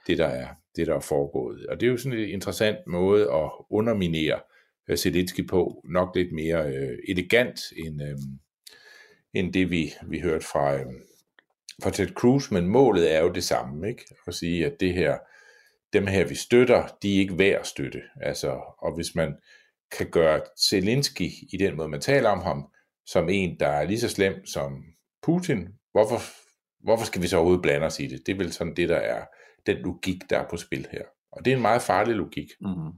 det 0.06 0.18
der, 0.18 0.26
er, 0.26 0.48
det 0.76 0.86
der 0.86 0.94
er 0.94 1.00
foregået. 1.00 1.66
Og 1.66 1.80
det 1.80 1.86
er 1.86 1.90
jo 1.90 1.96
sådan 1.96 2.18
en 2.18 2.28
interessant 2.28 2.78
måde 2.86 3.22
at 3.22 3.50
underminere 3.70 4.40
øh, 4.88 4.96
Zelensky 4.96 5.48
på, 5.48 5.84
nok 5.84 6.16
lidt 6.16 6.32
mere 6.32 6.74
øh, 6.74 6.98
elegant 7.08 7.60
end, 7.76 8.02
øh, 8.02 8.18
end 9.34 9.52
det, 9.52 9.70
vi, 9.70 9.92
vi 10.06 10.20
hørte 10.20 10.44
fra, 10.46 10.74
øh, 10.74 10.86
for 11.82 11.90
Ted 11.90 12.08
Cruz, 12.08 12.50
men 12.50 12.68
målet 12.68 13.14
er 13.14 13.20
jo 13.20 13.32
det 13.32 13.44
samme, 13.44 13.88
ikke? 13.88 14.04
At 14.26 14.34
sige, 14.34 14.66
at 14.66 14.80
det 14.80 14.94
her, 14.94 15.18
dem 15.92 16.06
her, 16.06 16.24
vi 16.24 16.34
støtter, 16.34 16.88
de 17.02 17.14
er 17.14 17.18
ikke 17.18 17.38
værd 17.38 17.60
at 17.60 17.66
støtte. 17.66 18.02
Altså, 18.20 18.48
og 18.78 18.94
hvis 18.94 19.14
man 19.14 19.36
kan 19.98 20.10
gøre 20.10 20.40
Zelensky 20.70 21.30
i 21.52 21.56
den 21.58 21.76
måde, 21.76 21.88
man 21.88 22.00
taler 22.00 22.30
om 22.30 22.42
ham, 22.42 22.68
som 23.06 23.28
en, 23.28 23.60
der 23.60 23.68
er 23.68 23.84
lige 23.84 24.00
så 24.00 24.08
slem 24.08 24.46
som 24.46 24.84
Putin, 25.22 25.68
hvorfor, 25.92 26.20
hvorfor 26.84 27.04
skal 27.04 27.22
vi 27.22 27.26
så 27.26 27.36
overhovedet 27.36 27.62
blande 27.62 27.86
os 27.86 28.00
i 28.00 28.06
det? 28.06 28.26
Det 28.26 28.32
er 28.32 28.36
vel 28.36 28.52
sådan 28.52 28.76
det, 28.76 28.88
der 28.88 28.96
er 28.96 29.24
den 29.66 29.76
logik, 29.76 30.30
der 30.30 30.38
er 30.38 30.48
på 30.48 30.56
spil 30.56 30.86
her. 30.90 31.02
Og 31.32 31.44
det 31.44 31.50
er 31.50 31.56
en 31.56 31.62
meget 31.62 31.82
farlig 31.82 32.14
logik. 32.14 32.48
Mm. 32.60 32.92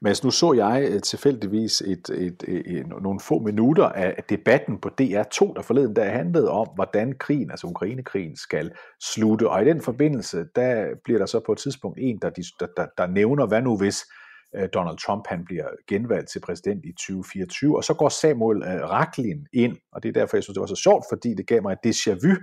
Men 0.00 0.16
nu 0.24 0.30
så 0.30 0.52
jeg 0.52 0.88
øh, 0.90 1.00
tilfældigvis 1.00 1.80
et, 1.80 1.88
et, 1.88 2.10
øh, 2.10 2.34
øh, 2.48 2.60
et, 2.60 2.78
et, 2.78 2.86
nogle 3.02 3.20
få 3.20 3.38
minutter 3.38 3.88
af 3.88 4.24
debatten 4.28 4.78
på 4.80 4.88
DR2, 5.00 5.52
der 5.54 5.62
forleden 5.62 5.96
der 5.96 6.04
handlede 6.04 6.50
om, 6.50 6.68
hvordan 6.74 7.14
krigen, 7.18 7.50
altså 7.50 7.66
Ukrainekrigen, 7.66 8.36
skal 8.36 8.72
slutte. 9.00 9.48
Og 9.48 9.62
i 9.62 9.64
den 9.64 9.80
forbindelse, 9.82 10.46
der 10.56 10.86
bliver 11.04 11.18
der 11.18 11.26
så 11.26 11.40
på 11.46 11.52
et 11.52 11.58
tidspunkt 11.58 11.98
en, 12.00 12.18
der, 12.22 12.30
der, 12.60 12.66
der, 12.76 12.86
der 12.98 13.06
nævner, 13.06 13.46
hvad 13.46 13.62
nu 13.62 13.76
hvis 13.76 14.04
Donald 14.74 14.98
Trump 14.98 15.26
han 15.28 15.44
bliver 15.44 15.68
genvalgt 15.88 16.28
til 16.28 16.40
præsident 16.40 16.84
i 16.84 16.92
2024. 16.92 17.76
Og 17.76 17.84
så 17.84 17.94
går 17.94 18.08
Samuel 18.08 18.62
Raklin 18.64 19.46
ind, 19.52 19.76
og 19.92 20.02
det 20.02 20.08
er 20.08 20.12
derfor, 20.12 20.36
jeg 20.36 20.44
synes, 20.44 20.54
det 20.54 20.60
var 20.60 20.66
så 20.66 20.82
sjovt, 20.82 21.04
fordi 21.10 21.34
det 21.34 21.46
gav 21.46 21.62
mig 21.62 21.72
et 21.72 21.86
déjà 21.86 22.10
vu 22.26 22.34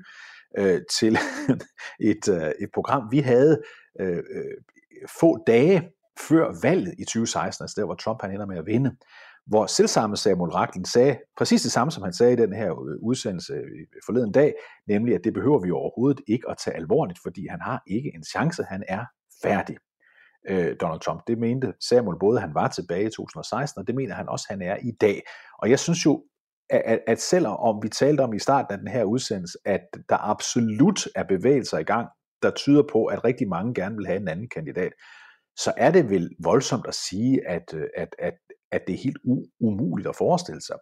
øh, 0.57 0.81
til 0.99 1.17
et, 2.11 2.27
øh, 2.29 2.51
et 2.59 2.69
program, 2.73 3.11
vi 3.11 3.19
havde 3.19 3.61
øh, 3.99 4.23
få 5.19 5.43
dage 5.47 5.91
før 6.19 6.59
valget 6.63 6.93
i 6.99 7.03
2016, 7.03 7.63
altså 7.63 7.75
der 7.77 7.85
hvor 7.85 7.95
Trump 7.95 8.21
han 8.21 8.31
ender 8.31 8.45
med 8.45 8.57
at 8.57 8.65
vinde, 8.65 8.95
hvor 9.47 9.65
selvsamme 9.65 10.17
Samuel 10.17 10.51
Racklin 10.51 10.85
sagde 10.85 11.19
præcis 11.37 11.61
det 11.61 11.71
samme, 11.71 11.91
som 11.91 12.03
han 12.03 12.13
sagde 12.13 12.33
i 12.33 12.35
den 12.35 12.53
her 12.53 12.71
øh, 12.71 12.97
udsendelse 13.01 13.53
øh, 13.53 13.59
øh, 13.59 14.01
forleden 14.05 14.31
dag, 14.31 14.53
nemlig 14.87 15.15
at 15.15 15.23
det 15.23 15.33
behøver 15.33 15.59
vi 15.59 15.71
overhovedet 15.71 16.21
ikke 16.27 16.49
at 16.49 16.57
tage 16.57 16.75
alvorligt, 16.75 17.19
fordi 17.23 17.47
han 17.47 17.61
har 17.61 17.83
ikke 17.87 18.11
en 18.15 18.23
chance, 18.23 18.63
han 18.63 18.83
er 18.87 19.05
færdig. 19.43 19.77
Øh, 20.49 20.75
Donald 20.81 20.99
Trump, 20.99 21.21
det 21.27 21.37
mente 21.37 21.73
Samuel 21.89 22.19
både, 22.19 22.39
han 22.39 22.53
var 22.53 22.67
tilbage 22.67 23.05
i 23.05 23.09
2016, 23.09 23.79
og 23.79 23.87
det 23.87 23.95
mener 23.95 24.15
han 24.15 24.29
også, 24.29 24.45
han 24.49 24.61
er 24.61 24.75
i 24.75 24.91
dag. 25.01 25.21
Og 25.61 25.69
jeg 25.69 25.79
synes 25.79 26.05
jo, 26.05 26.23
at, 26.69 26.99
at 27.07 27.21
selvom 27.21 27.83
vi 27.83 27.89
talte 27.89 28.21
om 28.21 28.33
i 28.33 28.39
starten 28.39 28.73
af 28.73 28.77
den 28.77 28.87
her 28.87 29.03
udsendelse, 29.03 29.57
at 29.65 29.81
der 30.09 30.29
absolut 30.29 31.07
er 31.15 31.23
bevægelser 31.23 31.77
i 31.77 31.83
gang, 31.83 32.07
der 32.41 32.51
tyder 32.51 32.83
på, 32.91 33.05
at 33.05 33.23
rigtig 33.23 33.47
mange 33.49 33.73
gerne 33.73 33.95
vil 33.95 34.07
have 34.07 34.19
en 34.19 34.27
anden 34.27 34.49
kandidat, 34.49 34.91
så 35.57 35.73
er 35.77 35.91
det 35.91 36.09
vel 36.09 36.29
voldsomt 36.43 36.87
at 36.87 36.95
sige, 36.95 37.47
at, 37.47 37.73
øh, 37.73 37.87
at, 37.97 38.15
at, 38.19 38.33
at 38.71 38.81
det 38.87 38.93
er 38.93 39.03
helt 39.03 39.17
umuligt 39.59 40.07
at 40.07 40.15
forestille 40.15 40.61
sig, 40.61 40.77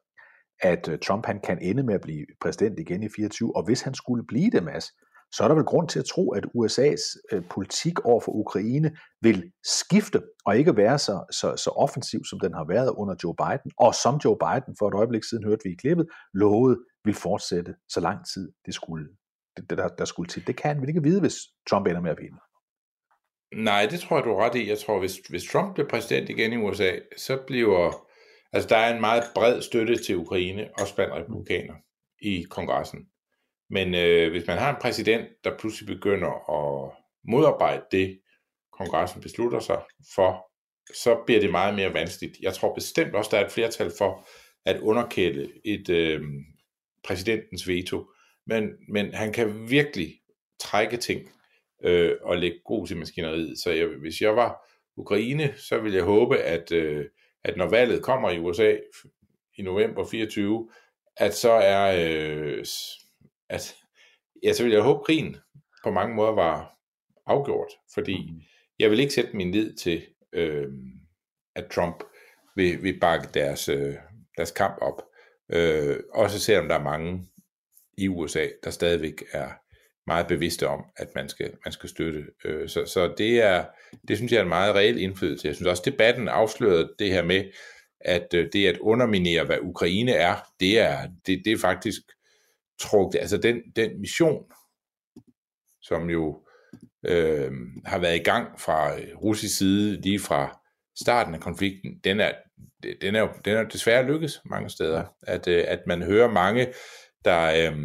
at 0.61 0.87
øh, 0.89 0.99
Trump 0.99 1.25
han 1.25 1.39
kan 1.39 1.59
ende 1.61 1.83
med 1.83 1.93
at 1.93 2.01
blive 2.01 2.25
præsident 2.41 2.79
igen 2.79 3.03
i 3.03 3.09
24, 3.15 3.55
og 3.55 3.65
hvis 3.65 3.81
han 3.81 3.93
skulle 3.93 4.25
blive 4.27 4.51
det, 4.51 4.63
Mads, 4.63 4.85
så 5.31 5.43
er 5.43 5.47
der 5.47 5.55
vel 5.55 5.63
grund 5.63 5.89
til 5.89 5.99
at 5.99 6.05
tro, 6.05 6.31
at 6.31 6.45
USA's 6.45 7.03
øh, 7.31 7.43
politik 7.49 7.99
over 7.99 8.21
for 8.21 8.31
Ukraine 8.31 8.97
vil 9.21 9.51
skifte, 9.63 10.21
og 10.45 10.57
ikke 10.57 10.77
være 10.77 10.99
så, 10.99 11.25
så, 11.31 11.55
så 11.57 11.69
offensiv, 11.69 12.25
som 12.25 12.39
den 12.39 12.53
har 12.53 12.65
været 12.67 12.89
under 12.97 13.15
Joe 13.23 13.35
Biden, 13.35 13.71
og 13.77 13.95
som 13.95 14.15
Joe 14.25 14.37
Biden 14.37 14.75
for 14.79 14.87
et 14.87 14.93
øjeblik 14.93 15.23
siden 15.23 15.43
hørte 15.43 15.63
vi 15.63 15.71
i 15.71 15.75
klippet, 15.75 16.07
lovede 16.33 16.77
vil 17.05 17.13
fortsætte 17.13 17.75
så 17.89 17.99
lang 17.99 18.19
tid 18.33 18.51
det 18.65 18.73
skulle, 18.73 19.07
det, 19.57 19.77
der, 19.77 19.87
der 19.87 20.05
skulle 20.05 20.29
til. 20.29 20.47
Det 20.47 20.55
kan 20.57 20.81
vi 20.81 20.87
ikke 20.87 21.03
vide, 21.03 21.19
hvis 21.19 21.37
Trump 21.69 21.87
ender 21.87 22.01
med 22.01 22.11
at 22.11 22.17
vinde. 22.21 22.39
Nej, 23.53 23.87
det 23.91 23.99
tror 23.99 24.17
jeg, 24.17 24.25
du 24.25 24.29
er 24.31 24.45
ret 24.45 24.55
i. 24.55 24.69
Jeg 24.69 24.79
tror, 24.79 24.99
hvis, 24.99 25.17
hvis 25.29 25.43
Trump 25.51 25.73
bliver 25.73 25.89
præsident 25.89 26.29
igen 26.29 26.53
i 26.53 26.57
USA, 26.57 26.91
så 27.17 27.37
bliver... 27.47 28.05
Altså, 28.53 28.69
der 28.69 28.77
er 28.77 28.93
en 28.93 29.01
meget 29.01 29.23
bred 29.35 29.61
støtte 29.61 30.03
til 30.03 30.17
Ukraine, 30.17 30.69
også 30.79 30.95
blandt 30.95 31.13
republikaner 31.13 31.73
i 32.21 32.45
kongressen. 32.49 32.99
Men 33.69 33.95
øh, 33.95 34.31
hvis 34.31 34.47
man 34.47 34.57
har 34.57 34.69
en 34.69 34.81
præsident, 34.81 35.27
der 35.43 35.57
pludselig 35.57 35.95
begynder 35.95 36.31
at 36.51 36.91
modarbejde 37.27 37.83
det, 37.91 38.19
kongressen 38.73 39.21
beslutter 39.21 39.59
sig 39.59 39.81
for, 40.15 40.49
så 40.93 41.23
bliver 41.25 41.41
det 41.41 41.51
meget 41.51 41.75
mere 41.75 41.93
vanskeligt. 41.93 42.37
Jeg 42.41 42.53
tror 42.53 42.73
bestemt 42.73 43.15
også, 43.15 43.29
der 43.31 43.37
er 43.37 43.45
et 43.45 43.51
flertal 43.51 43.91
for 43.97 44.27
at 44.65 44.79
underkende 44.79 45.51
et 45.65 45.89
øh, 45.89 46.21
præsidentens 47.03 47.67
veto. 47.67 48.11
Men, 48.45 48.69
men 48.93 49.13
han 49.13 49.33
kan 49.33 49.69
virkelig 49.69 50.13
trække 50.59 50.97
ting 50.97 51.29
øh, 51.83 52.15
og 52.21 52.37
lægge 52.37 52.59
god 52.65 52.87
til 52.87 52.97
maskineriet. 52.97 53.59
Så 53.59 53.71
jeg, 53.71 53.87
hvis 53.87 54.21
jeg 54.21 54.35
var 54.35 54.69
Ukraine, 54.97 55.53
så 55.57 55.77
ville 55.77 55.97
jeg 55.97 56.05
håbe, 56.05 56.37
at, 56.37 56.71
øh, 56.71 57.05
at 57.43 57.57
når 57.57 57.69
valget 57.69 58.03
kommer 58.03 58.29
i 58.29 58.39
USA 58.39 58.75
i 59.57 59.61
november 59.61 60.05
24, 60.05 60.69
at 61.17 61.33
så 61.33 61.51
er, 61.51 61.95
øh, 61.97 62.65
at, 63.49 63.75
ja, 64.43 64.53
så 64.53 64.63
vil 64.63 64.71
jeg 64.71 64.81
håbe, 64.81 64.99
at 64.99 65.05
krigen 65.05 65.37
på 65.83 65.91
mange 65.91 66.15
måder 66.15 66.31
var 66.31 66.77
afgjort, 67.25 67.71
fordi 67.93 68.31
mm. 68.31 68.41
jeg 68.79 68.91
vil 68.91 68.99
ikke 68.99 69.13
sætte 69.13 69.37
min 69.37 69.51
lid 69.51 69.73
til, 69.73 70.01
øh, 70.33 70.67
at 71.55 71.65
Trump 71.71 72.03
vil, 72.55 72.83
vil 72.83 72.99
bakke 72.99 73.27
deres, 73.33 73.69
øh, 73.69 73.95
deres 74.37 74.51
kamp 74.51 74.77
op. 74.81 75.01
Øh, 75.49 75.99
også 76.13 76.39
selvom 76.39 76.67
der 76.67 76.75
er 76.75 76.83
mange 76.83 77.25
i 77.97 78.07
USA, 78.07 78.47
der 78.63 78.69
stadigvæk 78.69 79.23
er 79.31 79.49
meget 80.09 80.27
bevidste 80.27 80.67
om, 80.67 80.85
at 80.97 81.07
man 81.15 81.29
skal, 81.29 81.51
man 81.65 81.71
skal 81.71 81.89
støtte. 81.89 82.25
Øh, 82.45 82.69
så, 82.69 82.85
så 82.85 83.13
det 83.17 83.41
er, 83.41 83.65
det 84.07 84.17
synes 84.17 84.31
jeg 84.31 84.37
er 84.37 84.43
en 84.43 84.49
meget 84.49 84.75
reel 84.75 85.01
indflydelse. 85.01 85.47
Jeg 85.47 85.55
synes 85.55 85.67
også, 85.67 85.83
debatten 85.85 86.27
afslørede 86.27 86.93
det 86.99 87.11
her 87.11 87.23
med, 87.23 87.43
at 88.01 88.33
øh, 88.33 88.49
det 88.53 88.67
at 88.67 88.77
underminere, 88.77 89.45
hvad 89.45 89.57
Ukraine 89.61 90.11
er, 90.11 90.35
det 90.59 90.79
er, 90.79 91.07
det, 91.25 91.41
det 91.45 91.53
er 91.53 91.57
faktisk 91.57 92.01
trukket, 92.79 93.19
altså 93.19 93.37
den, 93.37 93.61
den 93.75 94.01
mission, 94.01 94.43
som 95.81 96.09
jo 96.09 96.45
øh, 97.05 97.51
har 97.85 97.99
været 97.99 98.15
i 98.15 98.23
gang 98.23 98.59
fra 98.59 98.99
øh, 98.99 99.15
russisk 99.15 99.57
side 99.57 100.01
lige 100.01 100.19
fra 100.19 100.59
starten 101.01 101.33
af 101.33 101.39
konflikten, 101.39 101.99
den 102.03 102.19
er, 102.19 102.31
den 103.01 103.15
er 103.15 103.19
jo 103.19 103.29
den 103.45 103.55
er 103.55 103.63
desværre 103.63 104.05
lykkes 104.05 104.41
mange 104.45 104.69
steder. 104.69 105.03
At, 105.21 105.47
øh, 105.47 105.63
at 105.67 105.79
man 105.87 106.03
hører 106.03 106.31
mange, 106.31 106.73
der, 107.25 107.71
øh, 107.71 107.77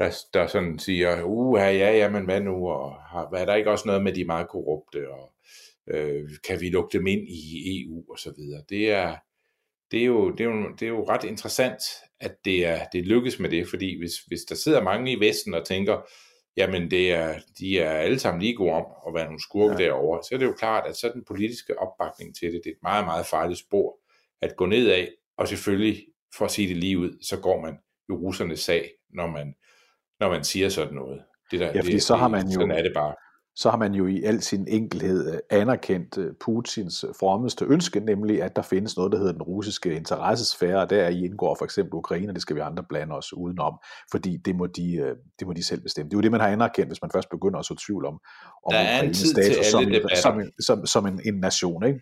der, 0.00 0.16
der 0.34 0.46
sådan 0.46 0.78
siger, 0.78 1.22
uh, 1.22 1.58
ja, 1.58 1.96
ja, 1.96 2.08
men 2.08 2.24
hvad 2.24 2.40
nu, 2.40 2.68
og 2.68 2.94
har, 2.94 3.30
er 3.34 3.44
der 3.44 3.54
ikke 3.54 3.70
også 3.70 3.86
noget 3.86 4.02
med 4.02 4.12
de 4.12 4.24
meget 4.24 4.48
korrupte, 4.48 5.10
og 5.10 5.32
øh, 5.90 6.30
kan 6.48 6.60
vi 6.60 6.68
lukke 6.68 6.98
dem 6.98 7.06
ind 7.06 7.28
i 7.28 7.82
EU, 7.82 8.04
og 8.10 8.18
så 8.18 8.32
videre. 8.36 8.62
Det 8.68 8.90
er, 8.90 9.16
det 9.90 10.00
er, 10.00 10.04
jo, 10.04 10.30
det 10.30 10.40
er, 10.40 10.44
jo, 10.44 10.72
det 10.72 10.82
er 10.82 10.88
jo 10.88 11.08
ret 11.08 11.24
interessant, 11.24 11.82
at 12.20 12.44
det, 12.44 12.66
er, 12.66 12.84
det 12.92 13.06
lykkes 13.06 13.38
med 13.38 13.50
det, 13.50 13.68
fordi 13.68 13.98
hvis, 13.98 14.18
hvis 14.18 14.40
der 14.40 14.54
sidder 14.54 14.82
mange 14.82 15.12
i 15.12 15.20
Vesten 15.20 15.54
og 15.54 15.66
tænker, 15.66 16.08
jamen 16.56 16.90
det 16.90 17.12
er, 17.12 17.38
de 17.58 17.78
er 17.78 17.90
alle 17.90 18.18
sammen 18.18 18.42
lige 18.42 18.56
gode 18.56 18.72
om 18.72 18.86
at 19.08 19.14
være 19.14 19.24
nogle 19.24 19.42
skurke 19.42 19.82
ja. 19.82 19.84
derovre, 19.84 20.22
så 20.22 20.34
er 20.34 20.38
det 20.38 20.46
jo 20.46 20.54
klart, 20.58 20.88
at 20.88 20.96
så 20.96 21.10
den 21.14 21.24
politiske 21.24 21.78
opbakning 21.78 22.36
til 22.36 22.52
det, 22.52 22.60
det 22.64 22.70
er 22.70 22.74
et 22.74 22.82
meget, 22.82 23.04
meget 23.04 23.26
farligt 23.26 23.60
spor 23.60 23.98
at 24.42 24.56
gå 24.56 24.66
ned 24.66 24.90
af, 24.90 25.08
og 25.36 25.48
selvfølgelig, 25.48 26.06
for 26.36 26.44
at 26.44 26.50
sige 26.50 26.68
det 26.68 26.76
lige 26.76 26.98
ud, 26.98 27.18
så 27.22 27.40
går 27.40 27.60
man 27.60 27.78
jo 28.08 28.14
russernes 28.14 28.60
sag, 28.60 28.90
når 29.10 29.26
man 29.26 29.54
når 30.20 30.30
man 30.30 30.44
siger 30.44 30.68
sådan 30.68 30.94
noget. 30.94 31.20
Det 31.50 31.60
der, 31.60 31.66
ja, 31.66 31.80
fordi 31.80 31.92
det, 31.92 32.02
så 32.02 32.16
har 32.16 32.28
man 32.28 32.46
jo, 32.46 32.52
sådan 32.52 32.70
er 32.70 32.82
det 32.82 32.92
bare. 32.94 33.14
Så 33.56 33.70
har 33.70 33.76
man 33.76 33.94
jo 33.94 34.06
i 34.06 34.22
al 34.22 34.42
sin 34.42 34.66
enkelhed 34.68 35.34
øh, 35.34 35.38
anerkendt 35.50 36.18
øh, 36.18 36.32
Putins 36.40 37.04
frommeste 37.20 37.64
ønske, 37.64 38.00
nemlig 38.00 38.42
at 38.42 38.56
der 38.56 38.62
findes 38.62 38.96
noget, 38.96 39.12
der 39.12 39.18
hedder 39.18 39.32
den 39.32 39.42
russiske 39.42 39.94
interessesfære, 39.94 40.80
og 40.80 40.90
der 40.90 41.08
i 41.08 41.24
indgår 41.24 41.54
for 41.54 41.64
eksempel 41.64 41.94
Ukraine, 41.94 42.34
det 42.34 42.42
skal 42.42 42.56
vi 42.56 42.60
andre 42.60 42.84
blande 42.88 43.14
os 43.14 43.32
udenom, 43.32 43.74
fordi 44.10 44.36
det 44.36 44.56
må 44.56 44.66
de, 44.66 44.94
øh, 44.94 45.16
det 45.38 45.46
må 45.46 45.52
de 45.52 45.62
selv 45.62 45.80
bestemme. 45.80 46.10
Det 46.10 46.14
er 46.14 46.18
jo 46.18 46.22
det, 46.22 46.30
man 46.30 46.40
har 46.40 46.48
anerkendt, 46.48 46.88
hvis 46.90 47.02
man 47.02 47.10
først 47.14 47.30
begynder 47.30 47.58
at 47.58 47.64
så 47.64 47.74
tvivl 47.86 48.04
om, 48.04 48.20
om 48.66 48.72
er 48.74 49.12
tid 49.12 49.14
status 49.14 49.66
som, 49.66 49.84
som, 50.22 50.40
en, 50.40 50.52
som, 50.60 50.86
som 50.86 51.06
en, 51.06 51.20
en 51.24 51.34
nation. 51.34 51.86
Ikke? 51.86 52.00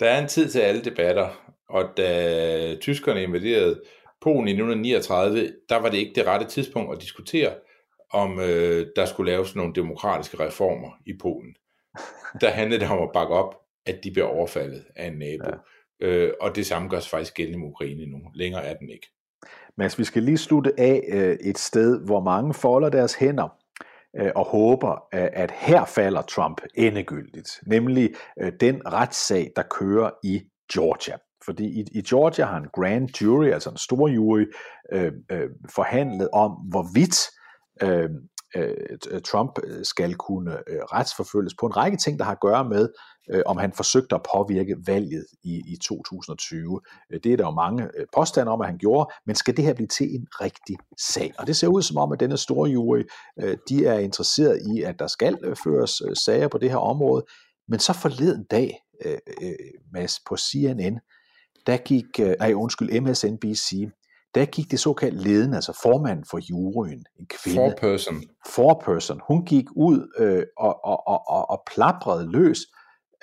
Der 0.00 0.06
er 0.06 0.22
en 0.22 0.28
tid 0.28 0.48
til 0.48 0.58
alle 0.58 0.80
debatter, 0.84 1.28
og 1.68 1.84
da 1.96 2.76
tyskerne 2.80 3.22
invaderede 3.22 3.80
Polen 4.20 4.48
i 4.48 4.50
1939, 4.50 5.52
der 5.68 5.76
var 5.76 5.90
det 5.90 5.98
ikke 5.98 6.12
det 6.14 6.26
rette 6.26 6.46
tidspunkt 6.46 6.92
at 6.92 7.02
diskutere, 7.02 7.54
om 8.12 8.40
øh, 8.40 8.86
der 8.96 9.06
skulle 9.06 9.32
laves 9.32 9.56
nogle 9.56 9.74
demokratiske 9.74 10.40
reformer 10.40 10.90
i 11.06 11.12
Polen. 11.22 11.54
Der 12.40 12.50
handlede 12.50 12.80
det 12.80 12.90
om 12.90 13.02
at 13.02 13.10
bakke 13.12 13.34
op, 13.34 13.54
at 13.86 14.00
de 14.04 14.10
bliver 14.10 14.26
overfaldet 14.26 14.84
af 14.96 15.06
en 15.06 15.18
nabo. 15.18 15.56
Ja. 16.00 16.06
Øh, 16.06 16.32
og 16.40 16.56
det 16.56 16.66
samme 16.66 16.88
gør 16.88 17.00
sig 17.00 17.10
faktisk 17.10 17.34
gældende 17.34 17.58
med 17.58 17.68
Ukraine 17.68 18.06
nu. 18.06 18.18
Længere 18.34 18.64
er 18.64 18.74
den 18.74 18.88
ikke. 18.90 19.06
Mads, 19.76 19.98
vi 19.98 20.04
skal 20.04 20.22
lige 20.22 20.38
slutte 20.38 20.72
af 20.78 21.02
øh, 21.08 21.36
et 21.40 21.58
sted, 21.58 22.04
hvor 22.06 22.20
mange 22.20 22.54
folder 22.54 22.88
deres 22.88 23.14
hænder 23.14 23.48
øh, 24.16 24.30
og 24.36 24.44
håber, 24.44 25.08
at 25.12 25.50
her 25.50 25.84
falder 25.84 26.22
Trump 26.22 26.60
endegyldigt. 26.74 27.60
Nemlig 27.66 28.14
øh, 28.40 28.52
den 28.60 28.82
retssag, 28.92 29.52
der 29.56 29.62
kører 29.62 30.10
i 30.24 30.42
Georgia. 30.72 31.16
Fordi 31.44 31.80
i, 31.80 31.84
i 31.92 32.02
Georgia 32.02 32.44
har 32.44 32.56
en 32.56 32.68
grand 32.74 33.20
jury, 33.22 33.46
altså 33.46 33.70
en 33.70 33.76
stor 33.76 34.08
jury, 34.08 34.44
øh, 34.92 35.12
øh, 35.32 35.48
forhandlet 35.74 36.28
om, 36.32 36.50
hvorvidt 36.50 37.30
øh, 37.82 38.10
øh, 38.56 39.20
Trump 39.24 39.58
øh, 39.64 39.84
skal 39.84 40.14
kunne 40.14 40.52
øh, 40.52 40.82
retsforfølges 40.82 41.54
på 41.60 41.66
en 41.66 41.76
række 41.76 41.96
ting, 41.96 42.18
der 42.18 42.24
har 42.24 42.32
at 42.32 42.40
gøre 42.40 42.64
med, 42.64 42.88
øh, 43.30 43.42
om 43.46 43.56
han 43.56 43.72
forsøgte 43.72 44.14
at 44.14 44.22
påvirke 44.34 44.76
valget 44.86 45.26
i, 45.44 45.62
i 45.66 45.76
2020. 45.76 46.80
Øh, 47.12 47.20
det 47.24 47.32
er 47.32 47.36
der 47.36 47.44
jo 47.44 47.50
mange 47.50 47.84
øh, 47.84 48.06
påstande 48.16 48.52
om, 48.52 48.60
at 48.60 48.66
han 48.66 48.78
gjorde, 48.78 49.12
men 49.26 49.36
skal 49.36 49.56
det 49.56 49.64
her 49.64 49.74
blive 49.74 49.86
til 49.86 50.14
en 50.14 50.26
rigtig 50.40 50.76
sag? 50.98 51.32
Og 51.38 51.46
det 51.46 51.56
ser 51.56 51.68
ud 51.68 51.82
som 51.82 51.96
om, 51.96 52.12
at 52.12 52.20
denne 52.20 52.36
store 52.36 52.70
jury, 52.70 53.02
øh, 53.42 53.56
de 53.68 53.86
er 53.86 53.98
interesseret 53.98 54.60
i, 54.74 54.82
at 54.82 54.98
der 54.98 55.06
skal 55.06 55.38
øh, 55.42 55.56
føres 55.64 56.02
øh, 56.08 56.16
sager 56.16 56.48
på 56.48 56.58
det 56.58 56.70
her 56.70 56.76
område, 56.76 57.24
men 57.68 57.80
så 57.80 57.92
forleden 57.92 58.44
dag, 58.44 58.78
øh, 59.04 59.18
øh, 59.42 59.54
Mads, 59.92 60.14
på 60.28 60.36
CNN, 60.36 61.00
der 61.66 61.76
gik, 61.76 62.04
øh, 62.20 62.34
nej 62.38 62.52
undskyld, 62.54 63.00
MSNBC, 63.00 63.70
der 64.34 64.44
gik 64.44 64.70
det 64.70 64.80
såkaldt 64.80 65.22
ledende, 65.22 65.56
altså 65.56 65.78
formanden 65.82 66.24
for 66.30 66.38
juryen, 66.50 67.04
en 67.20 67.26
kvinde. 67.26 67.58
Four-person. 67.58 68.22
Four-person. 68.46 69.20
Hun 69.28 69.44
gik 69.44 69.64
ud 69.76 70.12
øh, 70.18 70.42
og, 70.58 70.84
og, 70.84 71.08
og, 71.08 71.28
og, 71.28 71.50
og 71.50 71.62
plaprede 71.74 72.30
løs 72.32 72.58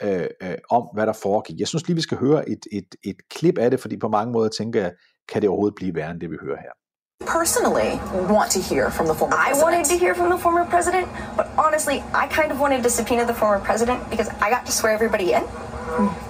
øh, 0.04 0.28
øh, 0.42 0.58
om, 0.72 0.84
hvad 0.94 1.08
der 1.08 1.14
foregik. 1.14 1.60
Jeg 1.60 1.68
synes 1.68 1.88
lige, 1.88 1.96
vi 1.96 2.02
skal 2.02 2.18
høre 2.18 2.50
et, 2.50 2.60
et, 2.72 2.96
et 3.04 3.16
klip 3.30 3.58
af 3.58 3.72
det, 3.72 3.80
fordi 3.80 3.98
på 3.98 4.08
mange 4.08 4.32
måder 4.32 4.50
tænker 4.50 4.82
jeg, 4.82 4.94
kan 5.30 5.42
det 5.42 5.50
overhovedet 5.50 5.76
blive 5.76 5.96
værre 5.96 6.12
end 6.12 6.20
det, 6.20 6.32
vi 6.32 6.38
hører 6.42 6.58
her. 6.58 6.72
personally 7.28 8.00
want 8.34 8.50
to 8.52 8.62
hear 8.62 8.90
from 8.90 9.06
the 9.08 9.14
former 9.14 9.36
I 9.36 9.50
president. 9.50 9.64
wanted 9.64 9.86
to 9.86 9.98
hear 9.98 10.14
from 10.16 10.30
the 10.30 10.38
former 10.38 10.66
president, 10.66 11.08
but 11.36 11.48
honestly, 11.58 11.98
I 12.14 12.28
kind 12.28 12.52
of 12.52 12.60
wanted 12.60 12.84
to 12.84 12.90
subpoena 12.90 13.26
the 13.26 13.34
former 13.34 13.60
president 13.64 14.10
because 14.10 14.30
I 14.46 14.50
got 14.50 14.66
to 14.66 14.72
swear 14.72 14.94
everybody 14.94 15.34
in. 15.34 15.44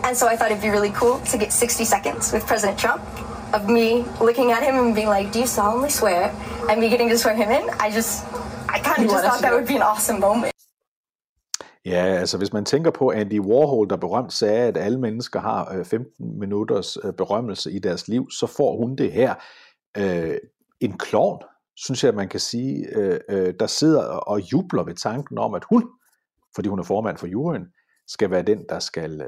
And 0.03 0.15
so 0.15 0.27
I 0.27 0.35
thought 0.37 0.51
it'd 0.51 0.61
be 0.61 0.69
really 0.69 0.91
cool 0.91 1.19
to 1.19 1.37
get 1.37 1.51
60 1.51 1.83
seconds 1.85 2.31
with 2.31 2.45
President 2.45 2.79
Trump 2.79 3.01
of 3.53 3.67
me 3.69 4.05
looking 4.21 4.51
at 4.51 4.63
him 4.63 4.75
and 4.75 4.95
being 4.95 5.09
like, 5.09 5.31
Do 5.31 5.39
you 5.39 5.47
solemnly 5.47 5.89
swear? 5.89 6.31
And 6.69 6.79
me 6.79 6.89
getting 6.89 7.09
to 7.09 7.17
swear 7.17 7.35
him 7.35 7.51
in. 7.51 7.69
I 7.79 7.91
just, 7.91 8.25
I 8.69 8.79
kind 8.79 9.05
of 9.05 9.11
just 9.11 9.25
thought 9.25 9.41
that 9.41 9.53
would 9.53 9.67
be 9.67 9.75
an 9.75 9.81
awesome 9.81 10.19
moment. 10.19 10.53
Ja, 11.85 12.05
altså 12.05 12.37
hvis 12.37 12.53
man 12.53 12.65
tænker 12.65 12.91
på 12.91 13.11
Andy 13.11 13.39
Warhol, 13.39 13.89
der 13.89 13.95
berømt 13.95 14.33
sagde, 14.33 14.67
at 14.67 14.77
alle 14.77 14.99
mennesker 14.99 15.39
har 15.39 15.83
15 15.83 16.39
minutters 16.39 16.97
berømmelse 17.17 17.71
i 17.71 17.79
deres 17.79 18.07
liv, 18.07 18.31
så 18.31 18.47
får 18.47 18.77
hun 18.77 18.95
det 18.95 19.11
her. 19.11 19.35
Øh, 19.97 20.37
en 20.79 20.97
klovn, 20.97 21.43
synes 21.75 22.03
jeg, 22.03 22.13
man 22.13 22.29
kan 22.29 22.39
sige, 22.39 22.97
øh, 23.29 23.53
der 23.59 23.67
sidder 23.67 24.03
og 24.03 24.41
jubler 24.41 24.83
ved 24.83 24.95
tanken 24.95 25.37
om, 25.37 25.53
at 25.53 25.63
hun, 25.69 25.89
fordi 26.55 26.69
hun 26.69 26.79
er 26.79 26.83
formand 26.83 27.17
for 27.17 27.27
juryen, 27.27 27.65
skal 28.07 28.31
være 28.31 28.41
den, 28.41 28.65
der 28.69 28.79
skal, 28.79 29.21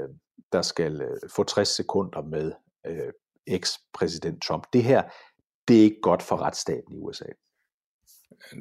der 0.52 0.62
skal 0.62 1.20
få 1.36 1.44
60 1.44 1.68
sekunder 1.68 2.22
med 2.22 2.52
øh, 2.86 3.14
eks-præsident 3.48 4.44
Trump. 4.44 4.68
Det 4.74 4.84
her, 4.84 5.04
det 5.68 5.80
er 5.80 5.84
ikke 5.84 6.02
godt 6.02 6.24
for 6.24 6.38
retsstaten 6.38 6.96
i 6.96 7.00
USA. 7.00 7.26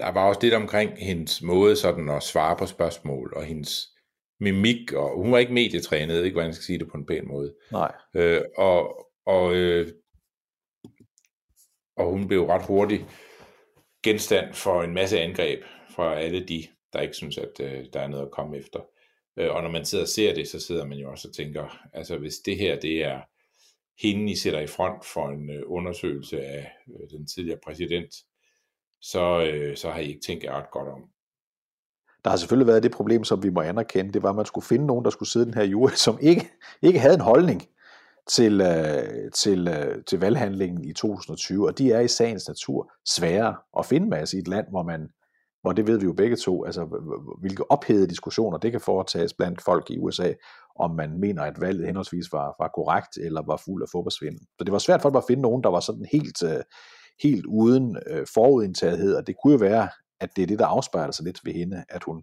Der 0.00 0.12
var 0.12 0.28
også 0.28 0.40
lidt 0.42 0.54
omkring 0.54 0.98
hendes 0.98 1.42
måde 1.42 1.76
sådan 1.76 2.08
at 2.08 2.22
svare 2.22 2.56
på 2.56 2.66
spørgsmål, 2.66 3.32
og 3.36 3.44
hendes 3.44 3.86
mimik, 4.40 4.92
og 4.92 5.16
hun 5.16 5.32
var 5.32 5.38
ikke 5.38 5.52
medietrænet, 5.52 6.08
jeg 6.08 6.16
ved 6.16 6.24
ikke, 6.24 6.34
hvordan 6.34 6.48
jeg 6.48 6.54
skal 6.54 6.64
sige 6.64 6.78
det 6.78 6.90
på 6.90 6.96
en 6.96 7.06
pæn 7.06 7.28
måde. 7.28 7.54
Nej. 7.72 7.92
Øh, 8.14 8.42
og, 8.56 9.06
og, 9.26 9.54
øh, 9.54 9.92
og 11.96 12.10
hun 12.10 12.28
blev 12.28 12.44
ret 12.44 12.66
hurtigt 12.66 13.04
genstand 14.02 14.54
for 14.54 14.82
en 14.82 14.94
masse 14.94 15.20
angreb 15.20 15.62
fra 15.90 16.18
alle 16.18 16.48
de, 16.48 16.66
der 16.92 17.00
ikke 17.00 17.14
synes, 17.14 17.38
at 17.38 17.60
øh, 17.60 17.86
der 17.92 18.00
er 18.00 18.08
noget 18.08 18.24
at 18.24 18.30
komme 18.30 18.56
efter. 18.58 18.80
Øh, 19.38 19.54
og 19.54 19.62
når 19.62 19.70
man 19.70 19.84
sidder 19.84 20.04
og 20.04 20.08
ser 20.08 20.34
det, 20.34 20.48
så 20.48 20.60
sidder 20.60 20.86
man 20.86 20.98
jo 20.98 21.10
også 21.10 21.28
og 21.28 21.34
tænker, 21.34 21.78
altså 21.92 22.18
hvis 22.18 22.38
det 22.38 22.56
her, 22.56 22.80
det 22.80 23.04
er 23.04 23.20
hende, 24.02 24.32
I 24.32 24.36
sætter 24.36 24.60
i 24.60 24.66
front 24.66 25.04
for 25.04 25.28
en 25.28 25.50
øh, 25.50 25.62
undersøgelse 25.66 26.40
af 26.40 26.72
øh, 26.88 27.18
den 27.18 27.26
tidligere 27.26 27.58
præsident, 27.64 28.14
så, 29.00 29.52
så 29.76 29.90
har 29.90 30.00
I 30.00 30.08
ikke 30.08 30.26
tænkt 30.26 30.44
jer 30.44 30.52
ret 30.52 30.70
godt 30.70 30.88
om. 30.88 31.00
Der 32.24 32.30
har 32.30 32.36
selvfølgelig 32.36 32.66
været 32.66 32.82
det 32.82 32.92
problem, 32.92 33.24
som 33.24 33.42
vi 33.42 33.50
må 33.50 33.60
anerkende, 33.60 34.12
det 34.12 34.22
var, 34.22 34.30
at 34.30 34.36
man 34.36 34.46
skulle 34.46 34.66
finde 34.66 34.86
nogen, 34.86 35.04
der 35.04 35.10
skulle 35.10 35.28
sidde 35.28 35.46
den 35.46 35.54
her 35.54 35.64
jury, 35.64 35.90
som 36.06 36.18
ikke, 36.22 36.48
ikke 36.82 36.98
havde 36.98 37.14
en 37.14 37.20
holdning 37.20 37.62
til, 38.28 38.62
til, 39.34 39.68
til 40.06 40.20
valghandlingen 40.20 40.84
i 40.84 40.92
2020, 40.92 41.66
og 41.66 41.78
de 41.78 41.92
er 41.92 42.00
i 42.00 42.08
sagens 42.08 42.48
natur 42.48 42.92
svære 43.06 43.56
at 43.78 43.86
finde 43.86 44.08
med 44.08 44.34
i 44.34 44.38
et 44.38 44.48
land, 44.48 44.66
hvor 44.70 44.82
man, 44.82 45.08
hvor 45.62 45.72
det 45.72 45.86
ved 45.86 45.98
vi 45.98 46.04
jo 46.04 46.12
begge 46.12 46.36
to, 46.36 46.64
altså 46.64 46.84
hvilke 47.40 47.70
ophedede 47.70 48.06
diskussioner 48.06 48.58
det 48.58 48.72
kan 48.72 48.80
foretages 48.80 49.34
blandt 49.34 49.62
folk 49.62 49.90
i 49.90 49.98
USA, 49.98 50.32
om 50.78 50.90
man 50.90 51.20
mener, 51.20 51.42
at 51.42 51.60
valget 51.60 51.86
henholdsvis 51.86 52.32
var, 52.32 52.54
var 52.58 52.70
korrekt 52.74 53.16
eller 53.16 53.42
var 53.46 53.62
fuld 53.64 53.82
af 53.82 53.88
fodboldsvindel. 53.92 54.40
Så 54.58 54.64
det 54.64 54.72
var 54.72 54.78
svært 54.78 55.02
for 55.02 55.08
dem 55.08 55.16
at 55.16 55.24
finde 55.28 55.42
nogen, 55.42 55.62
der 55.62 55.70
var 55.70 55.80
sådan 55.80 56.06
helt, 56.12 56.42
øh, 56.42 56.62
helt 57.22 57.46
uden 57.46 57.96
øh, 58.06 58.26
forudindtagethed, 58.34 59.14
og 59.14 59.26
det 59.26 59.34
kunne 59.42 59.52
jo 59.52 59.58
være, 59.58 59.88
at 60.20 60.30
det 60.36 60.42
er 60.42 60.46
det, 60.46 60.58
der 60.58 60.66
afspejler 60.66 61.12
sig 61.12 61.24
lidt 61.24 61.40
ved 61.44 61.52
hende, 61.52 61.84
at 61.88 62.04
hun 62.04 62.22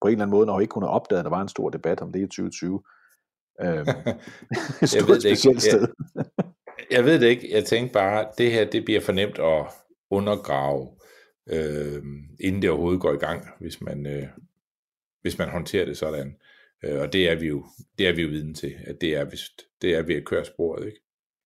på 0.00 0.08
en 0.08 0.12
eller 0.12 0.24
anden 0.24 0.36
måde, 0.36 0.46
når 0.46 0.52
hun 0.52 0.62
ikke 0.62 0.72
kunne 0.72 0.86
have 0.86 0.94
opdaget, 0.94 1.20
at 1.20 1.24
der 1.24 1.30
var 1.30 1.42
en 1.42 1.48
stor 1.48 1.70
debat 1.70 2.00
om 2.00 2.12
det 2.12 2.20
i 2.20 2.26
2020, 2.26 2.82
øh, 3.60 3.66
jeg 4.96 5.08
ved 5.08 5.20
det 5.20 5.24
ikke. 5.24 5.60
Sted. 5.60 5.86
Jeg, 6.16 6.24
jeg 6.90 7.04
ved 7.04 7.20
det 7.20 7.26
ikke. 7.26 7.54
Jeg 7.54 7.64
tænkte 7.64 7.92
bare, 7.92 8.20
at 8.20 8.38
det 8.38 8.52
her 8.52 8.70
det 8.70 8.84
bliver 8.84 9.00
for 9.00 9.12
nemt 9.12 9.38
at 9.38 9.66
undergrave, 10.10 10.88
øh, 11.50 12.02
inden 12.40 12.62
det 12.62 12.70
overhovedet 12.70 13.00
går 13.00 13.12
i 13.12 13.16
gang, 13.16 13.46
hvis 13.60 13.80
man, 13.80 14.06
øh, 14.06 14.28
hvis 15.22 15.38
man 15.38 15.48
håndterer 15.48 15.84
det 15.84 15.96
sådan. 15.96 16.36
Øh, 16.84 17.00
og 17.00 17.12
det 17.12 17.30
er 17.30 17.34
vi 17.34 17.46
jo, 17.46 17.64
det 17.98 18.08
er 18.08 18.14
vi 18.14 18.22
jo 18.22 18.28
viden 18.28 18.54
til, 18.54 18.74
at 18.86 18.96
det 19.00 19.16
er, 19.16 19.24
hvis, 19.24 19.40
det 19.82 19.94
er 19.94 20.02
ved 20.02 20.14
at 20.14 20.24
køre 20.24 20.44
sporet, 20.44 20.86
ikke? 20.86 21.00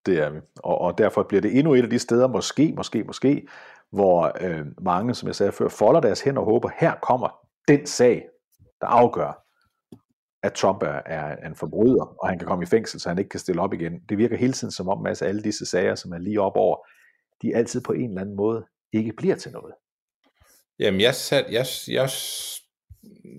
Det 0.05 0.19
er 0.19 0.29
vi. 0.29 0.39
Og, 0.55 0.81
og 0.81 0.97
derfor 0.97 1.23
bliver 1.23 1.41
det 1.41 1.57
endnu 1.57 1.73
et 1.73 1.83
af 1.83 1.89
de 1.89 1.99
steder, 1.99 2.27
måske, 2.27 2.73
måske, 2.77 3.03
måske, 3.03 3.47
hvor 3.91 4.37
øh, 4.41 4.65
mange, 4.81 5.15
som 5.15 5.27
jeg 5.27 5.35
sagde 5.35 5.51
før, 5.51 5.67
folder 5.67 6.01
deres 6.01 6.21
hænder 6.21 6.41
og 6.41 6.45
håber, 6.45 6.69
her 6.79 6.93
kommer 6.95 7.29
den 7.67 7.85
sag, 7.85 8.25
der 8.81 8.87
afgør, 8.87 9.43
at 10.43 10.53
Trump 10.53 10.83
er, 10.83 11.01
er 11.05 11.47
en 11.47 11.55
forbryder, 11.55 12.15
og 12.21 12.29
han 12.29 12.39
kan 12.39 12.47
komme 12.47 12.63
i 12.63 12.65
fængsel, 12.65 12.99
så 12.99 13.09
han 13.09 13.17
ikke 13.17 13.29
kan 13.29 13.39
stille 13.39 13.61
op 13.61 13.73
igen. 13.73 13.99
Det 14.09 14.17
virker 14.17 14.37
hele 14.37 14.53
tiden 14.53 14.71
som 14.71 14.89
om, 14.89 14.97
at 14.97 15.03
masse 15.03 15.25
alle 15.25 15.41
disse 15.41 15.65
sager, 15.65 15.95
som 15.95 16.11
er 16.11 16.17
lige 16.17 16.41
op 16.41 16.55
over, 16.55 16.77
de 17.41 17.55
altid 17.55 17.81
på 17.81 17.93
en 17.93 18.09
eller 18.09 18.21
anden 18.21 18.35
måde 18.35 18.65
ikke 18.93 19.13
bliver 19.13 19.35
til 19.35 19.51
noget. 19.51 19.73
Jamen, 20.79 21.01
jeg, 21.01 21.15
sat, 21.15 21.45
jeg, 21.49 21.65
jeg 21.87 22.09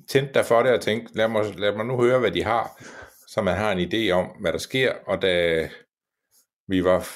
tændte 0.09 0.35
der 0.35 0.43
for 0.43 0.63
det 0.63 0.73
og 0.73 0.81
tænkte, 0.81 1.17
lad 1.17 1.29
mig, 1.29 1.59
lad 1.59 1.77
mig 1.77 1.87
nu 1.87 2.03
høre, 2.03 2.21
hvad 2.21 2.31
de 2.31 2.43
har, 2.43 2.83
så 3.29 3.43
man 3.43 3.57
har 3.57 3.73
en 3.73 3.89
idé 3.89 4.11
om, 4.11 4.27
hvad 4.41 4.53
der 4.53 4.59
sker. 4.59 4.93
Og 5.07 5.23
da 5.23 5.69
vi 6.69 6.85
var, 6.85 7.09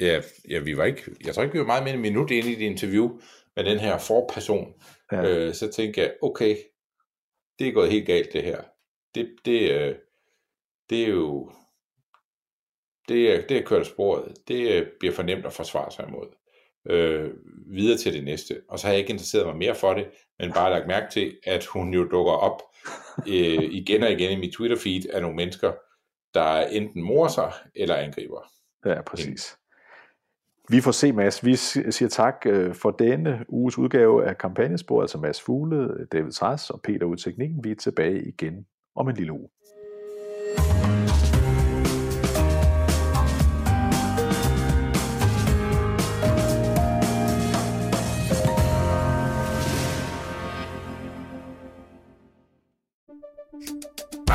ja, 0.00 0.22
ja 0.50 0.58
vi 0.58 0.76
var 0.76 0.84
ikke, 0.84 1.02
jeg 1.24 1.34
tror 1.34 1.42
ikke, 1.42 1.52
vi 1.52 1.60
var 1.60 1.66
meget 1.66 1.84
mere 1.84 1.94
en 1.94 2.00
minut 2.00 2.30
inde 2.30 2.52
i 2.52 2.54
det 2.54 2.64
interview 2.64 3.20
med 3.56 3.64
den 3.64 3.78
her 3.78 3.98
forperson, 3.98 4.74
ja. 5.12 5.22
øh, 5.22 5.54
så 5.54 5.72
tænkte 5.72 6.00
jeg, 6.00 6.14
okay, 6.22 6.56
det 7.58 7.68
er 7.68 7.72
gået 7.72 7.90
helt 7.90 8.06
galt 8.06 8.32
det 8.32 8.42
her. 8.42 8.62
Det, 9.14 9.36
det, 9.44 9.70
øh, 9.70 9.94
det 10.90 11.02
er 11.04 11.08
jo, 11.08 11.52
det 13.08 13.34
er, 13.34 13.46
det 13.46 13.56
er 13.56 13.64
kørt 13.64 13.86
sporet. 13.86 14.34
Det 14.48 14.70
øh, 14.72 14.86
bliver 15.00 15.14
for 15.14 15.22
nemt 15.22 15.46
at 15.46 15.52
forsvare 15.52 15.90
sig 15.90 16.04
imod 16.08 16.26
øh, 16.88 17.30
videre 17.66 17.98
til 17.98 18.12
det 18.12 18.24
næste. 18.24 18.60
Og 18.68 18.78
så 18.78 18.86
har 18.86 18.92
jeg 18.92 19.00
ikke 19.00 19.12
interesseret 19.12 19.46
mig 19.46 19.56
mere 19.56 19.74
for 19.74 19.94
det, 19.94 20.06
men 20.38 20.52
bare 20.52 20.70
lagt 20.70 20.86
mærke 20.86 21.06
til, 21.10 21.36
at 21.46 21.64
hun 21.64 21.94
jo 21.94 22.08
dukker 22.08 22.32
op 22.32 22.62
øh, 23.26 23.64
igen 23.70 24.02
og 24.02 24.12
igen 24.12 24.38
i 24.38 24.40
mit 24.40 24.54
Twitter-feed 24.54 25.14
af 25.14 25.22
nogle 25.22 25.36
mennesker, 25.36 25.72
der 26.34 26.66
enten 26.66 27.02
morer 27.02 27.28
sig 27.28 27.52
eller 27.74 27.94
angriber. 27.94 28.52
Ja, 28.86 29.02
præcis. 29.02 29.56
Vi 30.70 30.80
får 30.80 30.90
se, 30.90 31.12
Mads. 31.12 31.44
Vi 31.44 31.56
siger 31.56 32.08
tak 32.08 32.34
øh, 32.46 32.74
for 32.74 32.90
denne 32.90 33.44
uges 33.48 33.78
udgave 33.78 34.26
af 34.26 34.38
kampagnesporet, 34.38 35.04
altså 35.04 35.18
Mads 35.18 35.42
Fugle, 35.42 36.06
David 36.12 36.32
Træs 36.32 36.70
og 36.70 36.80
Peter 36.82 37.06
ud 37.06 37.16
Teknikken. 37.16 37.64
Vi 37.64 37.70
er 37.70 37.74
tilbage 37.74 38.28
igen 38.28 38.66
om 38.94 39.08
en 39.08 39.16
lille 39.16 39.32
uge. 39.32 39.48